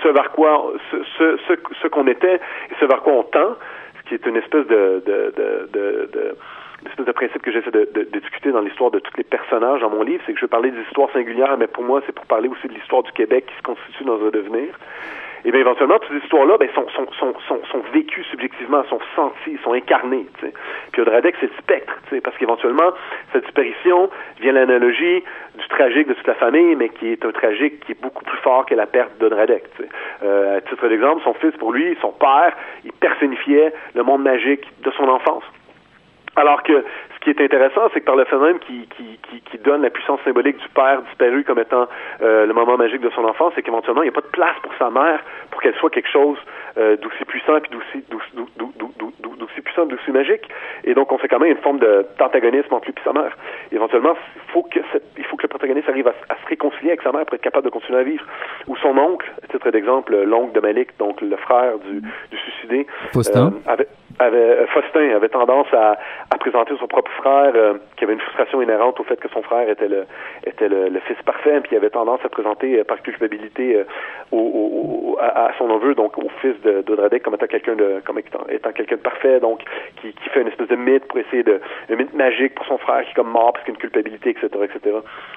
ce 0.03 0.09
vers 0.09 0.31
quoi, 0.33 0.73
ce, 0.91 0.97
ce, 1.19 1.57
ce, 1.83 1.89
qu'on 1.89 2.07
était 2.07 2.37
et 2.37 2.75
ce 2.81 2.85
vers 2.85 3.03
quoi 3.03 3.13
on 3.13 3.23
tend, 3.23 3.57
ce 3.99 4.09
qui 4.09 4.15
est 4.15 4.27
une 4.27 4.37
espèce 4.37 4.67
de, 4.67 5.03
de, 5.07 5.35
de, 5.37 5.69
de, 5.73 7.05
de 7.05 7.13
principe 7.13 7.43
que 7.43 7.53
j'essaie 7.53 7.71
de, 7.71 7.89
de, 7.95 8.03
de, 8.05 8.19
discuter 8.19 8.53
dans 8.53 8.61
l'histoire 8.61 8.91
de 8.91 8.99
tous 8.99 9.17
les 9.17 9.25
personnages 9.25 9.81
dans 9.81 9.91
mon 9.91 10.03
livre, 10.03 10.23
c'est 10.27 10.33
que 10.33 10.39
je 10.39 10.45
veux 10.45 10.51
parler 10.51 10.71
des 10.71 10.83
histoires 10.83 11.11
singulières, 11.13 11.57
mais 11.59 11.67
pour 11.67 11.83
moi, 11.83 12.03
c'est 12.07 12.13
pour 12.13 12.27
parler 12.27 12.49
aussi 12.49 12.69
de 12.69 12.75
l'histoire 12.75 13.03
du 13.03 13.13
Québec 13.13 13.47
qui 13.47 13.57
se 13.57 13.63
constitue 13.63 14.05
dans 14.05 14.25
un 14.25 14.31
devenir. 14.31 14.79
Et 15.45 15.51
bien 15.51 15.61
éventuellement, 15.61 15.99
toutes 15.99 16.19
ces 16.19 16.25
histoires-là 16.25 16.57
ben, 16.59 16.69
sont, 16.75 16.87
sont, 16.89 17.07
sont, 17.19 17.61
sont, 17.71 17.83
vécues 17.93 18.25
subjectivement, 18.25 18.83
sont 18.85 18.99
senties, 19.15 19.59
sont 19.63 19.73
incarnées. 19.73 20.27
T'sais. 20.39 20.53
Puis 20.93 21.03
Audradec, 21.03 21.37
c'est 21.41 21.47
le 21.47 21.57
spectre, 21.59 21.93
parce 22.23 22.37
qu'éventuellement, 22.37 22.93
cette 23.33 23.45
disparition 23.45 24.11
vient 24.41 24.53
l'analogie 24.53 25.23
du 25.59 25.69
tragique 25.69 26.09
de 26.09 26.15
toute 26.15 26.27
la 26.27 26.35
famille, 26.35 26.75
mais 26.77 26.89
qui 26.89 27.09
est 27.13 27.25
un 27.25 27.33
tragique 27.33 27.85
qui 27.85 27.93
est 27.93 28.01
beaucoup 28.01 28.25
plus 28.25 28.39
fort 28.39 28.67
que 28.67 28.75
la 28.75 28.87
perte 28.87 29.17
d'Audradec. 29.19 29.65
Euh, 30.23 30.59
à 30.59 30.61
titre 30.63 30.89
d'exemple, 30.89 31.23
son 31.23 31.35
fils, 31.35 31.53
pour 31.59 31.73
lui, 31.73 31.97
son 32.01 32.13
père, 32.13 32.53
il 32.85 32.93
personnifiait 32.93 33.73
le 33.95 34.03
monde 34.03 34.23
magique 34.23 34.67
de 34.83 34.91
son 34.93 35.05
enfance. 35.05 35.45
Alors 36.37 36.63
que 36.63 36.85
qui 37.27 37.43
est 37.43 37.45
intéressant, 37.45 37.89
c'est 37.93 38.01
que 38.01 38.05
par 38.05 38.15
le 38.15 38.25
phénomène 38.25 38.61
qui, 38.61 38.87
qui, 38.97 39.19
qui, 39.29 39.41
qui, 39.41 39.59
donne 39.59 39.83
la 39.83 39.91
puissance 39.91 40.21
symbolique 40.25 40.59
du 40.59 40.69
père 40.69 41.03
disparu 41.03 41.43
comme 41.43 41.59
étant 41.59 41.89
euh, 42.23 42.47
le 42.47 42.55
moment 42.55 42.77
magique 42.77 43.01
de 43.01 43.11
son 43.11 43.25
enfance, 43.25 43.53
c'est 43.57 43.63
qu'éventuellement, 43.63 44.03
il 44.03 44.05
n'y 44.05 44.11
a 44.11 44.21
pas 44.21 44.21
de 44.21 44.33
place 44.33 44.55
pour 44.63 44.73
sa 44.79 44.91
mère 44.91 45.19
pour 45.51 45.61
qu'elle 45.61 45.75
soit 45.75 45.91
quelque 45.91 46.09
chose 46.09 46.39
euh, 46.79 46.97
d'aussi 46.97 47.25
puissant 47.25 47.59
puis 47.61 47.73
d'aussi, 47.73 48.05
d'aussi 48.09 49.61
puissant, 49.61 49.87
d'aussi 49.87 50.13
magique. 50.13 50.49
Et 50.85 50.95
donc, 50.95 51.11
on 51.11 51.19
fait 51.19 51.27
quand 51.27 51.41
même 51.41 51.51
une 51.51 51.63
forme 51.63 51.81
de 51.81 52.07
d'antagonisme 52.17 52.73
entre 52.73 52.87
lui 52.87 52.95
et 52.97 53.05
sa 53.05 53.13
mère. 53.13 53.37
Éventuellement, 53.73 54.15
il 54.37 54.53
faut 54.53 54.63
que 54.63 54.79
il 55.19 55.25
faut 55.25 55.37
que 55.37 55.43
le 55.43 55.49
protagoniste 55.49 55.89
arrive 55.89 56.07
à, 56.07 56.13
se 56.13 56.49
réconcilier 56.49 56.91
avec 56.91 57.03
sa 57.03 57.11
mère 57.11 57.25
pour 57.25 57.35
être 57.35 57.43
capable 57.43 57.65
de 57.65 57.71
continuer 57.71 57.99
à 57.99 58.05
vivre. 58.05 58.25
Ou 58.69 58.77
son 58.77 58.97
oncle, 58.97 59.27
à 59.43 59.49
titre 59.49 59.69
d'exemple, 59.73 60.15
l'oncle 60.23 60.53
de 60.53 60.61
Malik, 60.61 60.97
donc 61.01 61.21
le 61.21 61.37
frère 61.37 61.79
du, 61.79 62.01
du 62.03 62.37
suicidé, 62.37 62.87
euh, 63.17 63.51
avait, 63.67 63.89
avait, 64.19 64.37
euh, 64.37 64.67
Faustin 64.69 65.11
avait 65.15 65.29
tendance 65.29 65.67
à, 65.73 65.97
à 66.31 66.39
présenter 66.39 66.75
son 66.79 66.87
propre 66.87 67.11
frère, 67.13 67.53
euh, 67.55 67.75
qui 67.97 68.05
avait 68.05 68.15
une 68.15 68.21
frustration 68.21 68.63
inhérente 68.63 68.99
au 69.01 69.05
fait 69.05 69.19
que 69.21 69.29
son 69.29 69.43
frère 69.43 69.69
était 69.69 69.89
le, 69.89 70.05
était 70.47 70.69
le, 70.69 70.99
fils 71.07 71.17
parfait, 71.25 71.61
puis 71.61 71.71
il 71.73 71.77
avait 71.77 71.91
tendance 71.91 72.21
à 72.25 72.29
présenter 72.29 72.79
euh, 72.79 72.85
par 72.85 73.01
culpabilité 73.03 73.85
au, 74.33 74.39
au, 74.39 75.19
à, 75.21 75.51
son 75.59 75.69
neveu, 75.69 75.95
donc 75.95 76.17
au 76.19 76.29
fils 76.41 76.55
d'Audradec, 76.63 77.23
comme 77.23 77.35
étant 77.35 77.47
quelqu'un 77.47 77.77
de, 77.77 78.03
comme 78.05 78.19
étant, 78.19 78.47
étant 78.49 78.73
quelqu'un 78.73 78.97
de 78.97 79.01
parfait, 79.01 79.41
donc 79.41 79.63
qui, 80.01 80.13
qui 80.13 80.29
fait 80.31 80.43
une 80.43 80.49
espèce 80.49 80.69
de 80.69 80.77
mythe 80.77 81.07
pour 81.07 81.19
essayer 81.19 81.43
de, 81.43 81.61
un 81.91 81.97
mythe 81.97 82.15
magique 82.15 82.55
pour 82.55 82.67
son 82.67 82.79
frère 82.79 83.05
qui 83.05 83.11
est 83.11 83.15
comme 83.15 83.31
mort 83.31 83.53
parce 83.53 83.65
qu'il 83.65 83.73
a 83.73 83.77
une 83.77 83.81
culpabilité, 83.81 84.31
etc., 84.31 84.49
etc. 84.65 84.97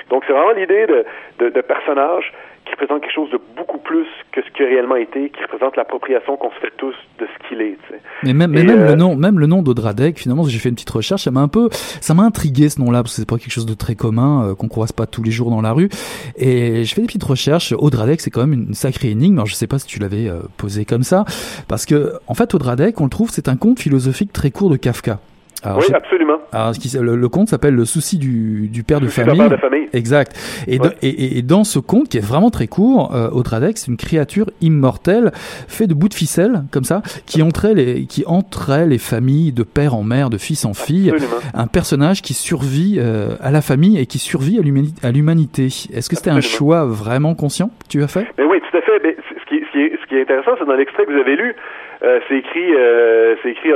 Donc 0.09 0.23
c'est 0.25 0.34
vraiment 0.34 0.51
l'idée 0.51 0.88
de, 0.88 1.05
de, 1.39 1.49
de 1.49 1.61
personnages 1.61 2.32
qui 2.70 2.76
représente 2.76 3.01
quelque 3.01 3.13
chose 3.13 3.32
de 3.32 3.39
beaucoup 3.57 3.80
plus 3.80 4.05
que 4.32 4.41
ce 4.41 4.49
qui 4.51 4.63
a 4.63 4.67
réellement 4.67 4.95
été, 4.95 5.30
qui 5.30 5.41
représente 5.41 5.76
l'appropriation 5.76 6.38
qu'on 6.38 6.51
se 6.51 6.59
fait 6.59 6.72
tous 6.78 6.93
de 7.20 7.26
ce 7.26 7.47
qu'il 7.47 7.61
est. 7.61 7.78
Mais 8.24 8.34
même, 8.34 8.51
mais 8.51 8.63
même 8.63 8.80
le 8.80 8.91
euh, 8.91 8.95
nom, 8.95 9.15
même 9.15 9.39
le 9.39 9.47
nom 9.47 9.61
d'Odradek, 9.61 10.20
finalement, 10.20 10.43
j'ai 10.43 10.59
fait 10.59 10.70
une 10.70 10.76
petite 10.76 10.89
recherche, 10.89 11.24
ça 11.24 11.32
m'a 11.32 11.41
un 11.41 11.47
peu, 11.47 11.70
ça 11.72 12.13
m'a 12.13 12.24
intrigué 12.24 12.70
ce 12.70 12.80
nom-là 12.80 13.01
parce 13.01 13.15
que 13.15 13.22
c'est 13.22 13.30
pas 13.30 13.38
quelque 13.38 13.51
chose 13.51 13.65
de 13.65 13.74
très 13.74 13.95
commun, 13.95 14.49
euh, 14.49 14.55
qu'on 14.55 14.67
croise 14.67 14.91
pas 14.91 15.07
tous 15.07 15.24
les 15.24 15.32
jours 15.32 15.49
dans 15.49 15.61
la 15.61 15.72
rue. 15.72 15.89
Et 16.38 16.84
j'ai 16.84 16.95
fait 16.95 17.01
des 17.01 17.07
petites 17.07 17.24
recherches. 17.24 17.74
Odradek, 17.78 18.22
c'est 18.22 18.30
quand 18.30 18.45
même 18.45 18.53
une 18.53 18.74
sacrée 18.74 19.09
énigme. 19.09 19.36
Alors 19.36 19.47
je 19.47 19.55
sais 19.55 19.67
pas 19.67 19.80
si 19.80 19.88
tu 19.88 19.99
l'avais 19.99 20.30
euh, 20.30 20.41
posé 20.57 20.86
comme 20.86 21.03
ça, 21.03 21.26
parce 21.67 21.86
que 21.86 22.13
en 22.28 22.34
fait, 22.36 22.53
Odradek, 22.53 22.99
on 23.01 23.05
le 23.05 23.09
trouve, 23.09 23.30
c'est 23.32 23.49
un 23.49 23.55
conte 23.55 23.80
philosophique 23.80 24.32
très 24.32 24.51
court 24.51 24.70
de 24.70 24.78
Kafka 24.78 25.20
oui, 25.66 25.86
absolument. 25.93 26.39
Alors, 26.51 26.72
le, 27.01 27.16
le, 27.16 27.30
conte 27.30 27.49
s'appelle 27.49 27.76
Le 27.76 27.86
souci 27.86 28.18
du, 28.18 28.68
du 28.70 28.84
père, 28.84 29.01
de 29.01 29.07
famille. 29.07 29.38
père 29.38 29.49
de 29.49 29.57
famille. 29.57 29.89
Exact. 29.93 30.34
Et, 30.68 30.80
et, 31.01 31.38
et, 31.38 31.41
dans 31.41 31.64
ce 31.64 31.80
conte, 31.80 32.10
qui 32.10 32.18
est 32.18 32.26
vraiment 32.26 32.49
très 32.49 32.68
court, 32.68 33.14
euh, 33.14 33.30
Otradex, 33.32 33.88
une 33.88 33.97
créature 33.97 34.49
immortelle, 34.62 35.32
fait 35.68 35.88
de 35.88 35.93
bouts 35.93 36.10
de 36.10 36.14
ficelle, 36.14 36.64
comme 36.72 36.84
ça, 36.84 37.01
qui 37.26 37.41
entrait 37.41 37.74
les, 37.74 38.05
qui 38.05 38.24
entrait 38.26 38.88
les 38.88 38.97
familles 38.97 39.51
de 39.51 39.64
père 39.64 39.95
en 39.95 40.03
mère, 40.03 40.30
de 40.30 40.38
fils 40.38 40.66
en 40.66 40.74
fille. 40.74 41.14
Un 41.53 41.68
personnage 41.68 42.22
qui 42.22 42.34
survit 42.34 42.97
euh, 42.97 43.36
à 43.41 43.51
la 43.51 43.62
famille 43.62 43.99
et 43.99 44.05
qui 44.05 44.20
survit 44.20 44.60
à 44.60 45.12
l'humanité. 45.12 45.66
Est-ce 45.66 46.10
que 46.10 46.16
c'était 46.16 46.30
un 46.30 46.41
choix 46.41 46.86
vraiment 46.86 47.36
conscient 47.36 47.70
que 47.84 47.88
tu 47.89 48.03
as 48.03 48.07
fait? 48.07 48.28
Mais 48.38 48.45
oui, 48.45 48.62
tout 48.62 48.78
à 48.78 48.82
fait. 48.82 48.99
Mais 49.03 49.16
ce, 49.30 49.45
qui, 49.49 49.64
ce, 49.66 49.72
qui 49.72 49.80
est, 49.80 49.97
ce 50.01 50.07
qui 50.07 50.16
est 50.16 50.22
intéressant, 50.22 50.51
c'est 50.57 50.66
dans 50.66 50.76
l'extrait 50.76 51.05
que 51.05 51.12
vous 51.12 51.20
avez 51.20 51.36
lu, 51.36 51.55
euh, 52.03 52.20
c'est 52.28 52.38
écrit, 52.38 52.74
euh, 52.76 53.36
c'est 53.43 53.51
écrit 53.51 53.74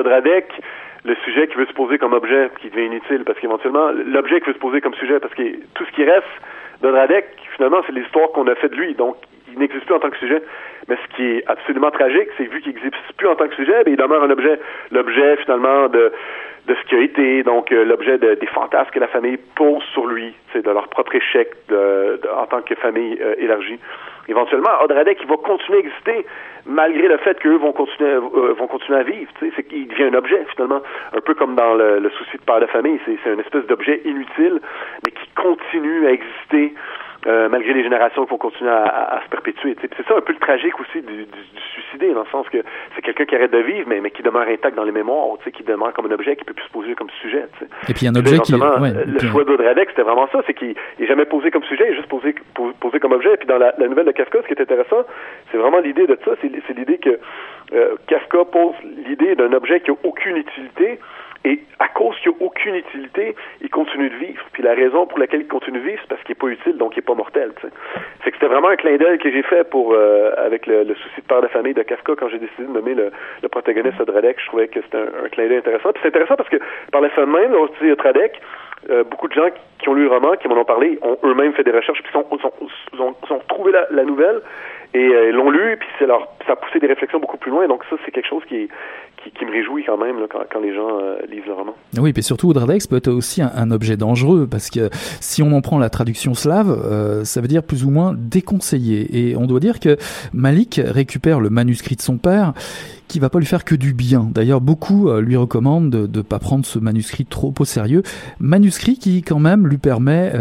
le 1.06 1.16
sujet 1.26 1.48
qui 1.48 1.56
veut 1.56 1.66
se 1.66 1.74
poser 1.74 1.98
comme 1.98 2.14
objet 2.14 2.50
qui 2.62 2.70
devient 2.70 2.86
inutile 2.86 3.24
parce 3.26 3.40
qu'éventuellement 3.40 3.92
l'objet 3.92 4.40
qui 4.40 4.48
veut 4.48 4.54
se 4.54 4.60
poser 4.60 4.82
comme 4.82 4.94
sujet 4.96 5.20
parce 5.20 5.34
que 5.34 5.44
tout 5.74 5.86
ce 5.86 5.92
qui 5.92 6.04
reste 6.04 6.28
d'Odradek 6.82 7.26
finalement 7.56 7.82
c'est 7.86 7.94
l'histoire 7.94 8.30
qu'on 8.32 8.48
a 8.48 8.56
fait 8.56 8.70
de 8.70 8.76
lui. 8.76 8.96
Donc 8.96 9.18
il 9.52 9.60
n'existe 9.60 9.86
plus 9.86 9.96
en 9.96 10.00
tant 10.00 10.10
que 10.10 10.18
sujet. 10.18 10.42
Mais 10.88 10.98
ce 10.98 11.16
qui 11.16 11.24
est 11.24 11.44
absolument 11.48 11.92
tragique 11.92 12.30
c'est 12.38 12.46
vu 12.46 12.62
qu'il 12.62 12.74
n'existe 12.74 12.96
plus 13.18 13.28
en 13.28 13.36
tant 13.36 13.48
que 13.48 13.56
sujet 13.56 13.84
ben, 13.84 13.92
il 13.94 13.98
demeure 13.98 14.24
un 14.24 14.30
objet. 14.30 14.60
L'objet 14.92 15.38
finalement 15.38 15.90
de 15.90 16.12
de 16.68 16.76
ce 16.76 16.88
qui 16.88 16.96
a 16.96 17.00
été 17.00 17.44
donc 17.44 17.72
euh, 17.72 17.84
l'objet 17.84 18.18
de, 18.18 18.36
des 18.36 18.48
fantasmes 18.48 18.92
que 18.92 19.00
la 19.00 19.08
famille 19.08 19.38
pose 19.56 19.84
sur 19.94 20.06
lui 20.06 20.34
c'est 20.52 20.64
de 20.64 20.72
leur 20.72 20.88
propre 20.88 21.16
échec 21.16 21.52
de, 21.70 22.20
en 22.36 22.46
tant 22.46 22.62
que 22.62 22.76
famille 22.76 23.18
euh, 23.22 23.36
élargie 23.38 23.80
éventuellement 24.28 24.70
Odradek 24.82 25.20
il 25.22 25.28
va 25.28 25.38
continuer 25.38 25.80
à 25.80 25.82
exister 25.82 26.26
malgré 26.66 27.08
le 27.08 27.18
fait 27.18 27.40
qu'eux 27.40 27.58
vont 27.58 27.72
continuer 27.74 28.12
euh, 28.12 28.54
vont 28.58 28.68
continuer 28.68 29.00
à 29.00 29.04
vivre. 29.04 29.32
C'est 29.40 29.64
qu'il 29.64 29.88
devient 29.88 30.06
un 30.06 30.14
objet 30.14 30.46
finalement, 30.56 30.82
un 31.14 31.22
peu 31.22 31.34
comme 31.34 31.56
dans 31.56 31.74
le, 31.74 32.00
le 32.00 32.10
souci 32.12 32.38
de 32.38 32.44
père 32.44 32.60
de 32.60 32.66
famille. 32.68 33.00
C'est 33.06 33.32
une 33.32 33.40
espèce 33.40 33.66
d'objet 33.66 34.02
inutile, 34.06 34.60
mais 35.06 35.12
qui 35.12 35.28
continue 35.36 36.08
à 36.08 36.12
exister 36.12 36.74
euh, 37.26 37.50
malgré 37.50 37.74
les 37.74 37.84
générations 37.84 38.26
qui 38.26 38.32
vont 38.32 38.38
continuer 38.38 38.72
à, 38.72 39.18
à, 39.18 39.24
se 39.24 39.30
perpétuer. 39.30 39.76
C'est 39.82 40.08
ça 40.08 40.18
un 40.18 40.22
peu 40.22 40.34
le 40.34 40.40
tragique 40.40 40.80
aussi 40.80 41.02
du, 41.02 41.16
du, 41.16 41.26
du 41.26 41.62
suicidé, 41.74 42.14
dans 42.14 42.22
le 42.22 42.30
sens 42.32 42.48
que 42.50 42.58
c'est 42.96 43.02
quelqu'un 43.02 43.26
qui 43.26 43.36
arrête 43.36 43.52
de 43.52 43.60
vivre, 43.60 43.88
mais, 43.88 44.02
mais 44.02 44.12
qui 44.12 44.24
demeure 44.24 44.48
intact 44.48 44.76
dans 44.76 44.84
les 44.84 44.92
mémoires, 44.92 45.38
qui 45.54 45.64
demeure 45.64 45.94
comme 45.94 46.08
un 46.08 46.12
objet 46.12 46.36
qui 46.36 46.44
peut 46.44 46.54
plus 46.54 46.66
se 46.66 46.72
poser 46.72 46.96
comme 46.96 47.10
sujet. 47.22 47.46
Et 47.88 47.94
puis 47.94 48.08
un 48.08 48.16
objet 48.16 48.40
qui... 48.40 48.54
Ouais, 48.56 48.92
le 49.06 49.20
choix 49.20 49.44
d'Audradec, 49.44 49.90
c'était 49.90 50.02
vraiment 50.02 50.28
ça, 50.32 50.42
c'est 50.46 50.54
qu'il 50.54 50.76
n'est 51.00 51.08
jamais 51.08 51.26
posé 51.26 51.52
comme 51.52 51.64
sujet, 51.64 51.86
il 51.88 51.94
est 51.94 51.96
juste 51.96 52.10
posé, 52.10 52.36
posé 52.80 53.00
comme 53.00 53.12
objet. 53.12 53.34
Et 53.34 53.38
puis 53.38 53.48
dans 53.48 53.58
la, 53.58 53.74
la, 53.78 53.88
nouvelle 53.88 54.06
de 54.06 54.12
Kafka, 54.12 54.42
ce 54.42 54.48
qui 54.48 54.54
est 54.54 54.62
intéressant, 54.62 55.04
c'est 55.52 55.58
vraiment 55.58 55.80
l'idée 55.80 56.08
de 56.08 56.18
ça, 56.26 56.32
c'est 56.42 56.78
l'idée 56.78 56.98
que 56.98 57.20
euh, 57.74 57.96
Kafka 58.08 58.46
pose 58.46 58.76
l'idée 59.08 59.36
d'un 59.36 59.54
objet 59.54 59.80
qui 59.82 59.92
n'a 59.92 59.98
aucune 60.04 60.38
utilité, 60.38 61.00
et 61.46 61.60
à 61.80 61.90
cause 61.90 62.16
qu'il 62.20 62.32
n'y 62.32 62.38
a 62.38 62.46
aucune 62.46 62.76
utilité, 62.76 63.36
il 63.62 63.70
continue 63.70 64.10
de 64.10 64.16
vivre. 64.16 64.44
Puis 64.54 64.64
la 64.64 64.74
raison 64.74 65.06
pour 65.06 65.20
laquelle 65.20 65.42
il 65.42 65.48
continue 65.48 65.80
de 65.80 65.84
vivre, 65.84 66.00
c'est 66.02 66.08
parce 66.08 66.22
qu'il 66.24 66.32
n'est 66.32 66.40
pas 66.40 66.48
utile, 66.48 66.78
donc 66.78 66.96
il 66.96 67.00
n'est 67.00 67.06
pas 67.06 67.16
mortel. 67.16 67.52
C'est 67.62 68.32
que 68.32 68.38
c'était 68.38 68.48
vraiment 68.48 68.70
un 68.70 68.78
clin 68.78 68.96
d'œil 68.96 69.18
que 69.18 69.30
j'ai 69.30 69.44
fait 69.44 69.70
pour 69.70 69.94
euh, 69.94 70.32
avec 70.38 70.68
le, 70.68 70.86
souci 70.96 71.22
de 71.22 71.28
père 71.28 71.42
de 71.42 71.48
famille 71.48 71.74
de 71.74 71.84
Kafka 71.84 72.14
quand 72.18 72.30
j'ai 72.30 72.40
décidé 72.40 72.64
de 72.64 72.72
nommer 72.72 72.94
le, 72.94 73.12
le 73.42 73.50
protagoniste 73.50 74.02
Dradek. 74.02 74.40
Je 74.40 74.48
trouvais 74.48 74.68
que 74.68 74.82
c'était 74.82 74.98
un, 74.98 75.30
clin 75.30 75.48
d'œil 75.48 75.58
intéressant. 75.58 75.92
Puis 75.92 76.02
c'est 76.02 76.10
intéressant 76.10 76.36
parce 76.36 76.50
que 76.50 76.58
par 76.92 77.02
la 77.02 77.10
fin 77.10 77.26
de 77.26 77.32
même, 77.32 77.54
aussi 77.56 77.94
Dradek, 77.98 78.40
euh, 78.90 79.04
beaucoup 79.04 79.28
de 79.28 79.34
gens 79.34 79.50
qui 79.80 79.90
ont 79.90 79.94
lu 79.94 80.04
le 80.04 80.10
roman, 80.10 80.36
qui 80.36 80.48
m'en 80.48 80.58
ont 80.58 80.66
parlé, 80.66 80.98
ont 81.02 81.18
eux-mêmes 81.24 81.54
fait 81.54 81.64
des 81.64 81.72
recherches, 81.72 82.02
puis 82.04 82.12
sont, 82.12 82.26
sont, 82.42 82.52
sont, 82.98 83.16
sont 83.28 83.40
trouvé 83.48 83.72
la, 83.72 83.88
la 83.92 84.04
nouvelle 84.04 84.42
et 84.94 85.00
euh, 85.00 85.32
l'ont 85.32 85.50
lu, 85.50 85.78
puis 85.80 85.90
c'est 85.98 86.06
leur, 86.06 86.28
ça 86.46 86.54
a 86.54 86.56
poussé 86.56 86.80
des 86.80 86.88
réflexions 86.88 87.20
beaucoup 87.20 87.38
plus 87.38 87.52
loin. 87.52 87.68
Donc 87.68 87.84
ça, 87.90 87.96
c'est 88.06 88.12
quelque 88.12 88.28
chose 88.28 88.44
qui, 88.48 88.70
me 89.46 89.52
réjouit 89.52 89.84
quand 89.84 89.98
même 89.98 90.16
quand, 90.30 90.60
les 90.62 90.74
gens 90.74 91.00
euh, 91.00 91.18
lisent 91.30 91.46
le 91.46 91.54
roman. 91.54 91.74
Oui, 91.98 92.14
puis 92.14 92.24
surtout, 92.24 92.50
Oudradex 92.50 92.88
peut 92.88 92.98
être 92.98 93.10
aussi 93.10 93.42
un, 93.42 93.72
objet 93.72 93.98
dangereux, 93.98 94.48
parce 94.50 94.70
que 94.70 94.90
si 95.20 95.42
on 95.42 95.52
en 95.54 95.62
prend 95.62 95.80
la 95.80 95.90
traduction 95.90 96.34
slave, 96.34 96.70
euh, 96.70 97.24
ça 97.24 97.42
veut 97.42 97.48
dire 97.48 97.64
plus 97.64 97.86
ou 97.86 97.90
moins 97.90 98.14
déconseillé. 98.16 99.30
Et 99.32 99.36
on 99.36 99.46
doit 99.46 99.60
dire 99.60 99.80
que 99.80 99.98
Malik 100.34 100.80
récupère 100.84 101.40
le 101.40 101.50
manuscrit 101.50 101.96
de 101.96 102.02
son 102.02 102.18
père, 102.18 102.54
qui 103.08 103.20
va 103.20 103.30
pas 103.30 103.40
lui 103.40 103.46
faire 103.46 103.66
que 103.66 103.76
du 103.76 103.94
bien. 103.94 104.28
D'ailleurs, 104.32 104.62
beaucoup 104.62 105.10
euh, 105.10 105.22
lui 105.22 105.36
recommandent 105.36 105.90
de 105.90 106.18
ne 106.18 106.24
pas 106.24 106.40
prendre 106.40 106.66
ce 106.66 106.80
manuscrit 106.80 107.26
trop 107.26 107.54
au 107.60 107.66
sérieux. 107.66 108.04
Manuscrit 108.40 108.98
qui, 108.98 109.22
quand 109.22 109.40
même, 109.40 109.68
lui 109.68 109.78
permet 109.78 110.34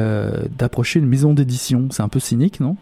d'approcher 0.58 0.98
une 0.98 1.06
maison 1.06 1.32
d'édition. 1.32 1.88
C'est 1.90 2.02
un 2.02 2.08
peu 2.08 2.20
cynique, 2.20 2.60
non? 2.60 2.76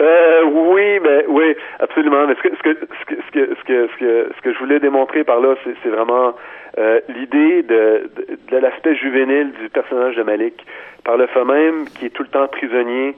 Euh, 0.00 0.42
oui, 0.44 1.00
ben 1.00 1.24
oui, 1.28 1.56
absolument. 1.80 2.26
Mais 2.26 2.34
ce 2.36 2.48
que 2.48 2.56
ce 2.56 2.62
que 2.62 2.76
ce 2.76 3.04
que 3.04 3.22
ce 3.26 3.32
que 3.32 3.56
ce 3.56 3.64
que 3.98 4.32
ce 4.36 4.40
que, 4.42 4.52
je 4.52 4.58
voulais 4.58 4.80
démontrer 4.80 5.24
par 5.24 5.40
là, 5.40 5.54
c'est, 5.64 5.74
c'est 5.82 5.88
vraiment 5.88 6.34
euh, 6.78 7.00
l'idée 7.08 7.62
de, 7.62 8.10
de, 8.16 8.38
de, 8.50 8.56
l'aspect 8.58 8.94
juvénile 8.94 9.52
du 9.60 9.68
personnage 9.70 10.16
de 10.16 10.22
Malik, 10.22 10.64
par 11.04 11.16
le 11.16 11.26
fait 11.26 11.44
même 11.44 11.86
qui 11.98 12.06
est 12.06 12.10
tout 12.10 12.22
le 12.22 12.28
temps 12.28 12.46
prisonnier 12.46 13.16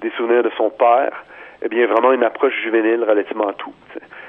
des 0.00 0.10
souvenirs 0.16 0.42
de 0.42 0.50
son 0.56 0.70
père. 0.70 1.24
Eh 1.62 1.68
bien, 1.68 1.86
vraiment 1.86 2.12
une 2.12 2.24
approche 2.24 2.54
juvénile 2.62 3.02
relativement 3.02 3.48
à 3.48 3.54
tout. 3.54 3.72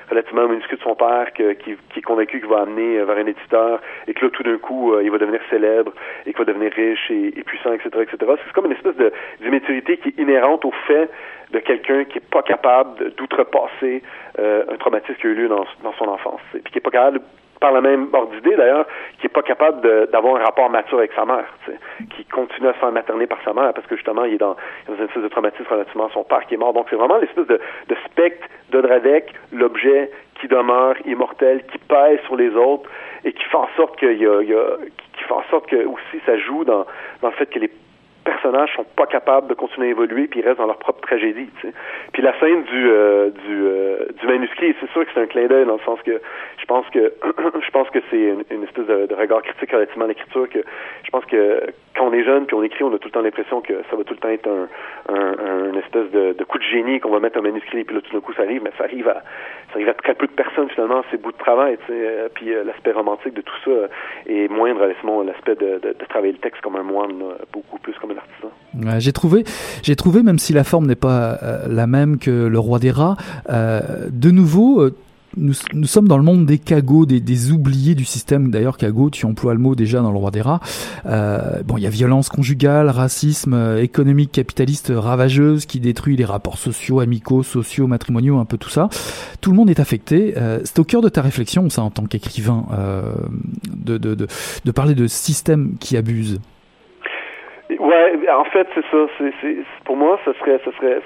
Relativement 0.09 0.47
manuscrit 0.47 0.77
de 0.77 0.81
son 0.81 0.95
père, 0.95 1.31
qui, 1.33 1.43
qui, 1.63 1.99
est 1.99 2.01
convaincu 2.01 2.39
qu'il 2.39 2.49
va 2.49 2.61
amener 2.61 3.03
vers 3.03 3.17
un 3.17 3.25
éditeur, 3.25 3.81
et 4.07 4.13
que 4.13 4.25
là, 4.25 4.31
tout 4.31 4.43
d'un 4.43 4.57
coup, 4.57 4.97
il 4.99 5.11
va 5.11 5.17
devenir 5.17 5.41
célèbre, 5.49 5.91
et 6.25 6.33
qu'il 6.33 6.37
va 6.37 6.45
devenir 6.45 6.71
riche 6.71 7.11
et, 7.11 7.43
puissant, 7.43 7.73
etc., 7.73 7.89
etc. 8.01 8.31
C'est 8.45 8.53
comme 8.53 8.65
une 8.65 8.73
espèce 8.73 8.95
de 8.95 9.11
d'immaturité 9.41 9.97
qui 9.97 10.09
est 10.09 10.21
inhérente 10.21 10.65
au 10.65 10.71
fait 10.87 11.09
de 11.51 11.59
quelqu'un 11.59 12.03
qui 12.05 12.17
est 12.17 12.29
pas 12.29 12.41
capable 12.41 13.13
d'outrepasser 13.15 14.03
un 14.37 14.77
traumatisme 14.77 15.19
qui 15.19 15.27
a 15.27 15.29
eu 15.29 15.35
lieu 15.35 15.47
dans, 15.47 15.65
dans 15.83 15.93
son 15.93 16.05
enfance, 16.05 16.41
et 16.55 16.59
puis 16.59 16.71
qui 16.71 16.77
est 16.79 16.81
pas 16.81 16.91
capable 16.91 17.21
par 17.59 17.71
la 17.71 17.81
même 17.81 18.07
ordre 18.13 18.31
d'idée 18.33 18.55
d'ailleurs, 18.55 18.85
qui 19.19 19.27
est 19.27 19.33
pas 19.33 19.41
capable 19.41 19.81
d'avoir 20.11 20.35
un 20.35 20.43
rapport 20.43 20.69
mature 20.69 20.99
avec 20.99 21.11
sa 21.13 21.25
mère, 21.25 21.45
qui 22.15 22.25
continue 22.25 22.67
à 22.67 22.73
se 22.73 22.79
faire 22.79 22.91
materner 22.91 23.27
par 23.27 23.39
sa 23.43 23.53
mère 23.53 23.73
parce 23.73 23.87
que 23.87 23.95
justement 23.95 24.23
il 24.25 24.35
est 24.35 24.37
dans, 24.37 24.55
une 24.87 25.03
espèce 25.03 25.23
de 25.23 25.27
traumatisme 25.27 25.65
relativement 25.69 26.07
à 26.07 26.11
son 26.11 26.23
père 26.23 26.45
qui 26.47 26.55
est 26.55 26.57
mort. 26.57 26.73
Donc 26.73 26.87
c'est 26.89 26.95
vraiment 26.95 27.17
l'espèce 27.17 27.47
de, 27.47 27.59
de 27.87 27.95
spectre 28.05 28.47
d'Odradek, 28.71 29.33
l'objet 29.51 30.11
qui 30.39 30.47
demeure 30.47 30.95
immortel, 31.05 31.63
qui 31.71 31.77
pèse 31.79 32.19
sur 32.25 32.35
les 32.35 32.49
autres 32.55 32.89
et 33.23 33.33
qui 33.33 33.43
fait 33.43 33.57
en 33.57 33.69
sorte 33.75 33.97
qu'il 33.97 34.21
y 34.21 34.27
a, 34.27 34.41
y 34.43 34.53
a 34.53 34.77
qui 35.17 35.23
fait 35.23 35.33
en 35.33 35.43
sorte 35.49 35.67
que 35.67 35.85
aussi 35.85 36.21
ça 36.25 36.37
joue 36.37 36.63
dans, 36.63 36.85
dans 37.21 37.29
le 37.29 37.33
fait 37.33 37.47
que 37.47 37.59
les 37.59 37.71
personnages 38.27 38.73
sont 38.75 38.85
pas 38.95 39.05
capables 39.05 39.47
de 39.47 39.53
continuer 39.53 39.87
à 39.87 39.91
évoluer 39.91 40.27
puis 40.27 40.41
ils 40.41 40.45
restent 40.45 40.59
dans 40.59 40.67
leur 40.67 40.77
propre 40.77 41.01
tragédie. 41.01 41.49
Puis 42.11 42.21
la 42.21 42.37
scène 42.39 42.63
du 42.63 42.89
euh, 42.89 43.29
du, 43.29 43.55
euh, 43.65 44.05
du 44.19 44.27
manuscrit, 44.27 44.75
c'est 44.79 44.91
sûr 44.91 45.05
que 45.05 45.11
c'est 45.13 45.21
un 45.21 45.27
clin 45.27 45.47
d'œil 45.47 45.65
dans 45.65 45.75
le 45.75 45.85
sens 45.85 45.99
que 46.05 46.21
je 46.59 46.65
pense 46.65 46.85
que 46.89 47.13
je 47.65 47.71
pense 47.71 47.89
que 47.89 47.99
c'est 48.09 48.35
une, 48.51 48.63
espèce 48.63 48.85
de, 48.85 49.15
regard 49.15 49.41
critique 49.41 49.71
relativement 49.71 50.05
à 50.05 50.07
l'écriture 50.09 50.49
que 50.49 50.59
je 51.03 51.09
pense 51.09 51.25
que 51.25 51.63
quand 51.97 52.07
on 52.07 52.13
est 52.13 52.23
jeune 52.23 52.45
puis 52.45 52.55
on 52.55 52.63
écrit, 52.63 52.83
on 52.83 52.93
a 52.93 52.99
tout 52.99 53.07
le 53.07 53.11
temps 53.11 53.21
l'impression 53.21 53.61
que 53.61 53.73
ça 53.89 53.95
va 53.95 54.03
tout 54.03 54.13
le 54.13 54.19
temps 54.19 54.29
être 54.29 54.49
un, 55.09 55.73
espèce 55.77 56.11
de, 56.11 56.43
coup 56.43 56.57
de 56.57 56.63
génie 56.63 56.99
qu'on 56.99 57.11
va 57.11 57.19
mettre 57.19 57.37
un 57.37 57.41
manuscrit 57.41 57.83
puis 57.83 57.95
là 57.95 58.01
tout 58.01 58.13
d'un 58.13 58.21
coup 58.21 58.33
ça 58.33 58.43
arrive, 58.43 58.61
mais 58.63 58.71
ça 58.77 58.85
arrive 58.85 59.07
à 59.09 59.23
ça 59.69 59.75
arrive 59.75 59.89
à 59.89 59.93
très 59.93 60.13
peu 60.13 60.27
de 60.27 60.31
personnes 60.31 60.69
finalement 60.69 61.03
ces 61.11 61.17
bouts 61.17 61.31
de 61.31 61.37
travail. 61.37 61.77
Tu 61.85 61.93
euh, 61.93 62.29
puis 62.33 62.53
l'aspect 62.65 62.91
romantique 62.91 63.33
de 63.33 63.41
tout 63.41 63.55
ça 63.65 63.71
est 64.27 64.47
moindre 64.49 64.81
relativement 64.81 65.23
l'aspect 65.23 65.55
de, 65.55 65.79
de, 65.79 65.93
de, 65.93 66.05
travailler 66.07 66.33
le 66.33 66.39
texte 66.39 66.61
comme 66.61 66.75
un 66.75 66.83
moine, 66.83 67.21
beaucoup 67.51 67.79
plus 67.79 67.93
comme 67.99 68.11
un 68.11 68.15
j'ai 68.99 69.13
trouvé, 69.13 69.43
j'ai 69.83 69.95
trouvé, 69.95 70.23
même 70.23 70.39
si 70.39 70.53
la 70.53 70.63
forme 70.63 70.87
n'est 70.87 70.95
pas 70.95 71.37
euh, 71.41 71.67
la 71.67 71.87
même 71.87 72.19
que 72.19 72.47
le 72.47 72.59
roi 72.59 72.79
des 72.79 72.91
rats, 72.91 73.15
euh, 73.49 73.79
de 74.11 74.31
nouveau. 74.31 74.89
Euh, 75.37 75.53
nous, 75.73 75.85
sommes 75.85 76.07
dans 76.07 76.17
le 76.17 76.23
monde 76.23 76.45
des 76.45 76.57
cagots, 76.57 77.05
des, 77.05 77.51
oubliés 77.51 77.95
du 77.95 78.05
système. 78.05 78.49
D'ailleurs, 78.51 78.77
cagots, 78.77 79.09
tu 79.09 79.25
emploies 79.25 79.53
le 79.53 79.59
mot 79.59 79.75
déjà 79.75 80.01
dans 80.01 80.11
le 80.11 80.17
roi 80.17 80.31
des 80.31 80.41
rats. 80.41 80.59
bon, 81.05 81.77
il 81.77 81.83
y 81.83 81.87
a 81.87 81.89
violence 81.89 82.29
conjugale, 82.29 82.89
racisme, 82.89 83.77
économique 83.79 84.31
capitaliste 84.31 84.91
ravageuse 84.95 85.65
qui 85.65 85.79
détruit 85.79 86.15
les 86.15 86.25
rapports 86.25 86.57
sociaux, 86.57 86.99
amicaux, 86.99 87.43
sociaux, 87.43 87.87
matrimoniaux, 87.87 88.37
un 88.37 88.45
peu 88.45 88.57
tout 88.57 88.69
ça. 88.69 88.89
Tout 89.41 89.51
le 89.51 89.57
monde 89.57 89.69
est 89.69 89.79
affecté. 89.79 90.33
c'est 90.63 90.79
au 90.79 90.83
cœur 90.83 91.01
de 91.01 91.09
ta 91.09 91.21
réflexion, 91.21 91.69
ça, 91.69 91.81
en 91.81 91.89
tant 91.89 92.05
qu'écrivain, 92.05 92.65
de, 93.67 94.71
parler 94.71 94.95
de 94.95 95.07
systèmes 95.07 95.75
qui 95.79 95.97
abusent. 95.97 96.39
Ouais, 97.69 98.29
en 98.31 98.45
fait, 98.45 98.67
c'est 98.73 98.85
ça. 98.91 98.97
Pour 99.85 99.97
moi, 99.97 100.19
ce 100.25 100.33
serait, 100.33 100.59
ce 100.65 100.71
serait, 100.71 100.99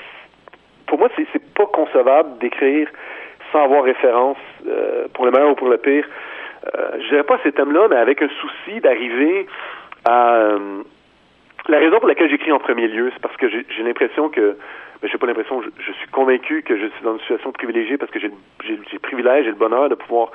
pour 0.87 0.99
moi, 0.99 1.09
c'est, 1.15 1.25
c'est 1.33 1.53
pas 1.53 1.65
concevable 1.67 2.39
d'écrire 2.39 2.87
sans 3.51 3.63
avoir 3.63 3.83
référence, 3.83 4.37
euh, 4.67 5.07
pour 5.13 5.25
le 5.25 5.31
meilleur 5.31 5.51
ou 5.51 5.55
pour 5.55 5.69
le 5.69 5.77
pire. 5.77 6.05
Euh, 6.65 6.91
je 6.99 7.09
dirais 7.09 7.23
pas 7.23 7.39
ces 7.43 7.51
thèmes-là, 7.51 7.87
mais 7.89 7.95
avec 7.95 8.21
un 8.21 8.29
souci 8.29 8.79
d'arriver 8.81 9.47
à. 10.05 10.35
Euh, 10.35 10.83
la 11.67 11.77
raison 11.77 11.99
pour 11.99 12.07
laquelle 12.07 12.29
j'écris 12.29 12.51
en 12.51 12.59
premier 12.59 12.87
lieu, 12.87 13.11
c'est 13.13 13.21
parce 13.21 13.37
que 13.37 13.47
j'ai, 13.47 13.83
l'impression 13.83 14.29
que 14.29 14.57
mais 15.01 15.09
j'ai 15.09 15.17
pas 15.19 15.27
l'impression, 15.27 15.61
je, 15.61 15.91
suis 15.91 16.07
convaincu 16.11 16.63
que 16.63 16.75
je 16.75 16.87
suis 16.87 17.03
dans 17.03 17.13
une 17.13 17.19
situation 17.19 17.51
privilégiée 17.51 17.97
parce 17.97 18.11
que 18.11 18.19
j'ai, 18.19 18.31
le 18.67 18.99
privilège 18.99 19.45
et 19.45 19.49
le 19.49 19.55
bonheur 19.55 19.87
de 19.87 19.95
pouvoir 19.95 20.31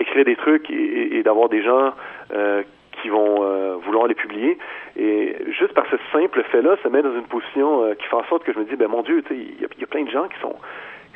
écrire 0.00 0.24
des 0.24 0.36
trucs 0.36 0.70
et, 0.70 1.22
d'avoir 1.22 1.50
des 1.50 1.62
gens 1.62 1.92
euh, 2.34 2.62
qui 3.00 3.10
vont 3.10 3.76
vouloir 3.84 4.06
les 4.06 4.14
publier. 4.14 4.56
Et 4.96 5.36
juste 5.58 5.74
par 5.74 5.84
ce 5.90 5.96
simple 6.10 6.42
fait-là, 6.44 6.76
ça 6.82 6.88
met 6.88 7.02
dans 7.02 7.14
une 7.14 7.24
position 7.24 7.94
qui 7.94 8.06
fait 8.06 8.16
en 8.16 8.24
sorte 8.24 8.44
que 8.44 8.52
je 8.52 8.58
me 8.58 8.64
dis, 8.64 8.76
ben 8.76 8.88
mon 8.88 9.02
Dieu, 9.02 9.22
il 9.30 9.60
y, 9.60 9.84
a 9.84 9.86
plein 9.86 10.04
de 10.04 10.10
gens 10.10 10.26
qui 10.28 10.38
sont 10.40 10.56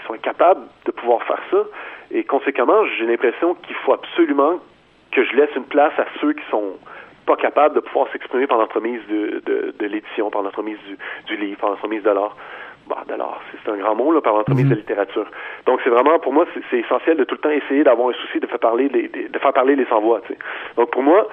sont 0.06 0.14
incapables 0.14 0.62
de 0.84 0.92
pouvoir 0.92 1.22
faire 1.24 1.40
ça. 1.50 1.58
Et 2.10 2.24
conséquemment, 2.24 2.84
j'ai 2.98 3.06
l'impression 3.06 3.54
qu'il 3.54 3.76
faut 3.76 3.92
absolument 3.92 4.60
que 5.12 5.24
je 5.24 5.34
laisse 5.36 5.54
une 5.56 5.64
place 5.64 5.92
à 5.98 6.06
ceux 6.20 6.32
qui 6.32 6.44
sont 6.50 6.74
pas 7.26 7.36
capables 7.36 7.74
de 7.74 7.80
pouvoir 7.80 8.08
s'exprimer 8.12 8.46
par 8.46 8.58
l'entremise 8.58 9.00
de, 9.08 9.42
de, 9.44 9.74
de 9.78 9.86
l'édition, 9.86 10.30
par 10.30 10.42
l'entremise 10.42 10.78
du, 10.86 10.96
du 11.26 11.36
livre, 11.36 11.58
par 11.58 11.70
l'entremise 11.70 12.02
de 12.02 12.10
l'art. 12.10 12.36
Bah, 12.88 13.02
de 13.08 13.14
l'art, 13.14 13.40
c'est 13.50 13.68
un 13.68 13.76
grand 13.78 13.96
mot, 13.96 14.12
là, 14.12 14.20
par 14.20 14.34
l'entremise 14.34 14.66
de 14.66 14.70
la 14.70 14.76
littérature. 14.76 15.26
Donc, 15.66 15.80
c'est 15.82 15.90
vraiment, 15.90 16.20
pour 16.20 16.32
moi, 16.32 16.46
c'est 16.70 16.78
essentiel 16.78 17.16
de 17.16 17.24
tout 17.24 17.34
le 17.34 17.40
temps 17.40 17.50
essayer 17.50 17.82
d'avoir 17.82 18.10
un 18.10 18.12
souci 18.12 18.38
de 18.38 18.46
faire 18.46 18.60
parler 18.60 18.88
les, 18.88 19.08
de 19.08 19.38
faire 19.40 19.52
parler 19.52 19.74
les 19.74 19.86
sans-voix, 19.86 20.20
Donc, 20.76 20.92
pour 20.92 21.02
moi, 21.02 21.26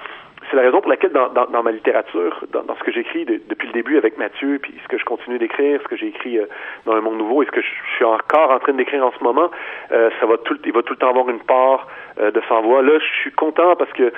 c'est 0.50 0.56
la 0.56 0.62
raison 0.62 0.80
pour 0.80 0.90
laquelle 0.90 1.12
dans, 1.12 1.62
ma 1.62 1.70
littérature, 1.70 2.44
dans, 2.52 2.74
ce 2.76 2.82
que 2.84 2.92
j'écris 2.92 3.24
depuis 3.24 3.66
le 3.68 3.72
début 3.72 3.96
avec 3.96 4.18
Mathieu, 4.18 4.58
puis 4.60 4.74
ce 4.82 4.88
que 4.88 4.98
je 4.98 5.04
continue 5.04 5.38
d'écrire, 5.38 5.80
ce 5.82 5.88
que 5.88 5.96
j'ai 5.96 6.08
écrit 6.08 6.38
euh, 6.38 6.46
dans 6.86 6.92
Un 6.92 7.00
monde 7.00 7.18
nouveau 7.18 7.42
et 7.42 7.46
ce 7.46 7.50
que 7.50 7.60
je, 7.60 7.68
suis 7.96 8.04
encore 8.04 8.50
en 8.50 8.58
train 8.58 8.72
d'écrire 8.72 9.04
en 9.04 9.12
ce 9.12 9.22
moment, 9.22 9.50
euh, 9.92 10.10
ça 10.20 10.26
va 10.26 10.36
tout, 10.38 10.58
il 10.64 10.72
va 10.72 10.82
tout 10.82 10.94
le 10.94 10.98
temps 10.98 11.10
avoir 11.10 11.28
une 11.28 11.40
part 11.40 11.88
euh, 12.18 12.30
de 12.30 12.40
sans 12.48 12.62
voix. 12.62 12.82
Là, 12.82 12.98
je 12.98 13.20
suis 13.20 13.32
content 13.32 13.76
parce 13.76 13.92
que 13.92 14.12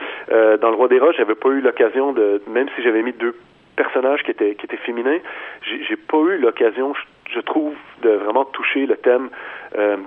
dans 0.57 0.71
Le 0.71 0.77
Roi 0.77 0.89
des 0.89 0.99
Roches, 0.99 1.17
j'avais 1.17 1.35
pas 1.35 1.49
eu 1.51 1.61
l'occasion 1.61 2.13
de, 2.13 2.43
même 2.49 2.69
si 2.75 2.83
j'avais 2.83 3.03
mis 3.03 3.13
deux 3.13 3.35
personnages 3.77 4.23
qui 4.23 4.31
étaient 4.31 4.55
qui 4.55 4.65
étaient 4.65 4.77
féminins, 4.79 5.19
j'ai 5.63 5.97
pas 5.97 6.19
eu 6.19 6.39
l'occasion, 6.39 6.95
je, 6.95 7.35
je, 7.35 7.41
trouve, 7.41 7.75
de 8.03 8.11
vraiment 8.11 8.45
toucher 8.45 8.87
le 8.87 8.97
thème, 8.97 9.29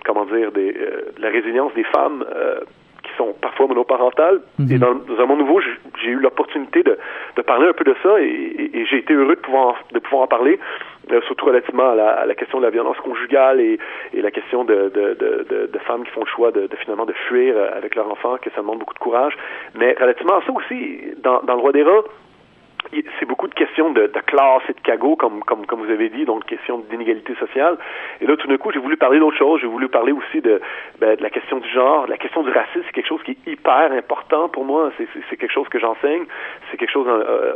comment 0.05 0.26
dire, 0.26 0.51
des, 0.51 0.74
de 0.74 1.22
la 1.22 1.30
résilience 1.30 1.74
des 1.74 1.84
femmes 1.84 2.26
sont 3.20 3.36
parfois 3.39 3.67
monoparentales. 3.67 4.41
Et 4.59 4.74
mhm. 4.74 4.80
dans, 4.80 4.95
dans, 4.95 5.22
un 5.22 5.26
monde 5.26 5.39
nouveau, 5.39 5.59
j'ai 5.61 6.09
eu 6.09 6.20
l'opportunité 6.20 6.84
de, 6.84 6.97
de, 7.36 7.41
parler 7.41 7.67
un 7.67 7.74
peu 7.74 7.84
de 7.84 7.95
ça 8.01 8.20
et, 8.22 8.72
et, 8.74 8.86
j'ai 8.86 8.97
été 8.97 9.13
heureux 9.13 9.36
de 9.36 9.41
pouvoir, 9.41 9.76
de 9.91 9.99
pouvoir 9.99 10.24
en 10.24 10.28
parler, 10.28 10.59
euh, 11.11 11.22
surtout 11.28 11.45
relativement 11.45 11.89
à 11.91 11.95
la, 11.95 12.09
à 12.22 12.26
la, 12.26 12.36
question 12.36 12.59
de 12.59 12.65
la 12.65 12.70
violence 12.70 12.97
conjugale 12.97 13.59
et, 13.59 13.78
et 14.13 14.22
la 14.22 14.32
question 14.32 14.63
de, 14.63 14.89
de, 14.93 15.67
de, 15.72 15.80
femmes 15.80 16.03
qui 16.03 16.11
font 16.11 16.22
le 16.22 16.30
choix 16.36 16.51
de, 16.51 16.67
finalement 16.82 17.05
de 17.05 17.13
fuir 17.28 17.55
euh, 17.55 17.70
avec 17.76 17.95
leur 17.95 18.09
enfant, 18.11 18.38
que 18.38 18.49
ça 18.51 18.61
demande 18.61 18.80
beaucoup 18.80 18.93
de 18.93 18.99
courage. 18.99 19.34
Mais 19.76 19.95
relativement 19.99 20.38
à 20.38 20.41
ça 20.45 20.51
aussi, 20.53 20.99
dans, 21.24 21.41
dans 21.41 21.55
le 21.55 21.61
roi 21.61 21.72
des 21.72 21.84
rats, 21.84 22.03
c'est 23.19 23.25
beaucoup 23.25 23.47
de 23.47 23.53
questions 23.53 23.91
de, 23.91 24.07
de, 24.07 24.19
classe 24.25 24.63
et 24.69 24.73
de 24.73 24.80
cagot, 24.82 25.15
comme, 25.15 25.43
comme, 25.43 25.65
vous 25.71 25.91
avez 25.91 26.09
dit, 26.09 26.25
donc 26.25 26.45
question 26.45 26.80
d'inégalité 26.89 27.36
sociale. 27.36 27.77
Et 28.21 28.25
là, 28.25 28.36
tout 28.38 28.47
d'un 28.47 28.57
coup, 28.57 28.71
j'ai 28.71 28.80
voulu 28.80 28.97
parler 28.97 29.19
d'autre 29.19 29.38
chose. 29.38 29.61
J'ai 29.61 29.67
voulu 29.67 29.88
parler 29.89 30.11
aussi 30.11 30.41
de, 30.41 30.61
ben, 30.99 31.15
de 31.15 31.21
la 31.21 31.30
question 31.30 31.57
du 31.57 31.69
genre, 31.69 32.07
la 32.07 32.17
question 32.17 32.43
du 32.43 32.49
racisme. 32.49 32.84
C'est 32.86 32.93
quelque 32.93 33.07
chose 33.07 33.21
qui 33.23 33.32
est 33.32 33.51
hyper 33.51 33.91
important 33.91 34.49
pour 34.49 34.65
moi. 34.65 34.91
C'est 34.97 35.38
quelque 35.38 35.51
chose 35.51 35.67
que 35.69 35.80
j'enseigne. 35.80 36.23
C'est 36.71 36.77
quelque 36.77 36.91
chose, 36.91 37.07
euh, 37.07 37.53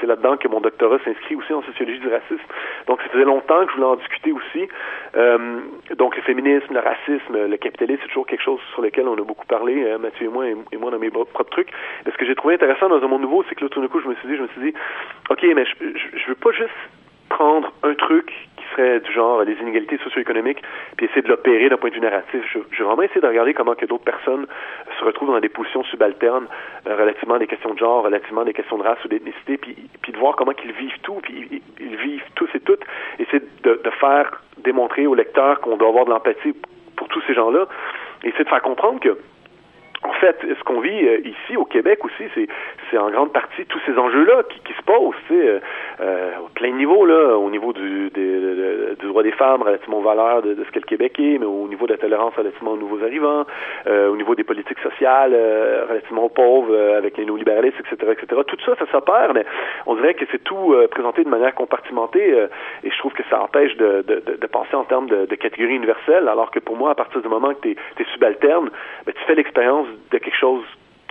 c'est 0.00 0.06
là-dedans 0.06 0.36
que 0.36 0.48
mon 0.48 0.60
doctorat 0.60 0.98
s'inscrit 1.04 1.34
aussi 1.34 1.52
en 1.52 1.62
sociologie 1.62 2.00
du 2.00 2.08
racisme. 2.08 2.44
Donc, 2.86 3.00
ça 3.02 3.08
faisait 3.08 3.24
longtemps 3.24 3.64
que 3.64 3.72
je 3.72 3.76
voulais 3.76 3.88
en 3.88 3.96
discuter 3.96 4.32
aussi. 4.32 4.68
Euh, 5.16 5.60
donc, 5.96 6.16
le 6.16 6.22
féminisme, 6.22 6.72
le 6.72 6.80
racisme, 6.80 7.46
le 7.46 7.56
capitalisme, 7.56 8.00
c'est 8.02 8.08
toujours 8.08 8.26
quelque 8.26 8.42
chose 8.42 8.60
sur 8.72 8.82
lequel 8.82 9.08
on 9.08 9.14
a 9.14 9.22
beaucoup 9.22 9.46
parlé, 9.46 9.84
euh, 9.84 9.98
Mathieu 9.98 10.26
et 10.26 10.28
moi, 10.28 10.46
et, 10.46 10.76
moi 10.76 10.90
dans 10.90 10.98
mes 10.98 11.10
propres 11.10 11.44
trucs. 11.44 11.70
Mais 12.04 12.12
ce 12.12 12.16
que 12.16 12.26
j'ai 12.26 12.34
trouvé 12.34 12.54
intéressant 12.54 12.88
dans 12.88 13.02
un 13.02 13.08
monde 13.08 13.22
nouveau, 13.22 13.37
c'est 13.48 13.54
que 13.54 13.64
là, 13.64 13.70
tout 13.70 13.80
d'un 13.80 13.88
coup, 13.88 14.00
je 14.00 14.08
me 14.08 14.14
suis 14.16 14.28
dit, 14.28 14.36
je 14.36 14.42
me 14.42 14.48
suis 14.48 14.60
dit, 14.60 14.74
OK, 15.30 15.42
mais 15.54 15.64
je, 15.64 16.18
je, 16.18 16.26
veux 16.28 16.34
pas 16.34 16.52
juste 16.52 16.70
prendre 17.28 17.72
un 17.82 17.94
truc 17.94 18.26
qui 18.56 18.64
serait 18.72 19.00
du 19.00 19.12
genre 19.12 19.42
les 19.42 19.54
inégalités 19.54 19.98
socio-économiques, 19.98 20.62
puis 20.96 21.06
essayer 21.06 21.22
de 21.22 21.28
l'opérer 21.28 21.68
d'un 21.68 21.76
point 21.76 21.90
de 21.90 21.94
vue 21.94 22.00
narratif. 22.00 22.42
Je, 22.52 22.58
je, 22.70 22.78
veux 22.78 22.84
vraiment 22.86 23.02
essayer 23.02 23.20
de 23.20 23.26
regarder 23.26 23.54
comment 23.54 23.74
que 23.74 23.86
d'autres 23.86 24.04
personnes 24.04 24.46
se 24.98 25.04
retrouvent 25.04 25.30
dans 25.30 25.40
des 25.40 25.48
positions 25.48 25.84
subalternes 25.84 26.46
euh, 26.86 26.96
relativement 26.96 27.34
à 27.34 27.38
des 27.38 27.46
questions 27.46 27.74
de 27.74 27.78
genre, 27.78 28.04
relativement 28.04 28.42
à 28.42 28.44
des 28.44 28.54
questions 28.54 28.78
de 28.78 28.82
race 28.82 29.02
ou 29.04 29.08
d'ethnicité, 29.08 29.58
puis, 29.58 29.76
puis 30.02 30.12
de 30.12 30.18
voir 30.18 30.36
comment 30.36 30.52
qu'ils 30.52 30.72
vivent 30.72 30.98
tout, 31.02 31.20
puis 31.22 31.62
ils, 31.80 31.96
vivent 31.96 32.24
tous 32.34 32.48
et 32.54 32.60
toutes. 32.60 32.84
Essayer 33.18 33.42
de, 33.62 33.80
de 33.82 33.90
faire 33.90 34.42
démontrer 34.58 35.06
aux 35.06 35.14
lecteurs 35.14 35.60
qu'on 35.60 35.76
doit 35.76 35.88
avoir 35.88 36.04
de 36.04 36.10
l'empathie 36.10 36.54
pour 36.96 37.08
tous 37.08 37.22
ces 37.26 37.34
gens-là. 37.34 37.66
Essayer 38.24 38.44
de 38.44 38.48
faire 38.48 38.62
comprendre 38.62 39.00
que 39.00 39.16
en 40.08 40.12
fait, 40.14 40.36
ce 40.42 40.64
qu'on 40.64 40.80
vit 40.80 41.06
euh, 41.06 41.20
ici 41.24 41.56
au 41.56 41.64
Québec 41.64 42.04
aussi, 42.04 42.24
c'est 42.90 42.98
en 42.98 43.10
grande 43.10 43.32
partie 43.32 43.66
tous 43.66 43.80
ces 43.84 43.96
enjeux-là 43.98 44.42
qui, 44.48 44.58
qui, 44.60 44.72
se 44.72 44.82
posent, 44.82 45.14
tu 45.26 45.34
sais, 45.34 45.48
euh, 45.48 45.60
euh 46.00 46.30
au 46.44 46.48
plein 46.54 46.70
niveau 46.70 47.04
là, 47.04 47.36
au 47.36 47.50
niveau 47.50 47.72
du, 47.72 48.10
des, 48.10 48.96
du 48.98 49.06
droit 49.06 49.22
des 49.22 49.32
femmes 49.32 49.62
relativement 49.62 49.98
aux 49.98 50.02
valeurs 50.02 50.42
de, 50.42 50.54
ce 50.54 50.70
qu'est 50.70 50.80
le 50.80 50.86
Québec 50.86 51.18
est, 51.18 51.38
mais 51.38 51.46
au 51.46 51.68
niveau 51.68 51.86
de 51.86 51.92
la 51.92 51.98
tolérance 51.98 52.34
relativement 52.34 52.72
aux 52.72 52.76
nouveaux 52.76 53.02
arrivants, 53.04 53.44
euh, 53.86 54.08
au 54.08 54.16
niveau 54.16 54.34
des 54.34 54.44
politiques 54.44 54.78
sociales 54.80 55.32
euh, 55.34 55.84
relativement 55.88 56.24
aux 56.24 56.30
pauvres, 56.30 56.74
avec 56.96 57.16
les 57.18 57.24
néolibéralistes, 57.24 57.76
etc., 57.80 58.12
etc. 58.12 58.42
Tout 58.46 58.56
ça, 58.64 58.74
ça 58.78 58.90
s'opère, 58.90 59.34
mais 59.34 59.44
on 59.86 59.94
dirait 59.94 60.14
que 60.14 60.24
c'est 60.30 60.42
tout 60.42 60.74
présenté 60.90 61.24
de 61.24 61.28
manière 61.28 61.54
compartimentée, 61.54 62.48
et 62.84 62.90
je 62.90 62.98
trouve 62.98 63.12
que 63.12 63.22
ça 63.28 63.40
empêche 63.40 63.76
de, 63.76 64.04
de, 64.06 64.36
de 64.36 64.46
penser 64.46 64.74
en 64.74 64.84
termes 64.84 65.08
de, 65.08 65.34
catégories 65.34 65.76
universelles, 65.76 66.28
alors 66.28 66.50
que 66.50 66.58
pour 66.58 66.76
moi, 66.76 66.90
à 66.90 66.94
partir 66.94 67.20
du 67.20 67.28
moment 67.28 67.52
que 67.54 67.60
tu 67.60 67.70
es, 67.72 68.04
subalterne, 68.12 68.70
ben, 69.06 69.12
tu 69.12 69.24
fais 69.24 69.34
l'expérience 69.34 69.86
de 70.10 70.18
quelque 70.18 70.36
chose 70.38 70.64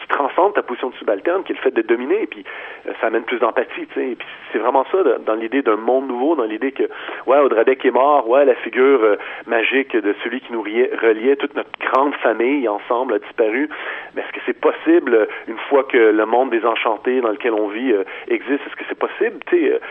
transcende 0.09 0.53
ta 0.53 0.61
position 0.61 0.89
de 0.89 0.95
subalterne, 0.95 1.43
qui 1.43 1.51
est 1.51 1.55
le 1.55 1.61
fait 1.61 1.75
de 1.75 1.81
dominer, 1.81 2.23
et 2.23 2.27
puis 2.27 2.43
euh, 2.87 2.91
ça 3.01 3.07
amène 3.07 3.23
plus 3.23 3.39
d'empathie, 3.39 3.87
tu 3.87 3.93
sais. 3.93 4.11
Et 4.11 4.15
puis 4.15 4.27
c'est 4.51 4.59
vraiment 4.59 4.85
ça 4.91 4.97
dans 5.25 5.35
l'idée 5.35 5.61
d'un 5.61 5.75
monde 5.75 6.07
nouveau, 6.07 6.35
dans 6.35 6.45
l'idée 6.45 6.71
que, 6.71 6.83
ouais, 7.25 7.39
Audradec 7.39 7.83
est 7.85 7.91
mort, 7.91 8.27
ouais, 8.29 8.45
la 8.45 8.55
figure 8.55 9.03
euh, 9.03 9.15
magique 9.45 9.95
de 9.95 10.15
celui 10.23 10.41
qui 10.41 10.53
nous 10.53 10.61
reliait, 10.61 11.35
toute 11.35 11.55
notre 11.55 11.69
grande 11.79 12.13
famille 12.15 12.67
ensemble 12.67 13.15
a 13.15 13.19
disparu. 13.19 13.69
Mais 14.15 14.21
est-ce 14.21 14.31
que 14.31 14.39
c'est 14.45 14.59
possible, 14.59 15.27
une 15.47 15.57
fois 15.69 15.83
que 15.83 15.97
le 15.97 16.25
monde 16.25 16.51
des 16.51 16.63
enchantés 16.65 17.21
dans 17.21 17.29
lequel 17.29 17.53
on 17.53 17.67
vit 17.67 17.93
existe, 18.27 18.61
est-ce 18.65 18.75
que 18.75 18.83
c'est 18.89 18.97
possible, 18.97 19.37
tu 19.47 19.57
sais, 19.57 19.81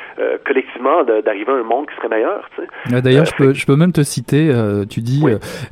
collectivement, 0.45 1.05
d'arriver 1.05 1.53
à 1.53 1.57
un 1.57 1.63
monde 1.63 1.87
qui 1.89 1.97
serait 1.97 2.09
meilleur, 2.09 2.49
tu 2.55 2.63
sais? 2.63 3.01
D'ailleurs, 3.03 3.27
je, 3.27 3.35
peux, 3.35 3.55
je 3.55 3.67
peux 3.67 3.77
même 3.77 3.93
te 3.93 4.03
citer, 4.03 4.51
tu 4.91 5.01
dis, 5.01 5.23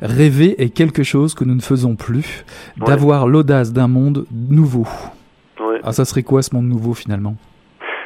rêver 0.01 0.55
est 0.61 0.75
quelque 0.75 1.03
chose 1.03 1.33
que 1.33 1.43
nous 1.43 1.55
ne 1.55 1.61
faisons 1.61 1.95
plus, 1.95 2.45
d'avoir 2.77 3.27
l'audace 3.27 3.73
d'un 3.73 3.87
monde 3.87 4.25
nouveau. 4.49 4.85
Ah, 5.83 5.91
ça 5.91 6.05
serait 6.05 6.23
quoi 6.23 6.41
ce 6.41 6.53
monde 6.53 6.67
nouveau 6.67 6.93
finalement? 6.93 7.35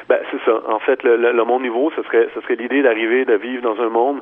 Ben, 0.08 0.20
c'est 0.32 0.40
ça. 0.46 0.62
En 0.68 0.80
fait, 0.80 1.02
le, 1.04 1.44
monde 1.44 1.64
nouveau, 1.64 1.92
ce 1.96 2.04
serait, 2.04 2.28
ce 2.34 2.42
serait 2.42 2.56
l'idée 2.56 2.82
d'arriver, 2.82 3.26
de 3.26 3.36
vivre 3.36 3.64
dans 3.64 3.82
un 3.82 3.90
monde 3.90 4.22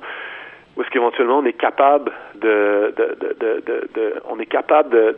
où 0.75 0.81
est-ce 0.81 0.89
qu'éventuellement 0.91 1.39
on 1.39 1.45
est 1.45 1.53
capable 1.53 2.11
de, 2.35 2.93
de, 2.95 3.17
de, 3.19 3.89
de, 3.95 4.13
on 4.29 4.39
est 4.39 4.45
capable 4.45 4.91
de, 4.91 5.17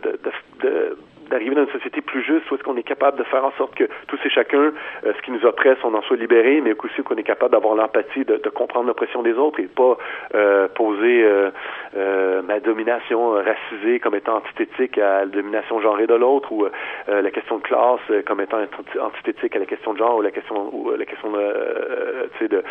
de 0.62 0.96
d'arriver 1.30 1.54
dans 1.54 1.64
une 1.64 1.72
société 1.72 2.00
plus 2.00 2.22
juste, 2.22 2.50
où 2.50 2.56
est-ce 2.56 2.62
qu'on 2.62 2.76
est 2.76 2.82
capable 2.82 3.16
de 3.16 3.24
faire 3.24 3.44
en 3.44 3.52
sorte 3.52 3.74
que 3.74 3.84
tous 4.08 4.18
et 4.24 4.30
chacun, 4.30 4.58
euh, 4.58 5.12
ce 5.16 5.22
qui 5.22 5.30
nous 5.30 5.44
oppresse, 5.46 5.78
on 5.84 5.94
en 5.94 6.02
soit 6.02 6.16
libéré, 6.16 6.60
mais 6.60 6.74
aussi 6.84 7.02
qu'on 7.02 7.16
est 7.16 7.22
capable 7.22 7.52
d'avoir 7.52 7.74
l'empathie, 7.74 8.24
de, 8.24 8.36
de, 8.36 8.48
comprendre 8.50 8.88
l'oppression 8.88 9.22
des 9.22 9.34
autres 9.34 9.60
et 9.60 9.68
pas 9.68 9.96
euh, 10.34 10.68
poser 10.74 11.22
euh, 11.24 11.50
euh 11.96 12.42
ma 12.42 12.58
domination 12.58 13.32
racisée 13.32 14.00
comme 14.00 14.14
étant 14.16 14.36
antithétique 14.36 14.98
à 14.98 15.20
la 15.20 15.26
domination 15.26 15.80
genrée 15.80 16.06
de 16.06 16.14
l'autre 16.14 16.50
ou 16.50 16.66
la 17.06 17.30
question 17.30 17.58
de 17.58 17.62
classe 17.62 18.00
comme 18.26 18.40
étant 18.40 18.58
antithétique 19.00 19.54
à 19.54 19.58
la 19.58 19.66
question 19.66 19.92
de 19.92 19.98
genre 19.98 20.16
ou 20.16 20.22
la 20.22 20.30
question 20.30 20.74
ou 20.74 20.90
la 20.90 21.04
question 21.04 21.30
de, 21.30 22.46
de 22.46 22.64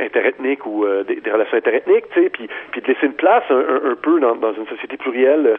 interethnique 0.00 0.66
ou 0.66 0.86
des, 1.08 1.16
des, 1.16 1.30
relations 1.30 1.56
interethniques, 1.56 2.08
tu 2.12 2.22
sais, 2.22 2.30
puis, 2.30 2.46
de 2.46 2.86
laisser 2.86 3.06
une 3.06 3.14
place 3.14 3.44
un, 3.50 3.90
un, 3.90 3.96
peu 4.00 4.20
dans, 4.20 4.36
dans, 4.36 4.52
une 4.52 4.66
société 4.66 4.96
plurielle 4.96 5.58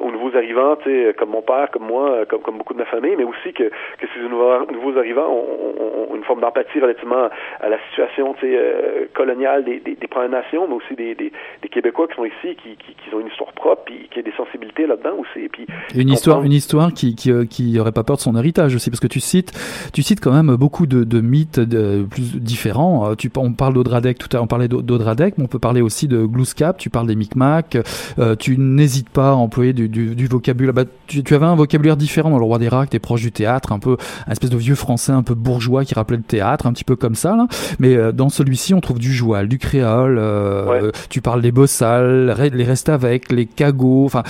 aux 0.00 0.10
nouveaux 0.10 0.34
arrivants, 0.36 0.76
tu 0.76 0.90
sais, 0.90 1.14
comme 1.14 1.30
mon 1.30 1.42
père, 1.42 1.70
comme 1.70 1.84
moi, 1.92 2.10
euh, 2.10 2.24
comme, 2.24 2.42
comme 2.42 2.58
beaucoup 2.58 2.74
de 2.74 2.78
ma 2.78 2.86
famille, 2.86 3.14
mais 3.16 3.24
aussi 3.24 3.52
que, 3.52 3.64
que 3.64 4.06
ces 4.14 4.20
nouveaux, 4.28 4.66
nouveaux 4.72 4.98
arrivants 4.98 5.28
ont, 5.30 6.14
une 6.14 6.24
forme 6.24 6.40
d'empathie 6.40 6.80
relativement 6.80 7.28
à 7.60 7.68
la 7.68 7.78
situation 7.90 8.34
euh, 8.44 9.06
coloniale 9.14 9.64
des, 9.64 9.80
des, 9.80 9.94
des, 9.96 10.06
Premières 10.06 10.30
Nations, 10.30 10.66
mais 10.68 10.74
aussi 10.74 10.94
des, 10.94 11.14
des, 11.14 11.32
des 11.62 11.68
Québécois 11.68 12.06
qui 12.08 12.14
sont 12.16 12.24
ici, 12.24 12.56
qui, 12.62 12.76
qui, 12.76 12.94
qui, 12.94 13.14
ont 13.14 13.20
une 13.20 13.28
histoire 13.28 13.52
propre, 13.52 13.82
puis 13.86 14.08
qui 14.12 14.18
a 14.18 14.22
des 14.22 14.32
sensibilités 14.32 14.86
là-dedans 14.86 15.16
aussi. 15.18 15.48
Puis, 15.48 15.66
une 15.94 16.10
histoire, 16.10 16.42
une 16.42 16.52
histoire 16.52 16.92
qui, 16.92 17.14
qui, 17.14 17.30
euh, 17.30 17.44
qui 17.44 17.78
aurait 17.78 17.92
pas 17.92 18.04
peur 18.04 18.16
de 18.16 18.20
son 18.20 18.36
héritage 18.36 18.74
aussi, 18.74 18.90
parce 18.90 19.00
que 19.00 19.06
tu 19.06 19.20
cites, 19.20 19.52
tu 19.92 20.02
cites 20.02 20.20
quand 20.20 20.32
même 20.32 20.54
beaucoup 20.56 20.86
de, 20.86 21.04
de 21.04 21.20
mythes 21.20 21.60
de, 21.60 22.04
plus 22.10 22.36
différents. 22.36 23.14
Tu, 23.16 23.30
on 23.36 23.52
parle 23.52 23.74
d'Audradec, 23.74 24.18
tout 24.18 24.28
à 24.32 24.36
l'heure 24.36 24.44
on 24.44 24.46
parlait 24.46 24.68
d'Audradec, 24.68 25.38
mais 25.38 25.44
on 25.44 25.48
peut 25.48 25.58
parler 25.58 25.80
aussi 25.80 26.08
de 26.08 26.24
Glouscap, 26.24 26.78
tu 26.78 26.90
parles 26.90 27.06
des 27.06 27.16
Micmacs, 27.16 27.76
euh, 28.18 28.36
tu 28.36 28.56
n'hésites 28.58 29.10
pas 29.10 29.30
à 29.30 29.34
employer 29.34 29.72
du, 29.72 29.88
du, 29.88 30.14
du 30.14 30.26
vocabulaire. 30.26 30.74
Bah, 30.74 30.84
tu, 31.06 31.22
tu 31.22 31.34
avais 31.34 31.46
un 31.46 31.54
vocabulaire 31.54 31.81
différent 31.96 32.30
dans 32.30 32.38
le 32.38 32.44
roi 32.44 32.58
des 32.58 32.68
rats, 32.68 32.86
t'es 32.86 32.98
proche 32.98 33.22
du 33.22 33.32
théâtre, 33.32 33.72
un 33.72 33.78
peu 33.78 33.96
un 34.26 34.32
espèce 34.32 34.50
de 34.50 34.56
vieux 34.56 34.74
français 34.74 35.12
un 35.12 35.22
peu 35.22 35.34
bourgeois 35.34 35.84
qui 35.84 35.94
rappelait 35.94 36.16
le 36.16 36.22
théâtre, 36.22 36.66
un 36.66 36.72
petit 36.72 36.84
peu 36.84 36.96
comme 36.96 37.14
ça 37.14 37.36
là. 37.36 37.46
Mais 37.78 37.96
euh, 37.96 38.12
dans 38.12 38.28
celui-ci, 38.28 38.74
on 38.74 38.80
trouve 38.80 38.98
du 38.98 39.12
joual, 39.12 39.48
du 39.48 39.58
créole. 39.58 40.18
Euh, 40.18 40.90
tu 41.10 41.20
parles 41.20 41.42
des 41.42 41.52
bossales, 41.52 42.34
les 42.52 42.64
restes 42.64 42.88
avec, 42.88 43.30
les 43.30 43.46
cagots. 43.46 44.04
Enfin, 44.04 44.22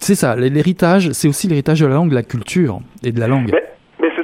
c'est 0.00 0.14
ça. 0.14 0.36
L'héritage, 0.36 1.12
c'est 1.12 1.28
aussi 1.28 1.48
l'héritage 1.48 1.80
de 1.80 1.86
la 1.86 1.94
langue, 1.94 2.10
de 2.10 2.14
la 2.14 2.22
culture 2.22 2.80
et 3.02 3.12
de 3.12 3.20
la 3.20 3.28
langue 3.28 3.50
mais 3.52 3.62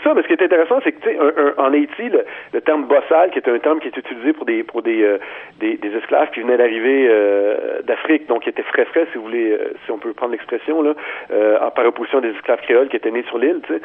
ce 0.03 0.27
qui 0.27 0.33
est 0.33 0.43
intéressant, 0.43 0.81
c'est 0.83 0.93
que 0.93 1.01
tu 1.01 1.09
sais, 1.09 1.19
en 1.57 1.73
Haïti, 1.73 2.09
le, 2.53 2.61
terme 2.61 2.85
bossal, 2.85 3.31
qui 3.31 3.39
est 3.39 3.49
un 3.49 3.59
terme 3.59 3.81
qui 3.81 3.89
est 3.89 3.97
utilisé 3.97 4.33
pour 4.33 4.45
des 4.45 4.63
pour 4.63 4.83
des 4.83 5.03
euh, 5.03 5.19
des, 5.59 5.77
des, 5.77 5.97
esclaves 5.97 6.31
qui 6.31 6.41
venaient 6.41 6.57
d'arriver 6.57 7.07
euh, 7.09 7.83
d'Afrique, 7.83 8.27
donc 8.29 8.43
qui 8.43 8.49
étaient 8.49 8.63
frais 8.63 8.85
frais, 8.87 9.07
si 9.13 9.19
vous 9.19 9.25
voulez, 9.25 9.53
euh, 9.53 9.73
si 9.85 9.91
on 9.91 9.99
peut 9.99 10.13
prendre 10.13 10.33
l'expression 10.33 10.83
là, 10.83 10.95
en 11.63 11.71
par 11.71 11.87
opposition 11.87 12.21
des 12.21 12.31
esclaves 12.31 12.61
créoles 12.61 12.89
qui 12.89 12.97
étaient 12.97 13.11
nés 13.11 13.25
sur 13.29 13.39
l'île, 13.39 13.61
tu 13.67 13.75
sais, 13.75 13.81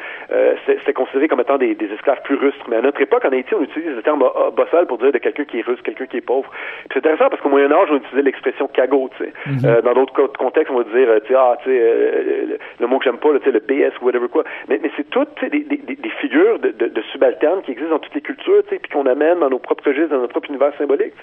c'était 0.80 0.93
considéré 0.93 1.28
comme 1.28 1.39
étant 1.39 1.57
des, 1.57 1.76
des, 1.76 1.91
esclaves 1.93 2.22
plus 2.24 2.36
rustres. 2.36 2.66
Mais 2.68 2.78
à 2.78 2.82
notre 2.82 3.01
époque, 3.01 3.26
en 3.26 3.32
Haïti, 3.32 3.53
on 3.53 3.61
utilise 3.61 3.95
le 3.95 4.01
terme 4.01 4.24
bossal 4.55 4.86
pour 4.88 4.97
dire 4.97 5.11
de 5.11 5.18
quelqu'un 5.18 5.45
qui 5.45 5.59
est 5.59 5.66
russe, 5.66 5.82
quelqu'un 5.84 6.05
qui 6.05 6.18
est 6.18 6.22
pauvre. 6.22 6.49
C'est 6.91 6.99
intéressant 6.99 7.30
parce 7.30 7.41
qu'au 7.41 7.49
Moyen 7.49 7.72
Âge, 7.72 7.89
on 7.91 7.97
utilisait 7.97 8.24
l'expression 8.24 8.68
cagot, 8.68 9.09
tu 9.18 9.26
sais. 9.26 9.34
Mm-hmm. 9.47 9.82
dans 9.82 9.93
d'autres 9.93 10.28
contextes, 10.38 10.72
on 10.72 10.78
va 10.78 10.84
dire, 10.84 11.07
tu 11.22 11.28
sais, 11.28 11.36
ah, 11.38 11.57
tu 11.63 11.70
sais, 11.70 12.59
le, 12.80 12.88
mot 12.88 12.99
que 12.99 13.05
j'aime 13.05 13.18
pas, 13.18 13.30
tu 13.39 13.43
sais, 13.43 13.51
le 13.51 13.59
BS 13.59 13.93
ou 14.01 14.05
whatever 14.05 14.28
quoi. 14.28 14.43
Mais, 14.68 14.80
mais 14.82 14.91
c'est 14.95 15.09
tout, 15.09 15.28
des, 15.41 15.59
des, 15.59 16.05
des 16.06 16.12
figures 16.22 16.60
de, 16.60 17.01
subalternes 17.12 17.62
qui 17.64 17.72
existent 17.72 17.95
dans 17.95 17.99
toutes 17.99 18.14
les 18.14 18.22
cultures, 18.22 18.62
puis 18.68 18.80
qu'on 18.91 19.08
amène 19.08 19.39
dans 19.39 19.49
nos 19.49 19.58
propres 19.58 19.86
registres, 19.88 20.10
dans 20.10 20.20
notre 20.20 20.34
propre 20.34 20.49
univers 20.49 20.72
symbolique. 20.78 21.14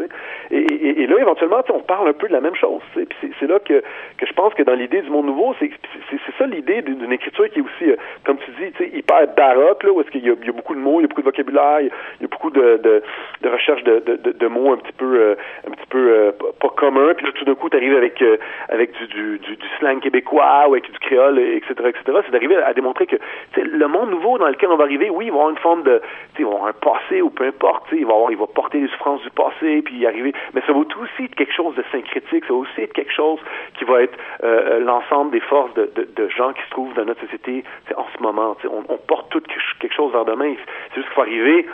Et, 0.50 0.56
et, 0.58 1.02
et, 1.02 1.06
là, 1.06 1.18
éventuellement, 1.20 1.62
on 1.72 1.80
parle 1.80 2.08
un 2.08 2.12
peu 2.12 2.26
de 2.26 2.32
la 2.32 2.40
même 2.40 2.56
chose. 2.56 2.82
Puis 2.94 3.32
c'est 3.38 3.46
là 3.46 3.60
que, 3.60 3.82
je 4.20 4.32
pense 4.32 4.54
que 4.54 4.62
dans 4.64 4.74
l'idée 4.74 5.02
du 5.02 5.10
monde 5.10 5.26
nouveau, 5.26 5.54
c'est 5.60 5.70
ça 6.38 6.46
l'idée 6.46 6.82
d'une 6.82 7.12
écriture 7.12 7.48
qui 7.50 7.60
est 7.60 7.62
aussi, 7.62 7.90
euh, 7.90 7.96
comme 8.24 8.38
tu 8.38 8.50
dis, 8.58 8.98
hyper 8.98 9.28
baroque, 9.36 9.84
là, 9.84 9.92
où 9.92 10.00
est-ce 10.00 10.10
qu'il 10.10 10.26
y, 10.26 10.30
a 10.30 10.52
beaucoup 10.52 10.74
de 10.74 10.80
mots, 10.80 10.98
il 10.98 11.02
y 11.02 11.04
a 11.04 11.08
beaucoup 11.08 11.20
de 11.20 11.26
vocabulaire, 11.26 11.80
il 11.80 11.90
y 12.22 12.24
a 12.24 12.28
beaucoup 12.28 12.50
de, 12.50 13.02
recherche 13.44 13.84
de, 13.84 14.46
mots 14.48 14.72
un 14.72 14.78
petit 14.78 14.92
peu, 14.92 15.14
euh, 15.14 15.34
un 15.68 15.70
petit 15.70 15.86
peu 15.88 16.10
euh, 16.10 16.32
pas 16.60 16.70
communs. 16.76 17.14
Puis 17.14 17.26
là, 17.26 17.32
tout 17.32 17.44
d'un 17.44 17.54
coup, 17.54 17.70
tu 17.70 17.76
arrives 17.76 17.96
avec, 17.96 18.22
avec 18.68 18.90
du, 19.08 19.40
slang 19.78 20.00
québécois 20.00 20.66
ou 20.68 20.72
avec 20.72 20.90
du 20.90 20.98
créole, 20.98 21.38
etc., 21.38 21.74
etc. 21.86 22.18
C'est 22.24 22.32
d'arriver 22.32 22.56
à 22.56 22.72
démontrer 22.74 23.06
que 23.06 23.16
le 23.56 23.86
monde 23.86 24.10
nouveau 24.10 24.38
dans 24.38 24.48
lequel 24.48 24.71
on 24.72 24.76
va 24.76 24.84
arriver, 24.84 25.10
oui, 25.10 25.26
il 25.26 25.30
va 25.30 25.38
avoir 25.38 25.50
une 25.50 25.58
forme 25.58 25.82
de, 25.82 26.00
il 26.38 26.44
va 26.44 26.52
avoir 26.52 26.66
un 26.68 26.72
passé 26.72 27.22
ou 27.22 27.30
peu 27.30 27.46
importe, 27.46 27.86
il 27.92 28.06
va 28.06 28.46
porter 28.54 28.80
les 28.80 28.88
souffrances 28.88 29.22
du 29.22 29.30
passé, 29.30 29.82
puis 29.82 29.96
y 29.96 30.06
arriver, 30.06 30.32
mais 30.54 30.62
ça 30.66 30.72
va 30.72 30.78
aussi 30.78 31.24
être 31.24 31.34
quelque 31.34 31.52
chose 31.52 31.74
de 31.74 31.84
syncrétique, 31.92 32.44
ça 32.44 32.52
va 32.52 32.60
aussi 32.60 32.80
être 32.80 32.92
quelque 32.92 33.12
chose 33.12 33.38
qui 33.78 33.84
va 33.84 34.02
être 34.02 34.18
euh, 34.42 34.78
euh, 34.78 34.80
l'ensemble 34.80 35.30
des 35.30 35.40
forces 35.40 35.72
de, 35.74 36.28
gens 36.28 36.52
qui 36.52 36.62
se 36.62 36.70
trouvent 36.70 36.94
dans 36.94 37.04
notre 37.04 37.20
société 37.22 37.64
en 37.96 38.06
ce 38.16 38.22
moment. 38.22 38.56
On, 38.88 38.96
porte 38.96 39.30
tout 39.30 39.42
quelque 39.80 39.94
chose 39.94 40.12
vers 40.12 40.24
demain. 40.24 40.54
C'est 40.88 40.94
juste 40.94 41.08
qu'il 41.08 41.14
faut 41.14 41.20
arriver 41.20 41.66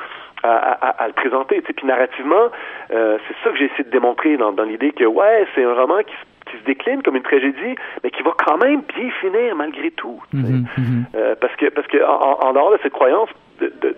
à, 0.42 1.06
le 1.06 1.12
présenter. 1.12 1.60
Puis 1.60 1.86
narrativement, 1.86 2.50
euh, 2.90 3.18
c'est 3.26 3.34
ça 3.44 3.50
que 3.50 3.58
j'ai 3.58 3.66
essayé 3.66 3.84
de 3.84 3.90
démontrer 3.90 4.36
dans, 4.36 4.52
dans 4.52 4.64
l'idée 4.64 4.92
que 4.92 5.04
ouais, 5.04 5.46
c'est 5.54 5.64
un 5.64 5.74
roman 5.74 5.98
qui 5.98 6.14
qui 6.50 6.58
se 6.58 6.64
décline 6.64 7.02
comme 7.02 7.16
une 7.16 7.22
tragédie, 7.22 7.76
mais 8.02 8.10
qui 8.10 8.22
va 8.22 8.32
quand 8.44 8.58
même 8.58 8.82
bien 8.94 9.10
finir 9.20 9.54
malgré 9.56 9.90
tout. 9.92 10.22
Mhm, 10.32 10.66
mhm. 10.76 11.04
euh, 11.14 11.34
parce 11.40 11.54
que 11.56 11.66
parce 11.70 11.86
que 11.88 11.98
en, 12.04 12.48
en, 12.48 12.52
dehors 12.52 12.72
de 12.72 12.78
cette 12.82 12.92
croyance 12.92 13.28
de, 13.60 13.72
de, 13.80 13.96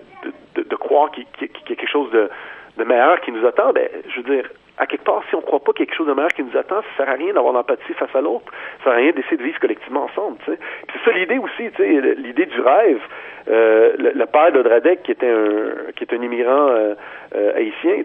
de, 0.55 0.63
de 0.63 0.75
croire 0.75 1.11
qu'il 1.11 1.25
y, 1.41 1.45
a 1.45 1.47
quelque 1.65 1.87
chose 1.87 2.11
de, 2.11 2.29
de 2.77 2.83
meilleur 2.83 3.19
qui 3.21 3.31
nous 3.31 3.45
attend, 3.45 3.71
ben, 3.73 3.87
je 4.09 4.21
veux 4.21 4.35
dire, 4.35 4.49
à 4.81 4.87
quelque 4.87 5.03
part, 5.03 5.21
si 5.29 5.35
on 5.35 5.41
ne 5.41 5.43
croit 5.43 5.59
pas 5.59 5.73
quelque 5.73 5.93
chose 5.93 6.07
de 6.07 6.13
meilleur 6.13 6.33
qui 6.33 6.41
nous 6.41 6.57
attend, 6.57 6.81
ça 6.81 7.05
sert 7.05 7.09
à 7.09 7.13
rien 7.13 7.33
d'avoir 7.33 7.53
l'empathie 7.53 7.93
face 7.93 8.15
à 8.15 8.21
l'autre. 8.21 8.51
Ça 8.79 8.85
sert 8.85 8.93
à 8.93 8.95
rien 8.95 9.11
d'essayer 9.11 9.37
de 9.37 9.43
vivre 9.43 9.59
collectivement 9.59 10.05
ensemble. 10.05 10.37
C'est 10.47 10.57
ça 11.05 11.11
l'idée 11.11 11.37
aussi, 11.37 11.69
l'idée 12.17 12.47
du 12.47 12.59
rêve. 12.59 12.99
Euh, 13.47 13.93
le, 13.97 14.25
père 14.25 14.51
d'Odradek, 14.51 15.03
qui 15.03 15.11
était 15.11 15.29
un 15.29 15.91
qui 15.95 16.03
est 16.03 16.13
un 16.13 16.21
immigrant 16.21 16.69
euh, 16.69 16.95
euh, 17.35 17.55
haïtien, 17.55 18.03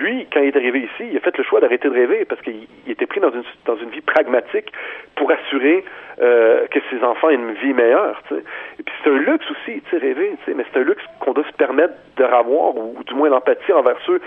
lui, 0.00 0.26
quand 0.32 0.40
il 0.40 0.48
est 0.48 0.56
arrivé 0.56 0.80
ici, 0.80 1.10
il 1.12 1.16
a 1.16 1.20
fait 1.20 1.36
le 1.36 1.44
choix 1.44 1.60
d'arrêter 1.60 1.88
de 1.88 1.94
rêver 1.94 2.24
parce 2.24 2.40
qu'il 2.42 2.66
était 2.88 3.06
pris 3.06 3.20
dans 3.20 3.76
une 3.76 3.90
vie 3.90 4.00
pragmatique 4.00 4.72
pour 5.14 5.30
assurer 5.30 5.84
que 6.18 6.80
ses 6.90 7.04
enfants 7.04 7.30
aient 7.30 7.34
une 7.34 7.52
vie 7.52 7.72
meilleure. 7.72 8.20
Et 8.32 8.82
puis 8.82 8.94
c'est 9.02 9.10
un 9.10 9.18
luxe 9.18 9.46
aussi, 9.52 9.80
rêver, 9.92 10.32
mais 10.48 10.64
c'est 10.72 10.80
un 10.80 10.82
luxe 10.82 11.02
qu'on 11.20 11.32
doit 11.32 11.44
se 11.44 11.56
permettre 11.56 11.94
de 12.16 12.24
ravoir 12.24 12.76
ou, 12.76 12.96
ou 12.98 13.04
du 13.04 13.14
moins 13.14 13.28
l'empathie 13.28 13.72
envers 13.72 13.96
ceux 14.04 14.20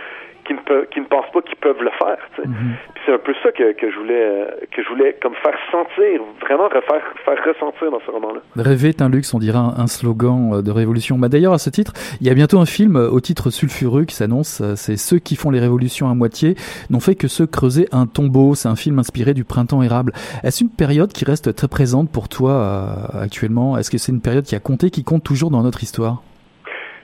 qui 0.52 0.58
ne, 0.58 0.60
peuvent, 0.60 0.88
qui 0.94 1.00
ne 1.00 1.06
pensent 1.06 1.32
pas 1.34 1.42
qu'ils 1.42 1.58
peuvent 1.58 1.82
le 1.82 1.92
faire. 1.92 2.18
Mhm. 2.46 2.76
c'est 3.06 3.14
un 3.14 3.18
peu 3.18 3.34
ça 3.44 3.52
que, 3.52 3.74
que, 3.74 3.92
je 3.92 3.98
voulais 3.98 4.46
que 4.72 4.84
je 4.84 4.90
voulais 4.90 5.16
comme 5.22 5.34
faire 5.36 5.56
sentir, 5.72 6.22
vraiment 6.42 6.66
refaire, 6.66 7.04
faire 7.24 7.38
ressentir 7.46 7.92
dans 7.92 8.00
ce 8.06 8.12
roman-là. 8.12 8.42
Rêver 8.56 8.90
est 8.90 9.02
un 9.02 9.10
luxe, 9.10 9.34
on 9.34 9.40
dirait 9.40 9.58
un, 9.58 9.88
slogan 9.88 10.54
euh, 10.54 10.62
de 10.62 10.72
révolution. 10.72 11.18
Bah, 11.18 11.30
D'ailleurs, 11.30 11.54
à 11.54 11.58
ce 11.58 11.70
titre, 11.70 11.94
il 12.20 12.28
y 12.28 12.30
a 12.30 12.34
bientôt 12.34 12.60
un 12.60 12.66
film 12.66 12.96
euh, 12.96 13.10
au 13.10 13.20
titre 13.20 13.50
sulfureux 13.50 14.06
qui 14.06 14.16
s'annonce. 14.16 14.62
Euh, 14.62 14.76
c'est 14.76 14.98
Ceux 14.98 15.20
qui 15.20 15.36
font 15.36 15.52
les 15.52 15.60
révolutions 15.60 16.10
à 16.10 16.14
moitié 16.14 16.56
n'ont 16.90 17.00
fait 17.00 17.16
que 17.16 17.28
se 17.28 17.44
creuser 17.44 17.88
un 17.92 18.08
tombeau. 18.08 18.56
C'est 18.56 18.70
un 18.70 18.76
film 18.76 19.00
inspiré 19.00 19.34
du 19.34 19.44
printemps 19.44 19.82
érable. 19.82 20.14
Est-ce 20.44 20.64
une 20.64 20.70
période 20.70 21.12
qui 21.14 21.26
reste 21.26 21.56
très 21.56 21.68
présente 21.68 22.12
pour 22.12 22.30
toi 22.30 23.10
actuellement? 23.20 23.78
Est-ce 23.78 23.90
que 23.90 23.98
c'est 23.98 24.12
une 24.12 24.22
période 24.22 24.44
qui 24.44 24.56
a 24.56 24.60
compté, 24.60 24.90
qui 24.90 25.04
compte 25.04 25.24
toujours 25.24 25.50
dans 25.50 25.64
notre 25.64 25.84
histoire? 25.84 26.22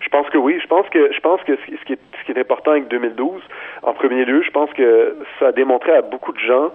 Je 0.07 0.09
pense 0.09 0.29
que 0.29 0.37
oui. 0.37 0.57
Je 0.61 0.67
pense 0.67 0.87
que 0.87 1.11
je 1.11 1.19
pense 1.19 1.41
que 1.43 1.57
ce 1.57 1.85
qui 1.85 2.31
est 2.31 2.39
important 2.39 2.71
avec 2.71 2.87
2012, 2.87 3.41
en 3.83 3.93
premier 3.93 4.23
lieu, 4.23 4.41
je 4.41 4.51
pense 4.51 4.71
que 4.71 5.17
ça 5.37 5.47
a 5.47 5.51
démontré 5.51 5.91
à 5.91 6.01
beaucoup 6.01 6.31
de 6.31 6.39
gens, 6.39 6.71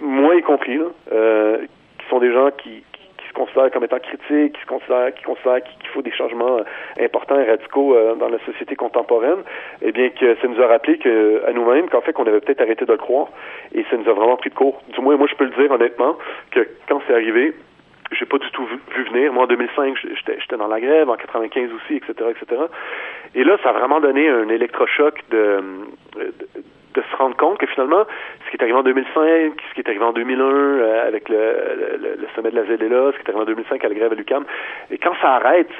moi 0.00 0.34
y 0.34 0.42
compris, 0.42 0.80
euh, 1.12 1.58
qui 1.98 2.06
sont 2.08 2.20
des 2.20 2.32
gens 2.32 2.50
qui, 2.56 2.82
se 3.28 3.34
considèrent 3.34 3.70
comme 3.70 3.84
étant 3.84 4.00
critiques, 4.00 4.54
qui 4.54 4.60
se 4.60 4.66
considèrent 4.66 5.14
qui 5.14 5.22
considèrent 5.22 5.62
qu'il 5.62 5.88
faut 5.90 6.02
des 6.02 6.10
changements 6.10 6.62
importants 7.00 7.38
et 7.38 7.48
radicaux 7.48 7.94
euh, 7.94 8.16
dans 8.16 8.28
la 8.28 8.40
société 8.40 8.74
contemporaine, 8.74 9.44
eh 9.82 9.92
bien 9.92 10.08
que 10.08 10.34
ça 10.36 10.48
nous 10.48 10.60
a 10.60 10.66
rappelé 10.66 10.98
que 10.98 11.44
à 11.46 11.52
nous-mêmes 11.52 11.88
qu'en 11.88 12.00
fait 12.00 12.12
qu'on 12.12 12.26
avait 12.26 12.40
peut-être 12.40 12.62
arrêté 12.62 12.86
de 12.86 12.90
le 12.90 12.98
croire 12.98 13.28
et 13.72 13.84
ça 13.88 13.96
nous 13.96 14.08
a 14.08 14.14
vraiment 14.14 14.36
pris 14.36 14.50
de 14.50 14.54
court. 14.56 14.82
Du 14.88 15.00
moins 15.00 15.16
moi 15.16 15.28
je 15.30 15.36
peux 15.36 15.44
le 15.44 15.50
dire 15.50 15.70
honnêtement 15.70 16.16
que 16.50 16.66
quand 16.88 17.00
c'est 17.06 17.14
arrivé, 17.14 17.54
j'ai 18.12 18.26
pas 18.26 18.38
du 18.38 18.50
tout 18.50 18.66
vu, 18.66 19.04
venir. 19.04 19.32
Moi, 19.32 19.44
en 19.44 19.46
2005, 19.46 19.96
j'étais 20.14 20.56
dans 20.56 20.68
la 20.68 20.80
grève, 20.80 21.08
en 21.08 21.16
95 21.16 21.70
aussi, 21.72 21.96
etc., 21.96 22.12
etc. 22.30 22.62
Et 23.34 23.44
là, 23.44 23.56
ça 23.62 23.70
a 23.70 23.72
vraiment 23.72 24.00
donné 24.00 24.28
un 24.28 24.48
électrochoc 24.48 25.22
de, 25.30 25.62
de, 26.16 27.02
se 27.02 27.16
rendre 27.16 27.36
compte 27.36 27.58
que 27.58 27.66
finalement, 27.66 28.04
ce 28.44 28.50
qui 28.50 28.56
est 28.56 28.62
arrivé 28.62 28.76
en 28.76 28.82
2005, 28.82 29.52
ce 29.68 29.74
qui 29.74 29.80
est 29.80 29.88
arrivé 29.88 30.04
en 30.04 30.12
2001 30.12 30.44
euh, 30.44 31.08
avec 31.08 31.28
le, 31.28 32.18
le, 32.18 32.26
sommet 32.34 32.50
de 32.50 32.56
la 32.56 32.64
ZLA, 32.64 33.12
ce 33.12 33.18
qui 33.18 33.22
est 33.22 33.30
arrivé 33.30 33.42
en 33.42 33.44
2005 33.44 33.84
à 33.84 33.88
la 33.88 33.94
grève 33.94 34.12
à 34.12 34.14
l'UQAM, 34.14 34.44
et 34.90 34.98
quand 34.98 35.14
ça 35.20 35.34
arrête, 35.34 35.70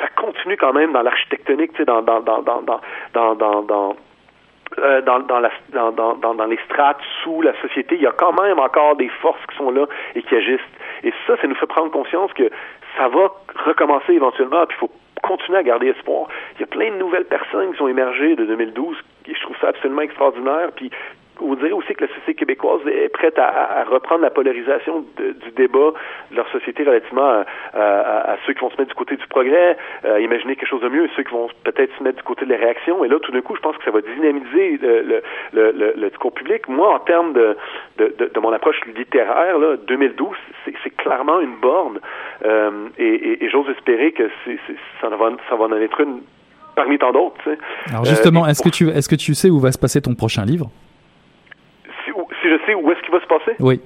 ça 0.00 0.08
continue 0.16 0.56
quand 0.56 0.72
même 0.72 0.92
dans 0.92 1.02
l'architectonique, 1.02 1.72
tu 1.72 1.78
sais, 1.78 1.84
dans, 1.84 2.02
dans, 2.02 2.20
dans, 2.20 2.42
dans, 2.42 2.62
dans, 2.62 3.34
dans, 3.34 3.62
dans 3.62 3.96
euh, 4.78 5.00
dans, 5.02 6.46
les 6.46 6.58
strates 6.66 7.00
sous 7.22 7.42
la 7.42 7.52
société, 7.60 7.96
il 7.96 8.02
y 8.02 8.06
a 8.06 8.12
quand 8.12 8.32
même 8.40 8.58
encore 8.58 8.96
des 8.96 9.08
forces 9.08 9.44
qui 9.50 9.56
sont 9.56 9.70
là 9.70 9.86
et 10.14 10.22
qui 10.22 10.34
agissent. 10.34 10.60
Et 11.02 11.12
ça, 11.26 11.36
ça 11.40 11.46
nous 11.46 11.54
fait 11.54 11.66
prendre 11.66 11.90
conscience 11.90 12.32
que 12.32 12.50
ça 12.96 13.08
va 13.08 13.32
recommencer 13.64 14.12
éventuellement, 14.12 14.66
puis 14.66 14.76
il 14.76 14.80
faut 14.80 14.90
continuer 15.22 15.58
à 15.58 15.62
garder 15.62 15.88
espoir. 15.88 16.28
Il 16.56 16.60
y 16.60 16.64
a 16.64 16.66
plein 16.66 16.90
de 16.90 16.96
nouvelles 16.96 17.24
personnes 17.24 17.72
qui 17.72 17.78
sont 17.78 17.88
émergées 17.88 18.36
de 18.36 18.44
2012 18.44 18.96
et 19.26 19.34
je 19.34 19.40
trouve 19.42 19.56
ça 19.60 19.68
absolument 19.68 20.02
extraordinaire. 20.02 20.70
Puis 20.74 20.90
vous 21.42 21.56
direz 21.56 21.72
aussi 21.72 21.94
que 21.94 22.04
la 22.04 22.08
société 22.08 22.34
québécoise 22.34 22.80
est 22.86 23.08
prête 23.08 23.38
à, 23.38 23.84
reprendre 23.84 24.22
la 24.22 24.30
polarisation 24.30 25.04
du 25.18 25.50
débat 25.56 25.92
de 26.30 26.36
leur 26.36 26.48
société 26.50 26.84
relativement 26.84 27.44
à, 27.74 28.36
ceux 28.46 28.52
qui 28.52 28.60
vont 28.60 28.70
se 28.70 28.76
mettre 28.76 28.90
du 28.90 28.94
côté 28.94 29.16
du 29.16 29.26
progrès, 29.26 29.76
à 30.04 30.20
imaginer 30.20 30.56
quelque 30.56 30.68
chose 30.68 30.82
de 30.82 30.88
mieux, 30.88 31.04
et 31.04 31.10
ceux 31.16 31.22
qui 31.22 31.32
vont 31.32 31.48
peut-être 31.64 31.96
se 31.98 32.02
mettre 32.02 32.18
du 32.18 32.22
côté 32.22 32.44
de 32.44 32.50
la 32.50 32.58
réaction. 32.58 33.04
Et 33.04 33.08
là, 33.08 33.18
tout 33.20 33.32
d'un 33.32 33.40
coup, 33.40 33.56
je 33.56 33.60
pense 33.60 33.76
que 33.76 33.84
ça 33.84 33.90
va 33.90 34.00
dynamiser 34.00 34.78
le, 34.82 35.22
le, 35.52 36.08
discours 36.08 36.32
public. 36.32 36.68
Moi, 36.68 36.94
en 36.94 36.98
termes 37.00 37.32
de, 37.32 37.56
de, 37.98 38.40
mon 38.40 38.52
approche 38.52 38.80
littéraire, 38.96 39.58
là, 39.58 39.76
2012, 39.76 40.36
c'est 40.64 40.96
clairement 40.96 41.40
une 41.40 41.56
borne. 41.60 41.98
Euh, 42.44 42.88
et, 42.98 43.48
j'ose 43.50 43.68
espérer 43.70 44.12
que 44.12 44.30
ça, 45.00 45.08
va, 45.08 45.30
ça 45.48 45.56
va 45.56 45.64
en 45.64 45.72
être 45.72 46.00
une 46.00 46.20
parmi 46.74 46.98
tant 46.98 47.12
d'autres. 47.12 47.38
Alors 47.90 48.04
justement, 48.04 48.44
euh, 48.44 48.48
est-ce 48.48 48.62
que 48.62 48.68
tu 48.68 48.88
est-ce 48.88 49.08
que 49.08 49.14
tu 49.14 49.34
sais 49.34 49.50
où 49.50 49.60
va 49.60 49.72
se 49.72 49.78
passer 49.78 50.00
ton 50.00 50.14
prochain 50.14 50.44
livre? 50.44 50.70
Je 52.48 52.58
sais 52.66 52.74
où 52.74 52.90
est-ce 52.90 53.00
qu'il 53.00 53.12
va 53.12 53.20
se 53.20 53.26
passer? 53.26 53.52
Oui. 53.60 53.80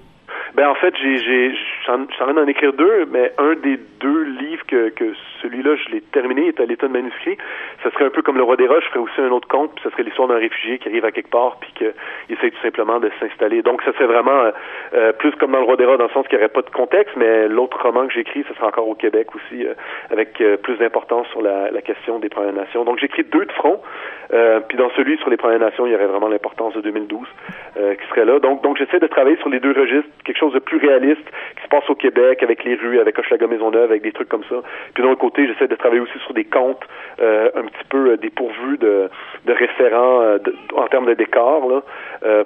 Ben 0.56 0.68
en 0.70 0.74
fait, 0.74 0.94
j'ai, 1.02 1.54
j'en, 1.86 2.06
j'en 2.18 2.32
d'en 2.32 2.46
écrire 2.46 2.72
deux, 2.72 3.04
mais 3.12 3.30
un 3.36 3.54
des 3.56 3.78
deux 4.00 4.22
livres 4.22 4.64
que, 4.66 4.88
que 4.88 5.12
celui-là, 5.42 5.76
je 5.76 5.90
l'ai 5.90 6.00
terminé, 6.00 6.48
est 6.48 6.58
à 6.60 6.64
l'état 6.64 6.88
de 6.88 6.92
manuscrit. 6.92 7.36
Ça 7.82 7.90
serait 7.90 8.06
un 8.06 8.10
peu 8.10 8.22
comme 8.22 8.38
Le 8.38 8.42
Roi 8.42 8.56
des 8.56 8.66
Roches, 8.66 8.84
je 8.84 8.88
ferais 8.88 9.00
aussi 9.00 9.20
un 9.20 9.30
autre 9.32 9.48
conte, 9.48 9.74
puis 9.74 9.84
ça 9.84 9.90
serait 9.90 10.02
l'histoire 10.02 10.28
d'un 10.28 10.38
réfugié 10.38 10.78
qui 10.78 10.88
arrive 10.88 11.04
à 11.04 11.12
quelque 11.12 11.28
part, 11.28 11.58
puis 11.60 11.72
qu'il 11.74 11.92
essaie 12.30 12.50
tout 12.50 12.62
simplement 12.62 13.00
de 13.00 13.10
s'installer. 13.20 13.60
Donc, 13.60 13.82
ça 13.82 13.92
serait 13.92 14.06
vraiment 14.06 14.30
euh, 14.30 14.50
euh, 14.94 15.12
plus 15.12 15.32
comme 15.32 15.52
dans 15.52 15.58
Le 15.58 15.64
Roi 15.64 15.76
des 15.76 15.84
Roches, 15.84 15.98
dans 15.98 16.06
le 16.06 16.10
sens 16.10 16.26
qu'il 16.26 16.38
n'y 16.38 16.44
aurait 16.44 16.52
pas 16.52 16.62
de 16.62 16.70
contexte, 16.70 17.14
mais 17.16 17.48
l'autre 17.48 17.78
roman 17.82 18.06
que 18.06 18.14
j'écris, 18.14 18.42
ça 18.48 18.54
sera 18.54 18.68
encore 18.68 18.88
au 18.88 18.94
Québec 18.94 19.28
aussi, 19.34 19.66
euh, 19.66 19.74
avec 20.10 20.42
plus 20.62 20.76
d'importance 20.78 21.26
sur 21.28 21.42
la, 21.42 21.70
la, 21.70 21.82
question 21.82 22.18
des 22.18 22.30
Premières 22.30 22.54
Nations. 22.54 22.84
Donc, 22.84 22.98
j'écris 22.98 23.24
deux 23.24 23.44
de 23.44 23.52
front, 23.52 23.80
puis 24.68 24.78
dans 24.78 24.90
celui 24.96 25.18
sur 25.18 25.28
les 25.28 25.36
Premières 25.36 25.60
Nations, 25.60 25.86
il 25.86 25.92
y 25.92 25.94
aurait 25.94 26.06
vraiment 26.06 26.28
l'importance 26.28 26.74
de 26.74 26.80
2012 26.80 27.26
qui 27.76 28.08
serait 28.08 28.24
là. 28.24 28.38
Donc, 28.40 28.62
donc 28.62 28.78
j'essaie 28.78 28.98
de 28.98 29.06
travailler 29.06 29.36
sur 29.36 29.48
les 29.48 29.60
deux 29.60 29.72
registres, 29.72 30.08
quelque 30.24 30.38
chose 30.38 30.45
de 30.52 30.58
plus 30.58 30.78
réaliste 30.78 31.26
qui 31.56 31.62
se 31.62 31.68
passe 31.68 31.88
au 31.88 31.94
Québec, 31.94 32.42
avec 32.42 32.64
les 32.64 32.74
rues, 32.74 33.00
avec 33.00 33.18
Hochelaga 33.18 33.46
Maisonneuve, 33.46 33.90
avec 33.90 34.02
des 34.02 34.12
trucs 34.12 34.28
comme 34.28 34.44
ça. 34.44 34.56
Puis 34.94 35.02
d'un 35.02 35.14
côté, 35.16 35.46
j'essaie 35.46 35.68
de 35.68 35.74
travailler 35.74 36.00
aussi 36.00 36.18
sur 36.24 36.34
des 36.34 36.44
contes 36.44 36.84
euh, 37.20 37.50
un 37.54 37.62
petit 37.62 37.84
peu 37.88 38.10
euh, 38.10 38.16
dépourvus 38.16 38.78
de, 38.78 39.08
référents 39.48 40.20
euh, 40.20 40.38
en 40.74 40.86
termes 40.88 41.06
de 41.06 41.14
décor, 41.14 41.82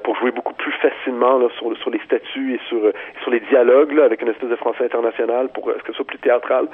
pour 0.05 0.17
jouer 0.17 0.31
beaucoup 0.31 0.53
plus 0.55 0.73
facilement 0.73 1.41
sur, 1.59 1.91
les 1.91 1.99
statuts 2.05 2.55
et 2.55 2.61
sur, 2.69 3.31
les 3.31 3.41
dialogues, 3.41 3.99
avec 3.99 4.23
une 4.23 4.29
espèce 4.29 4.51
de 4.51 4.57
français 4.57 4.85
international 4.85 5.49
pour 5.53 5.65
que 5.65 5.87
ce 5.87 5.93
soit 5.93 6.05
plus 6.05 6.19
théâtral. 6.19 6.67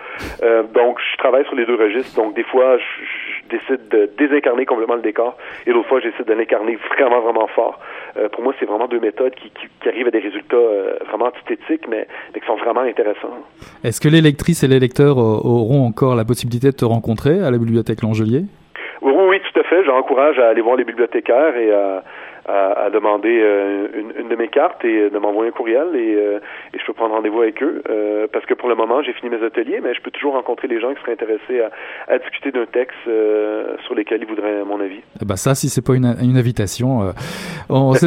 donc, 0.74 0.98
je 1.00 1.16
travaille 1.18 1.44
sur 1.46 1.54
les 1.54 1.64
deux 1.64 1.76
registres. 1.76 2.20
Donc, 2.20 2.34
des 2.34 2.42
fois, 2.42 2.76
je, 2.78 3.46
décide 3.48 3.88
de 3.88 4.10
désincarner 4.18 4.66
complètement 4.66 4.96
le 4.96 5.02
décor 5.02 5.36
et 5.66 5.72
l'autre 5.72 5.88
fois, 5.88 6.00
j'essaie 6.00 6.24
de 6.24 6.32
l'incarner 6.32 6.76
vraiment, 6.90 7.20
vraiment 7.20 7.46
fort. 7.46 7.78
pour 8.32 8.42
moi, 8.42 8.52
c'est 8.58 8.66
vraiment 8.66 8.88
deux 8.88 8.98
méthodes 8.98 9.34
qui, 9.34 9.52
arrivent 9.88 10.08
à 10.08 10.10
des 10.10 10.18
résultats 10.18 10.56
vraiment 11.06 11.26
antithétiques, 11.26 11.88
mais, 11.88 12.06
mais 12.34 12.40
qui 12.40 12.46
sont 12.46 12.56
vraiment 12.56 12.82
intéressants. 12.82 13.34
Est-ce 13.84 14.00
que 14.00 14.08
les 14.08 14.20
lectrices 14.20 14.62
et 14.62 14.68
les 14.68 14.80
lecteurs 14.80 15.18
auront 15.18 15.86
encore 15.86 16.14
la 16.14 16.24
possibilité 16.24 16.68
de 16.68 16.76
te 16.76 16.84
rencontrer 16.84 17.42
à 17.42 17.50
la 17.50 17.58
bibliothèque 17.58 18.02
L'Angelier? 18.02 18.44
Oui, 19.02 19.12
oui, 19.16 19.40
tout 19.40 19.60
à 19.60 19.64
fait. 19.64 19.84
J'encourage 19.84 20.38
à 20.38 20.48
aller 20.48 20.60
voir 20.60 20.76
les 20.76 20.84
bibliothécaires 20.84 21.56
et 21.56 21.72
à, 21.72 22.02
à, 22.48 22.90
demander 22.90 23.40
euh, 23.42 23.88
une, 23.94 24.12
une, 24.22 24.28
de 24.28 24.36
mes 24.36 24.48
cartes 24.48 24.84
et 24.84 25.10
de 25.10 25.18
m'envoyer 25.18 25.50
un 25.50 25.52
courriel 25.52 25.88
et, 25.94 26.14
euh, 26.14 26.38
et, 26.72 26.78
je 26.78 26.84
peux 26.86 26.92
prendre 26.92 27.14
rendez-vous 27.14 27.40
avec 27.40 27.62
eux 27.62 27.82
euh, 27.88 28.26
parce 28.32 28.46
que 28.46 28.54
pour 28.54 28.68
le 28.68 28.76
moment 28.76 29.02
j'ai 29.02 29.12
fini 29.12 29.30
mes 29.30 29.44
ateliers 29.44 29.80
mais 29.82 29.94
je 29.94 30.00
peux 30.00 30.10
toujours 30.10 30.34
rencontrer 30.34 30.68
les 30.68 30.80
gens 30.80 30.94
qui 30.94 31.00
seraient 31.00 31.12
intéressés 31.12 31.60
à, 31.60 31.70
à 32.12 32.18
discuter 32.18 32.52
d'un 32.52 32.66
texte 32.66 32.96
sur 33.84 33.94
lesquels 33.94 34.22
ils 34.22 34.28
voudraient 34.28 34.64
mon 34.64 34.80
avis. 34.80 35.00
Bah 35.24 35.36
ça 35.36 35.54
si 35.54 35.68
c'est 35.68 35.84
pas 35.84 35.94
une, 35.94 36.16
une 36.22 36.36
invitation 36.36 37.12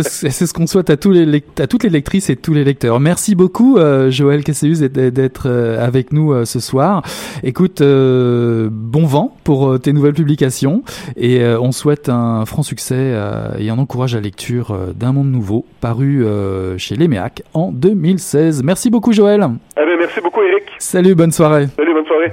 c'est 0.01 0.31
ce 0.31 0.53
qu'on 0.53 0.67
souhaite 0.67 0.89
à 0.89 0.97
tous 0.97 1.11
les 1.11 1.43
à 1.59 1.67
toutes 1.67 1.83
les 1.83 1.89
lectrices 1.89 2.29
et 2.29 2.35
tous 2.35 2.53
les 2.53 2.63
lecteurs. 2.63 2.99
Merci 2.99 3.35
beaucoup 3.35 3.77
Joël 4.09 4.43
Casséus 4.43 4.79
d'être 4.79 5.49
avec 5.49 6.13
nous 6.13 6.45
ce 6.45 6.59
soir. 6.59 7.01
Écoute 7.43 7.81
bon 7.81 9.05
vent 9.05 9.35
pour 9.43 9.79
tes 9.79 9.91
nouvelles 9.91 10.13
publications 10.13 10.83
et 11.17 11.43
on 11.45 11.71
souhaite 11.71 12.09
un 12.09 12.45
franc 12.45 12.63
succès 12.63 13.13
et 13.59 13.71
on 13.71 13.77
encourage 13.77 14.15
à 14.15 14.21
lecture 14.29 14.71
euh, 14.71 14.93
d'un 14.93 15.11
monde 15.11 15.31
nouveau, 15.31 15.65
paru 15.81 16.23
euh, 16.23 16.77
chez 16.77 16.95
Léméac 16.95 17.41
en 17.55 17.71
2016. 17.71 18.61
Merci 18.63 18.91
beaucoup 18.91 19.11
Joël. 19.11 19.39
Bien, 19.39 19.97
merci 19.97 20.21
beaucoup 20.21 20.41
Eric. 20.43 20.65
Salut, 20.77 21.15
bonne 21.15 21.31
soirée. 21.31 21.65
Salut, 21.75 21.93
bonne 21.93 22.05
soirée. 22.05 22.31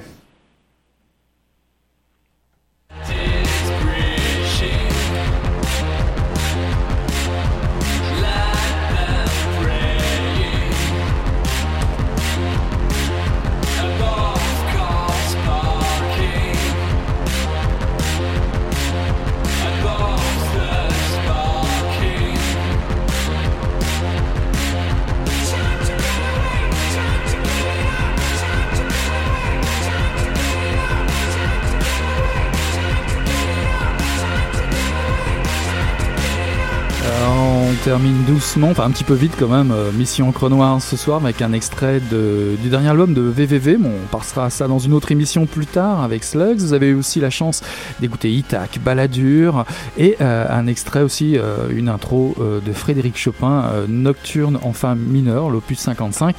Termine 37.96 38.24
doucement, 38.24 38.68
enfin 38.72 38.84
un 38.84 38.90
petit 38.90 39.04
peu 39.04 39.14
vite 39.14 39.32
quand 39.38 39.48
même, 39.48 39.70
euh, 39.70 39.90
Mission 39.90 40.28
Encre 40.28 40.50
Noire 40.50 40.82
ce 40.82 40.98
soir 40.98 41.24
avec 41.24 41.40
un 41.40 41.54
extrait 41.54 41.98
du 41.98 42.68
dernier 42.68 42.90
album 42.90 43.14
de 43.14 43.22
VVV. 43.22 43.78
Bon, 43.78 43.90
on 44.04 44.06
passera 44.14 44.44
à 44.44 44.50
ça 44.50 44.68
dans 44.68 44.78
une 44.78 44.92
autre 44.92 45.12
émission 45.12 45.46
plus 45.46 45.64
tard 45.64 46.02
avec 46.02 46.22
Slugs. 46.22 46.58
Vous 46.58 46.74
avez 46.74 46.92
aussi 46.92 47.20
la 47.20 47.30
chance 47.30 47.62
d'écouter 47.98 48.30
Itac, 48.30 48.80
Balladur 48.84 49.64
et 49.96 50.16
euh, 50.20 50.46
un 50.50 50.66
extrait 50.66 51.00
aussi, 51.00 51.38
euh, 51.38 51.70
une 51.70 51.88
intro 51.88 52.36
de 52.38 52.72
Frédéric 52.72 53.16
Chopin, 53.16 53.64
Nocturne 53.88 54.58
en 54.62 54.74
fin 54.74 54.94
mineur, 54.94 55.48
l'opus 55.48 55.78
55. 55.78 56.36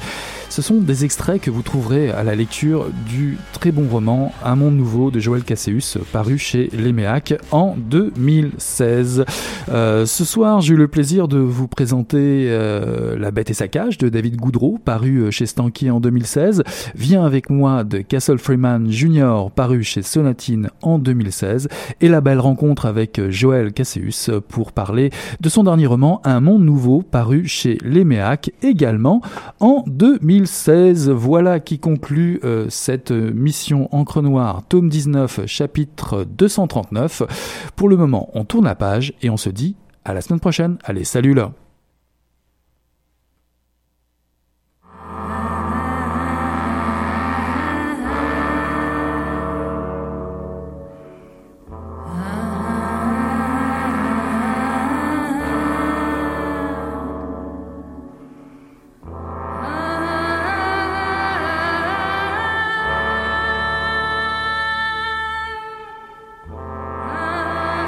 Ce 0.50 0.62
sont 0.62 0.78
des 0.78 1.04
extraits 1.04 1.42
que 1.42 1.50
vous 1.50 1.60
trouverez 1.62 2.10
à 2.10 2.24
la 2.24 2.34
lecture 2.34 2.86
du 3.06 3.36
très 3.52 3.70
bon 3.70 3.86
roman 3.86 4.32
Un 4.42 4.56
monde 4.56 4.76
nouveau 4.76 5.10
de 5.10 5.20
Joël 5.20 5.44
Casséus, 5.44 5.98
paru 6.10 6.38
chez 6.38 6.70
Léméac 6.72 7.34
en 7.50 7.76
2016. 7.76 9.26
Euh, 9.68 10.06
ce 10.06 10.24
soir, 10.24 10.62
j'ai 10.62 10.72
eu 10.72 10.76
le 10.76 10.88
plaisir 10.88 11.28
de 11.28 11.38
vous 11.38 11.68
présenter 11.68 12.46
euh, 12.48 13.18
La 13.18 13.30
bête 13.30 13.50
et 13.50 13.54
sa 13.54 13.68
cage 13.68 13.98
de 13.98 14.08
David 14.08 14.36
Goudreau, 14.36 14.78
paru 14.82 15.18
euh, 15.18 15.30
chez 15.30 15.44
Stanky 15.44 15.90
en 15.90 16.00
2016. 16.00 16.64
Viens 16.94 17.26
avec 17.26 17.50
moi 17.50 17.84
de 17.84 17.98
Castle 17.98 18.38
Freeman 18.38 18.90
Jr., 18.90 19.50
paru 19.54 19.82
chez 19.82 20.00
Sonatine 20.02 20.70
en 20.80 20.98
2016. 20.98 21.68
Et 22.00 22.08
la 22.08 22.22
belle 22.22 22.40
rencontre 22.40 22.86
avec 22.86 23.20
Joël 23.28 23.74
Casséus 23.74 24.30
pour 24.48 24.72
parler 24.72 25.10
de 25.40 25.48
son 25.50 25.64
dernier 25.64 25.86
roman 25.86 26.22
Un 26.24 26.40
monde 26.40 26.64
nouveau, 26.64 27.02
paru 27.02 27.46
chez 27.46 27.76
Léméac 27.84 28.50
également 28.62 29.20
en 29.60 29.84
2016. 29.86 30.37
2016. 30.38 31.10
Voilà 31.10 31.60
qui 31.60 31.78
conclut 31.78 32.40
euh, 32.44 32.66
cette 32.68 33.10
mission 33.10 33.88
Encre 33.92 34.22
Noire, 34.22 34.62
tome 34.68 34.88
19, 34.88 35.46
chapitre 35.46 36.24
239. 36.24 37.70
Pour 37.74 37.88
le 37.88 37.96
moment, 37.96 38.30
on 38.34 38.44
tourne 38.44 38.66
la 38.66 38.74
page 38.74 39.14
et 39.22 39.30
on 39.30 39.36
se 39.36 39.50
dit 39.50 39.76
à 40.04 40.14
la 40.14 40.20
semaine 40.20 40.40
prochaine. 40.40 40.78
Allez, 40.84 41.04
salut 41.04 41.34
là 41.34 41.52